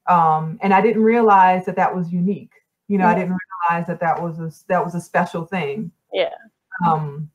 Um, 0.08 0.58
and 0.60 0.74
I 0.74 0.80
didn't 0.80 1.04
realize 1.04 1.66
that 1.66 1.76
that 1.76 1.94
was 1.94 2.12
unique. 2.12 2.54
You 2.88 2.98
know, 2.98 3.06
I 3.06 3.14
didn't 3.14 3.38
realize 3.70 3.86
that 3.86 4.00
that 4.00 4.20
was 4.20 4.40
a, 4.40 4.50
that 4.66 4.84
was 4.84 4.96
a 4.96 5.00
special 5.00 5.44
thing. 5.44 5.92
Yeah. 6.12 6.34
Um, 6.84 7.30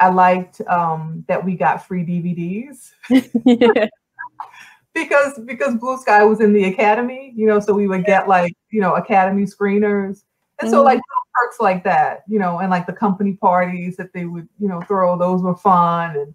I 0.00 0.08
liked 0.08 0.62
um, 0.62 1.24
that 1.28 1.44
we 1.44 1.54
got 1.54 1.86
free 1.86 2.04
DVDs. 2.04 2.90
yeah 3.44 3.86
because 4.96 5.38
because 5.44 5.74
Blue 5.76 5.98
Sky 5.98 6.24
was 6.24 6.40
in 6.40 6.52
the 6.52 6.64
academy, 6.64 7.32
you 7.36 7.46
know, 7.46 7.60
so 7.60 7.74
we 7.74 7.86
would 7.86 8.04
get 8.04 8.26
like 8.26 8.56
you 8.70 8.80
know 8.80 8.94
academy 8.94 9.44
screeners, 9.44 10.22
and 10.58 10.70
so 10.70 10.78
mm-hmm. 10.78 10.86
like 10.86 11.00
perks 11.34 11.60
like 11.60 11.84
that, 11.84 12.22
you 12.26 12.38
know, 12.38 12.60
and 12.60 12.70
like 12.70 12.86
the 12.86 12.92
company 12.92 13.34
parties 13.34 13.96
that 13.96 14.12
they 14.14 14.24
would 14.24 14.48
you 14.58 14.68
know 14.68 14.80
throw, 14.82 15.18
those 15.18 15.42
were 15.42 15.56
fun, 15.56 16.16
and 16.16 16.34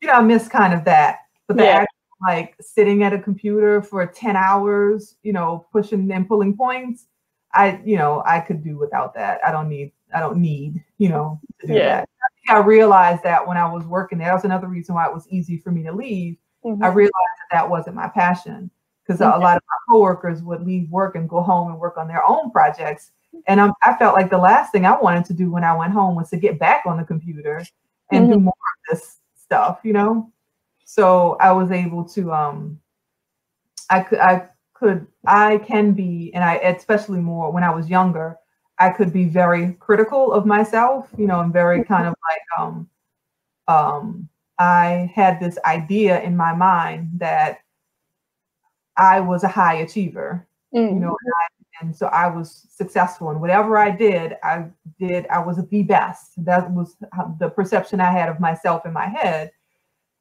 you 0.00 0.08
know 0.08 0.14
I 0.14 0.20
miss 0.20 0.48
kind 0.48 0.74
of 0.74 0.84
that, 0.84 1.20
but 1.46 1.56
the 1.56 1.64
yeah. 1.64 1.70
actual, 1.70 1.86
like 2.26 2.56
sitting 2.60 3.04
at 3.04 3.12
a 3.12 3.18
computer 3.18 3.80
for 3.82 4.04
ten 4.06 4.34
hours, 4.36 5.14
you 5.22 5.32
know, 5.32 5.66
pushing 5.72 6.10
and 6.10 6.26
pulling 6.26 6.56
points, 6.56 7.06
I 7.54 7.80
you 7.84 7.96
know 7.96 8.22
I 8.26 8.40
could 8.40 8.64
do 8.64 8.78
without 8.78 9.14
that. 9.14 9.40
I 9.46 9.52
don't 9.52 9.68
need 9.68 9.92
I 10.12 10.18
don't 10.18 10.38
need 10.38 10.84
you 10.98 11.08
know 11.08 11.40
to 11.60 11.66
do 11.68 11.74
yeah. 11.74 12.00
that. 12.00 12.08
I 12.48 12.58
realized 12.58 13.22
that 13.22 13.46
when 13.46 13.56
I 13.56 13.72
was 13.72 13.84
working 13.86 14.18
there, 14.18 14.26
that 14.26 14.34
was 14.34 14.44
another 14.44 14.66
reason 14.66 14.96
why 14.96 15.06
it 15.06 15.14
was 15.14 15.28
easy 15.28 15.58
for 15.58 15.70
me 15.70 15.84
to 15.84 15.92
leave 15.92 16.36
Mm-hmm. 16.64 16.82
I 16.82 16.88
realized 16.88 17.12
that 17.12 17.56
that 17.56 17.70
wasn't 17.70 17.96
my 17.96 18.08
passion 18.08 18.70
because 19.04 19.20
mm-hmm. 19.20 19.40
a 19.40 19.42
lot 19.42 19.56
of 19.56 19.62
my 19.68 19.94
coworkers 19.94 20.42
would 20.42 20.64
leave 20.64 20.90
work 20.90 21.16
and 21.16 21.28
go 21.28 21.42
home 21.42 21.70
and 21.70 21.78
work 21.78 21.96
on 21.96 22.08
their 22.08 22.24
own 22.26 22.50
projects. 22.50 23.10
And 23.46 23.60
I'm, 23.60 23.72
I 23.82 23.96
felt 23.96 24.14
like 24.14 24.30
the 24.30 24.38
last 24.38 24.72
thing 24.72 24.86
I 24.86 24.98
wanted 24.98 25.24
to 25.26 25.32
do 25.32 25.50
when 25.50 25.64
I 25.64 25.74
went 25.74 25.92
home 25.92 26.14
was 26.14 26.30
to 26.30 26.36
get 26.36 26.58
back 26.58 26.84
on 26.86 26.98
the 26.98 27.04
computer 27.04 27.64
and 28.10 28.24
mm-hmm. 28.24 28.32
do 28.34 28.40
more 28.40 28.52
of 28.52 28.98
this 28.98 29.16
stuff, 29.36 29.80
you 29.82 29.92
know? 29.92 30.30
So 30.84 31.36
I 31.40 31.52
was 31.52 31.70
able 31.70 32.04
to, 32.10 32.32
um, 32.32 32.78
I 33.90 34.00
could, 34.00 34.18
I 34.18 34.48
could, 34.74 35.06
I 35.24 35.58
can 35.58 35.92
be, 35.92 36.30
and 36.34 36.44
I, 36.44 36.56
especially 36.56 37.20
more 37.20 37.50
when 37.50 37.64
I 37.64 37.70
was 37.70 37.88
younger, 37.88 38.36
I 38.78 38.90
could 38.90 39.12
be 39.12 39.24
very 39.24 39.72
critical 39.74 40.32
of 40.32 40.44
myself, 40.44 41.08
you 41.16 41.26
know, 41.26 41.40
and 41.40 41.52
very 41.52 41.84
kind 41.84 42.06
of 42.06 42.14
like, 42.30 42.60
um, 42.60 42.88
um, 43.68 44.28
I 44.62 45.12
had 45.12 45.40
this 45.40 45.58
idea 45.64 46.22
in 46.22 46.36
my 46.36 46.54
mind 46.54 47.10
that 47.16 47.58
I 48.96 49.18
was 49.18 49.42
a 49.42 49.48
high 49.48 49.74
achiever, 49.74 50.46
mm-hmm. 50.72 50.94
you 50.94 51.00
know, 51.00 51.16
and, 51.24 51.32
I, 51.40 51.84
and, 51.84 51.96
so 51.96 52.06
I 52.06 52.28
was 52.28 52.66
successful 52.70 53.30
and 53.30 53.40
whatever 53.40 53.76
I 53.76 53.90
did, 53.90 54.36
I 54.44 54.66
did, 55.00 55.26
I 55.28 55.40
was 55.40 55.56
the 55.56 55.82
best. 55.82 56.32
That 56.44 56.70
was 56.70 56.96
the 57.40 57.48
perception 57.48 58.00
I 58.00 58.12
had 58.12 58.28
of 58.28 58.38
myself 58.38 58.86
in 58.86 58.92
my 58.92 59.06
head. 59.06 59.50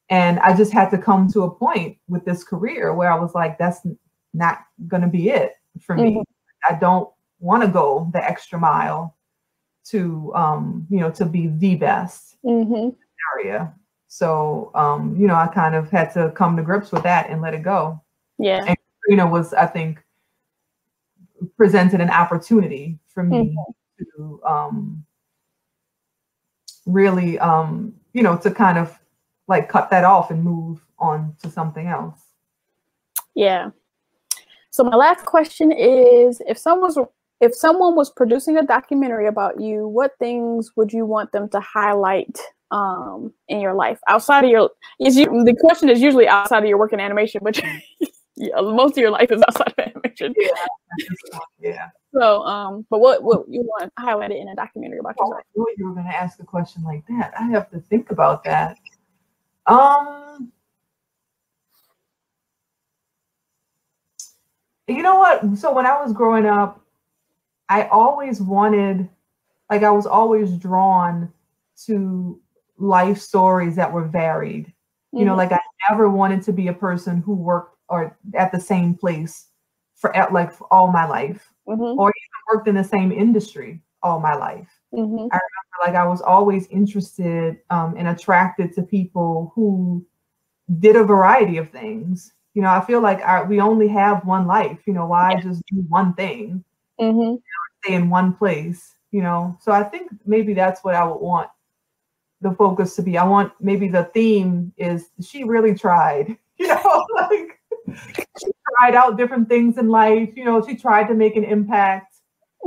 And 0.10 0.40
I 0.40 0.56
just 0.58 0.74
had 0.74 0.90
to 0.90 0.98
come 0.98 1.32
to 1.34 1.44
a 1.44 1.52
point 1.52 1.98
with 2.08 2.26
this 2.26 2.44
career 2.44 2.96
where 2.96 3.12
I 3.12 3.20
was 3.20 3.36
like, 3.36 3.60
that's 3.60 3.86
not 4.34 4.62
going 4.88 5.04
to 5.04 5.08
be 5.08 5.30
it 5.30 5.54
for 5.80 5.96
me. 5.96 6.16
Mm-hmm. 6.16 6.74
I 6.74 6.80
don't 6.80 7.10
want 7.40 7.62
to 7.62 7.70
go 7.70 8.10
the 8.12 8.24
extra 8.24 8.60
mile 8.60 9.16
to, 9.86 10.32
um, 10.36 10.88
you 10.90 11.00
know, 11.00 11.12
to 11.12 11.26
be 11.26 11.48
the 11.48 11.76
best 11.76 12.38
mm-hmm. 12.44 12.90
area. 13.36 13.74
So, 14.14 14.72
um, 14.76 15.16
you 15.18 15.26
know, 15.26 15.36
I 15.36 15.48
kind 15.48 15.74
of 15.74 15.90
had 15.90 16.14
to 16.16 16.32
come 16.32 16.58
to 16.58 16.62
grips 16.62 16.92
with 16.92 17.02
that 17.04 17.30
and 17.30 17.42
let 17.42 17.54
it 17.54 17.64
go. 17.64 18.02
Yeah. 18.38 18.62
And 18.68 18.76
Katrina 19.06 19.26
was, 19.26 19.54
I 19.54 19.66
think, 19.66 20.04
presented 21.56 22.02
an 22.02 22.10
opportunity 22.10 23.00
for 23.08 23.24
me 23.24 23.56
mm-hmm. 23.56 24.04
to 24.04 24.42
um, 24.46 25.06
really, 26.86 27.40
um, 27.40 27.96
you 28.12 28.22
know, 28.22 28.36
to 28.40 28.52
kind 28.52 28.78
of 28.78 29.00
like 29.48 29.70
cut 29.70 29.90
that 29.92 30.04
off 30.04 30.30
and 30.30 30.44
move 30.44 30.86
on 31.00 31.34
to 31.42 31.50
something 31.50 31.88
else. 31.88 32.20
Yeah. 33.34 33.70
So 34.72 34.84
my 34.84 34.98
last 34.98 35.26
question 35.26 35.72
is 35.72 36.42
if 36.50 36.58
someone's 36.58 36.98
if 37.40 37.56
someone 37.56 37.96
was 37.96 38.10
producing 38.10 38.58
a 38.58 38.64
documentary 38.64 39.28
about 39.28 39.62
you, 39.62 39.88
what 39.88 40.20
things 40.20 40.74
would 40.76 40.92
you 40.92 41.06
want 41.06 41.32
them 41.32 41.48
to 41.52 41.62
highlight 41.62 42.38
um, 42.72 43.34
in 43.50 43.60
your 43.60 43.74
life 43.74 44.00
outside 44.08 44.44
of 44.44 44.50
your 44.50 44.70
is 45.00 45.16
you, 45.18 45.26
the 45.44 45.56
question 45.60 45.90
is 45.90 46.02
usually 46.02 46.28
outside 46.28 46.64
of 46.64 46.70
your 46.70 46.78
work 46.78 46.94
in 46.94 47.00
animation 47.00 47.42
but 47.44 47.62
yeah, 48.42 48.60
most 48.60 48.92
of 48.92 48.98
your 48.98 49.12
life 49.12 49.32
is 49.32 49.42
outside 49.48 49.74
of 49.78 49.88
animation. 49.94 50.34
Yeah. 50.38 50.50
yeah. 51.60 51.90
So, 52.14 52.44
um, 52.44 52.86
but 52.90 53.00
what 53.00 53.24
what 53.24 53.48
you 53.48 53.62
want 53.62 53.94
highlighted 54.00 54.42
in 54.42 54.50
a 54.50 54.56
documentary 54.56 55.00
about 55.00 55.16
yourself? 55.18 55.44
Oh, 55.58 55.68
you 55.78 55.88
were 55.88 55.94
going 55.94 56.08
to 56.08 56.16
ask 56.16 56.40
a 56.40 56.46
question 56.46 56.84
like 56.84 57.06
that. 57.08 57.34
I 57.40 57.44
have 57.50 57.70
to 57.72 57.80
think 57.80 58.12
about 58.12 58.44
that. 58.46 58.78
Um, 59.68 60.52
you 64.88 65.04
know 65.04 65.16
what? 65.16 65.58
So 65.58 65.74
when 65.74 65.86
I 65.86 66.02
was 66.02 66.12
growing 66.12 66.46
up, 66.46 66.84
I 67.70 67.84
always 67.84 68.42
wanted, 68.42 69.08
like, 69.70 69.84
I 69.84 69.92
was 69.92 70.06
always 70.06 70.52
drawn 70.58 71.32
to 71.86 72.40
life 72.82 73.20
stories 73.20 73.76
that 73.76 73.92
were 73.92 74.08
varied. 74.08 74.66
Mm-hmm. 74.68 75.20
You 75.20 75.26
know, 75.26 75.32
mm-hmm. 75.32 75.40
like 75.40 75.52
I 75.52 75.60
never 75.90 76.10
wanted 76.10 76.42
to 76.44 76.54
be 76.54 76.68
a 76.68 76.74
person 76.74 77.22
who 77.22 77.36
worked 77.36 77.78
or 77.90 78.18
at 78.36 78.52
the 78.52 78.60
same 78.60 78.96
place 78.96 79.48
for 79.96 80.16
at 80.16 80.34
like 80.34 80.52
for 80.52 80.72
all 80.74 80.92
my 80.92 81.06
life, 81.06 81.48
mm-hmm. 81.68 82.00
or 82.00 82.10
even 82.10 82.56
worked 82.56 82.68
in 82.68 82.76
the 82.76 82.84
same 82.84 83.12
industry 83.12 83.82
all 84.04 84.20
my 84.20 84.34
life. 84.34 84.70
Mm-hmm. 84.94 85.28
I 85.32 85.40
remember 85.40 85.78
like 85.86 85.96
I 85.96 86.06
was 86.06 86.22
always 86.22 86.68
interested 86.68 87.60
um, 87.70 87.96
and 87.98 88.08
attracted 88.08 88.74
to 88.74 88.84
people 88.84 89.52
who 89.56 90.06
did 90.80 90.96
a 90.96 91.04
variety 91.04 91.58
of 91.58 91.70
things. 91.70 92.34
You 92.54 92.62
know, 92.62 92.70
I 92.70 92.82
feel 92.82 93.02
like 93.02 93.22
our, 93.22 93.46
we 93.46 93.62
only 93.62 93.88
have 93.90 94.26
one 94.26 94.48
life. 94.48 94.80
You 94.86 94.94
know, 94.94 95.06
why 95.06 95.34
yeah. 95.34 95.42
just 95.42 95.64
do 95.68 95.78
one 95.88 96.14
thing? 96.16 96.64
Mm-hmm. 97.00 97.20
You 97.20 97.34
know, 97.34 97.40
stay 97.84 97.94
in 97.94 98.10
one 98.10 98.34
place. 98.34 98.94
You 99.12 99.22
know, 99.22 99.58
so 99.60 99.74
I 99.74 99.84
think 99.84 100.10
maybe 100.26 100.54
that's 100.54 100.84
what 100.86 100.96
I 100.96 101.04
would 101.04 101.20
want 101.20 101.50
the 102.42 102.52
focus 102.52 102.96
to 102.96 103.04
be. 103.04 103.18
I 103.18 103.24
want 103.24 103.54
maybe 103.60 103.88
the 103.88 104.06
theme 104.14 104.74
is 104.78 105.10
she 105.22 105.44
really 105.44 105.76
tried. 105.76 106.38
You 106.62 106.68
know, 106.68 107.06
like 107.16 107.60
she 108.40 108.46
tried 108.78 108.94
out 108.94 109.18
different 109.18 109.50
things 109.50 109.80
in 109.80 109.90
life. 109.90 110.30
You 110.36 110.46
know, 110.46 110.64
she 110.64 110.76
tried 110.76 111.08
to 111.08 111.16
make 111.16 111.36
an 111.36 111.44
impact 111.44 112.18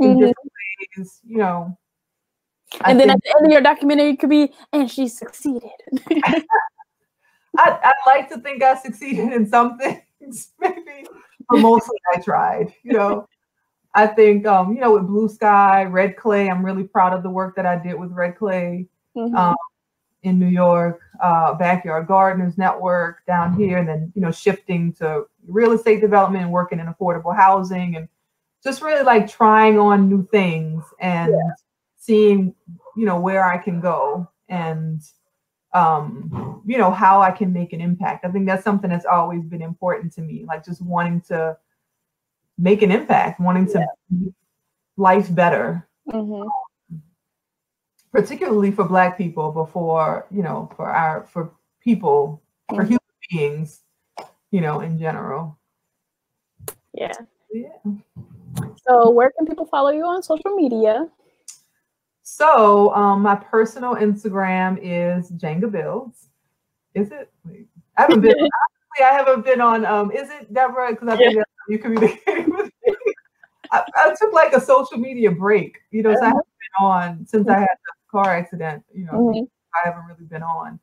in 0.01 0.09
mm-hmm. 0.09 0.19
different 0.19 0.51
ways. 0.97 1.21
You 1.23 1.37
know, 1.37 1.77
and 2.83 2.97
I 2.97 2.99
then 2.99 3.09
at 3.09 3.21
the 3.23 3.35
end 3.37 3.45
of 3.45 3.51
your 3.53 3.61
documentary, 3.61 4.15
could 4.17 4.29
be, 4.29 4.51
and 4.73 4.89
she 4.91 5.07
succeeded. 5.07 5.69
I, 6.09 6.43
I 7.57 7.93
like 8.05 8.27
to 8.29 8.39
think 8.39 8.61
I 8.63 8.75
succeeded 8.75 9.31
in 9.31 9.47
some 9.47 9.77
things, 9.77 10.51
maybe, 10.59 11.07
but 11.47 11.59
mostly 11.59 11.97
I 12.13 12.19
tried. 12.19 12.73
You 12.83 12.93
know, 12.93 13.27
I 13.93 14.07
think, 14.07 14.45
um, 14.45 14.73
you 14.73 14.81
know, 14.81 14.93
with 14.93 15.07
Blue 15.07 15.29
Sky, 15.29 15.85
Red 15.85 16.17
Clay, 16.17 16.49
I'm 16.49 16.65
really 16.65 16.83
proud 16.83 17.13
of 17.13 17.23
the 17.23 17.29
work 17.29 17.55
that 17.55 17.65
I 17.65 17.77
did 17.77 17.97
with 17.97 18.11
Red 18.11 18.37
Clay 18.37 18.89
mm-hmm. 19.15 19.35
um, 19.35 19.55
in 20.23 20.39
New 20.39 20.47
York, 20.47 21.01
uh, 21.21 21.53
Backyard 21.53 22.07
Gardeners 22.07 22.57
Network 22.57 23.25
down 23.25 23.55
here, 23.55 23.77
and 23.77 23.87
then, 23.87 24.11
you 24.15 24.21
know, 24.21 24.31
shifting 24.31 24.93
to 24.93 25.25
real 25.47 25.71
estate 25.71 26.01
development 26.01 26.43
and 26.43 26.51
working 26.51 26.79
in 26.79 26.87
affordable 26.87 27.35
housing 27.35 27.95
and 27.95 28.07
just 28.63 28.81
really 28.81 29.03
like 29.03 29.29
trying 29.29 29.77
on 29.77 30.09
new 30.09 30.27
things 30.27 30.83
and 30.99 31.31
yeah 31.31 31.53
seeing 32.05 32.53
you 32.95 33.05
know 33.05 33.19
where 33.19 33.43
i 33.43 33.57
can 33.57 33.81
go 33.81 34.27
and 34.47 35.01
um 35.73 36.61
you 36.65 36.77
know 36.77 36.91
how 36.91 37.19
i 37.21 37.31
can 37.31 37.51
make 37.51 37.73
an 37.73 37.81
impact 37.81 38.23
i 38.23 38.29
think 38.29 38.45
that's 38.45 38.63
something 38.63 38.89
that's 38.89 39.05
always 39.05 39.43
been 39.43 39.61
important 39.61 40.13
to 40.13 40.21
me 40.21 40.45
like 40.47 40.63
just 40.63 40.81
wanting 40.81 41.19
to 41.19 41.57
make 42.57 42.83
an 42.83 42.91
impact 42.91 43.39
wanting 43.39 43.65
to 43.65 43.79
yeah. 43.79 44.29
life 44.97 45.33
better 45.33 45.87
mm-hmm. 46.07 46.47
Particularly 48.15 48.71
for 48.71 48.85
black 48.85 49.17
people 49.17 49.51
before 49.51 50.25
you 50.31 50.41
know 50.41 50.71
for 50.75 50.89
our 50.89 51.25
for 51.25 51.51
people 51.81 52.41
mm-hmm. 52.69 52.75
for 52.75 52.83
human 52.83 52.99
beings 53.29 53.81
you 54.51 54.61
know 54.61 54.79
in 54.79 54.97
general 54.97 55.57
yeah 56.93 57.11
yeah 57.51 57.67
so 58.87 59.09
where 59.09 59.31
can 59.37 59.45
people 59.45 59.65
follow 59.65 59.89
you 59.89 60.05
on 60.05 60.23
social 60.23 60.55
media 60.55 61.07
so 62.25 62.93
um, 62.95 63.21
my 63.21 63.35
personal 63.35 63.95
Instagram 63.95 64.79
is 64.81 65.31
Jenga 65.31 65.71
Builds. 65.71 66.27
Is 66.95 67.11
it? 67.11 67.31
Wait, 67.45 67.67
I 67.95 68.01
haven't 68.01 68.21
been. 68.21 68.31
honestly, 68.35 69.05
I 69.05 69.13
haven't 69.13 69.45
been 69.45 69.61
on. 69.61 69.85
Um, 69.85 70.11
is 70.11 70.29
it 70.31 70.51
Deborah? 70.51 70.91
Because 70.91 71.07
I 71.07 71.17
think 71.17 71.35
yeah. 71.35 71.43
you 71.69 71.77
communicating 71.77 72.49
with 72.49 72.71
me. 72.85 72.93
I, 73.71 73.83
I, 73.95 74.15
took 74.19 74.33
like 74.33 74.53
a 74.53 74.59
social 74.59 74.97
media 74.97 75.29
break. 75.29 75.77
You 75.91 76.01
know, 76.01 76.15
so 76.15 76.21
I 76.21 76.25
uh-huh. 76.25 76.27
haven't 76.29 76.45
been 76.45 76.85
on 76.85 77.27
since 77.27 77.47
I 77.47 77.59
had 77.59 77.67
the 77.85 77.93
car 78.15 78.35
accident. 78.35 78.83
You 78.93 79.05
know, 79.05 79.11
mm-hmm. 79.13 79.43
I 79.75 79.89
haven't 79.89 80.05
really 80.05 80.25
been 80.25 80.43
on. 80.43 80.79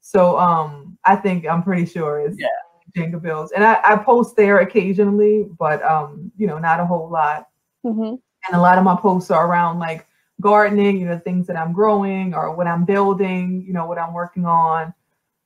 So 0.00 0.38
um, 0.38 0.98
I 1.04 1.16
think 1.16 1.46
I'm 1.46 1.62
pretty 1.62 1.86
sure 1.86 2.20
it's 2.20 2.36
yeah. 2.38 2.48
Jenga 2.96 3.20
Builds, 3.20 3.52
and 3.52 3.64
I, 3.64 3.80
I 3.84 3.96
post 3.96 4.36
there 4.36 4.58
occasionally, 4.60 5.46
but 5.58 5.82
um, 5.82 6.30
you 6.36 6.46
know, 6.46 6.58
not 6.58 6.80
a 6.80 6.86
whole 6.86 7.08
lot. 7.08 7.48
Mm-hmm. 7.84 8.14
And 8.46 8.56
a 8.56 8.60
lot 8.60 8.78
of 8.78 8.84
my 8.84 8.96
posts 8.96 9.30
are 9.30 9.46
around 9.46 9.78
like 9.78 10.06
gardening, 10.40 11.00
you 11.00 11.06
know, 11.06 11.18
things 11.18 11.46
that 11.46 11.56
I'm 11.56 11.72
growing 11.72 12.34
or 12.34 12.54
what 12.54 12.66
I'm 12.66 12.84
building, 12.84 13.64
you 13.66 13.72
know, 13.72 13.86
what 13.86 13.98
I'm 13.98 14.12
working 14.12 14.44
on, 14.44 14.94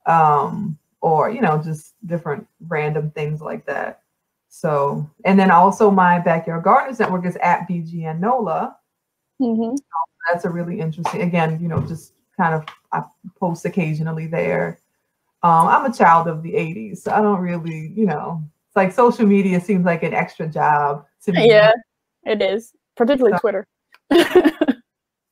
um, 0.07 0.79
or, 1.01 1.31
you 1.31 1.41
know, 1.41 1.61
just 1.63 1.95
different 2.07 2.47
random 2.69 3.11
things 3.13 3.41
like 3.41 3.65
that. 3.67 4.03
So, 4.49 5.09
and 5.25 5.39
then 5.39 5.51
also 5.51 5.91
my 5.91 6.19
Backyard 6.19 6.65
Gardeners 6.65 6.99
Network 6.99 7.25
is 7.25 7.37
at 7.37 7.69
BGN 7.69 8.19
NOLA. 8.19 8.77
Mm-hmm. 9.41 9.77
That's 10.31 10.45
a 10.45 10.51
really 10.51 10.81
interesting, 10.81 11.23
again, 11.23 11.59
you 11.61 11.69
know, 11.69 11.81
just 11.81 12.15
kind 12.37 12.55
of, 12.55 12.65
I 12.93 13.03
post 13.39 13.65
occasionally 13.65 14.27
there. 14.27 14.81
Um, 15.43 15.69
I'm 15.69 15.91
a 15.91 15.93
child 15.93 16.29
of 16.29 16.43
the 16.43 16.53
80s, 16.53 16.99
so 16.99 17.13
I 17.13 17.21
don't 17.21 17.41
really, 17.41 17.93
you 17.97 18.07
know, 18.07 18.43
it's 18.69 18.77
like 18.77 18.93
social 18.93 19.27
media 19.27 19.61
seems 19.61 19.85
like 19.85 20.03
an 20.03 20.15
extra 20.15 20.47
job 20.47 21.07
to 21.25 21.33
me. 21.33 21.47
Yeah, 21.49 21.73
it 22.25 22.43
is, 22.43 22.73
particularly 22.97 23.37
so, 23.37 23.41
Twitter. 23.41 23.67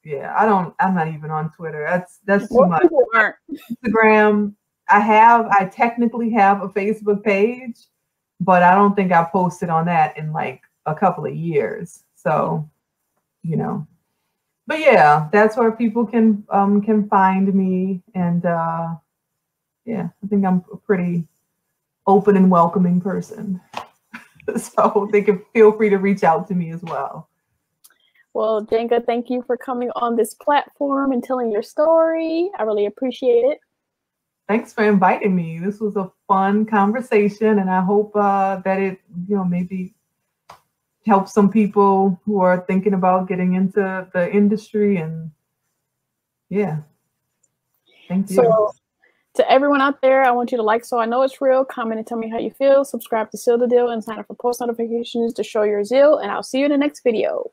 yeah, 0.05 0.34
I 0.36 0.47
don't. 0.47 0.74
I'm 0.80 0.95
not 0.95 1.09
even 1.09 1.30
on 1.30 1.53
Twitter. 1.53 1.84
That's 1.89 2.18
that's 2.24 2.49
too 2.49 2.66
much. 2.66 2.86
Instagram. 3.70 4.55
I 4.89 5.01
have. 5.01 5.47
I 5.47 5.66
technically 5.66 6.30
have 6.30 6.62
a 6.62 6.68
Facebook 6.68 7.22
page, 7.22 7.76
but 8.41 8.62
I 8.62 8.74
don't 8.74 8.95
think 8.95 9.12
I 9.12 9.24
posted 9.24 9.68
on 9.68 9.86
that 9.86 10.16
in 10.16 10.32
like 10.32 10.62
a 10.86 10.95
couple 10.95 11.26
of 11.26 11.34
years. 11.34 12.05
So, 12.14 12.68
you 13.43 13.57
know. 13.57 13.86
But 14.68 14.80
yeah, 14.80 15.30
that's 15.32 15.56
where 15.56 15.72
people 15.72 16.06
can 16.06 16.44
um 16.50 16.82
can 16.82 17.08
find 17.08 17.52
me, 17.54 18.02
and 18.14 18.44
uh 18.44 18.96
yeah, 19.86 20.10
I 20.22 20.26
think 20.28 20.44
I'm 20.44 20.62
a 20.70 20.76
pretty 20.76 21.26
open 22.06 22.36
and 22.36 22.50
welcoming 22.50 23.00
person. 23.00 23.62
so 24.58 25.08
they 25.10 25.22
can 25.22 25.42
feel 25.54 25.72
free 25.72 25.88
to 25.88 25.96
reach 25.96 26.22
out 26.22 26.46
to 26.48 26.54
me 26.54 26.70
as 26.70 26.82
well. 26.82 27.30
Well, 28.34 28.62
Jenga, 28.62 29.04
thank 29.04 29.30
you 29.30 29.42
for 29.46 29.56
coming 29.56 29.90
on 29.96 30.16
this 30.16 30.34
platform 30.34 31.12
and 31.12 31.24
telling 31.24 31.50
your 31.50 31.62
story. 31.62 32.50
I 32.58 32.64
really 32.64 32.84
appreciate 32.84 33.44
it. 33.44 33.58
Thanks 34.49 34.74
for 34.74 34.84
inviting 34.84 35.34
me. 35.34 35.58
This 35.58 35.80
was 35.80 35.96
a 35.96 36.12
fun 36.26 36.66
conversation, 36.66 37.58
and 37.58 37.70
I 37.70 37.80
hope 37.80 38.14
uh, 38.14 38.57
that 38.66 38.80
it, 38.80 39.00
you 39.26 39.36
know, 39.36 39.45
maybe 39.45 39.95
helps 41.09 41.33
some 41.33 41.51
people 41.51 42.21
who 42.25 42.41
are 42.41 42.64
thinking 42.67 42.95
about 42.95 43.29
getting 43.29 43.55
into 43.55 44.09
the 44.13 44.33
industry. 44.33 44.99
And 44.99 45.30
yeah, 46.49 46.79
thank 48.09 48.30
you. 48.30 48.37
So, 48.37 48.72
to 49.35 49.51
everyone 49.51 49.80
out 49.80 50.01
there, 50.03 50.25
I 50.25 50.33
want 50.33 50.51
you 50.51 50.57
to 50.59 50.64
like 50.64 50.85
So 50.85 50.99
I 50.99 51.07
Know 51.07 51.22
It's 51.22 51.41
Real, 51.41 51.64
comment 51.64 51.99
and 51.99 52.07
tell 52.07 52.18
me 52.18 52.29
how 52.29 52.39
you 52.39 52.51
feel, 52.51 52.85
subscribe 52.85 53.30
to 53.30 53.39
Seal 53.39 53.57
the 53.57 53.68
Deal, 53.68 53.91
and 53.91 54.03
sign 54.03 54.18
up 54.18 54.26
for 54.26 54.35
post 54.35 54.61
notifications 54.61 55.33
to 55.35 55.45
show 55.45 55.63
your 55.63 55.85
zeal. 55.85 56.18
And 56.18 56.30
I'll 56.30 56.43
see 56.43 56.59
you 56.59 56.64
in 56.64 56.72
the 56.72 56.79
next 56.79 57.03
video. 57.05 57.51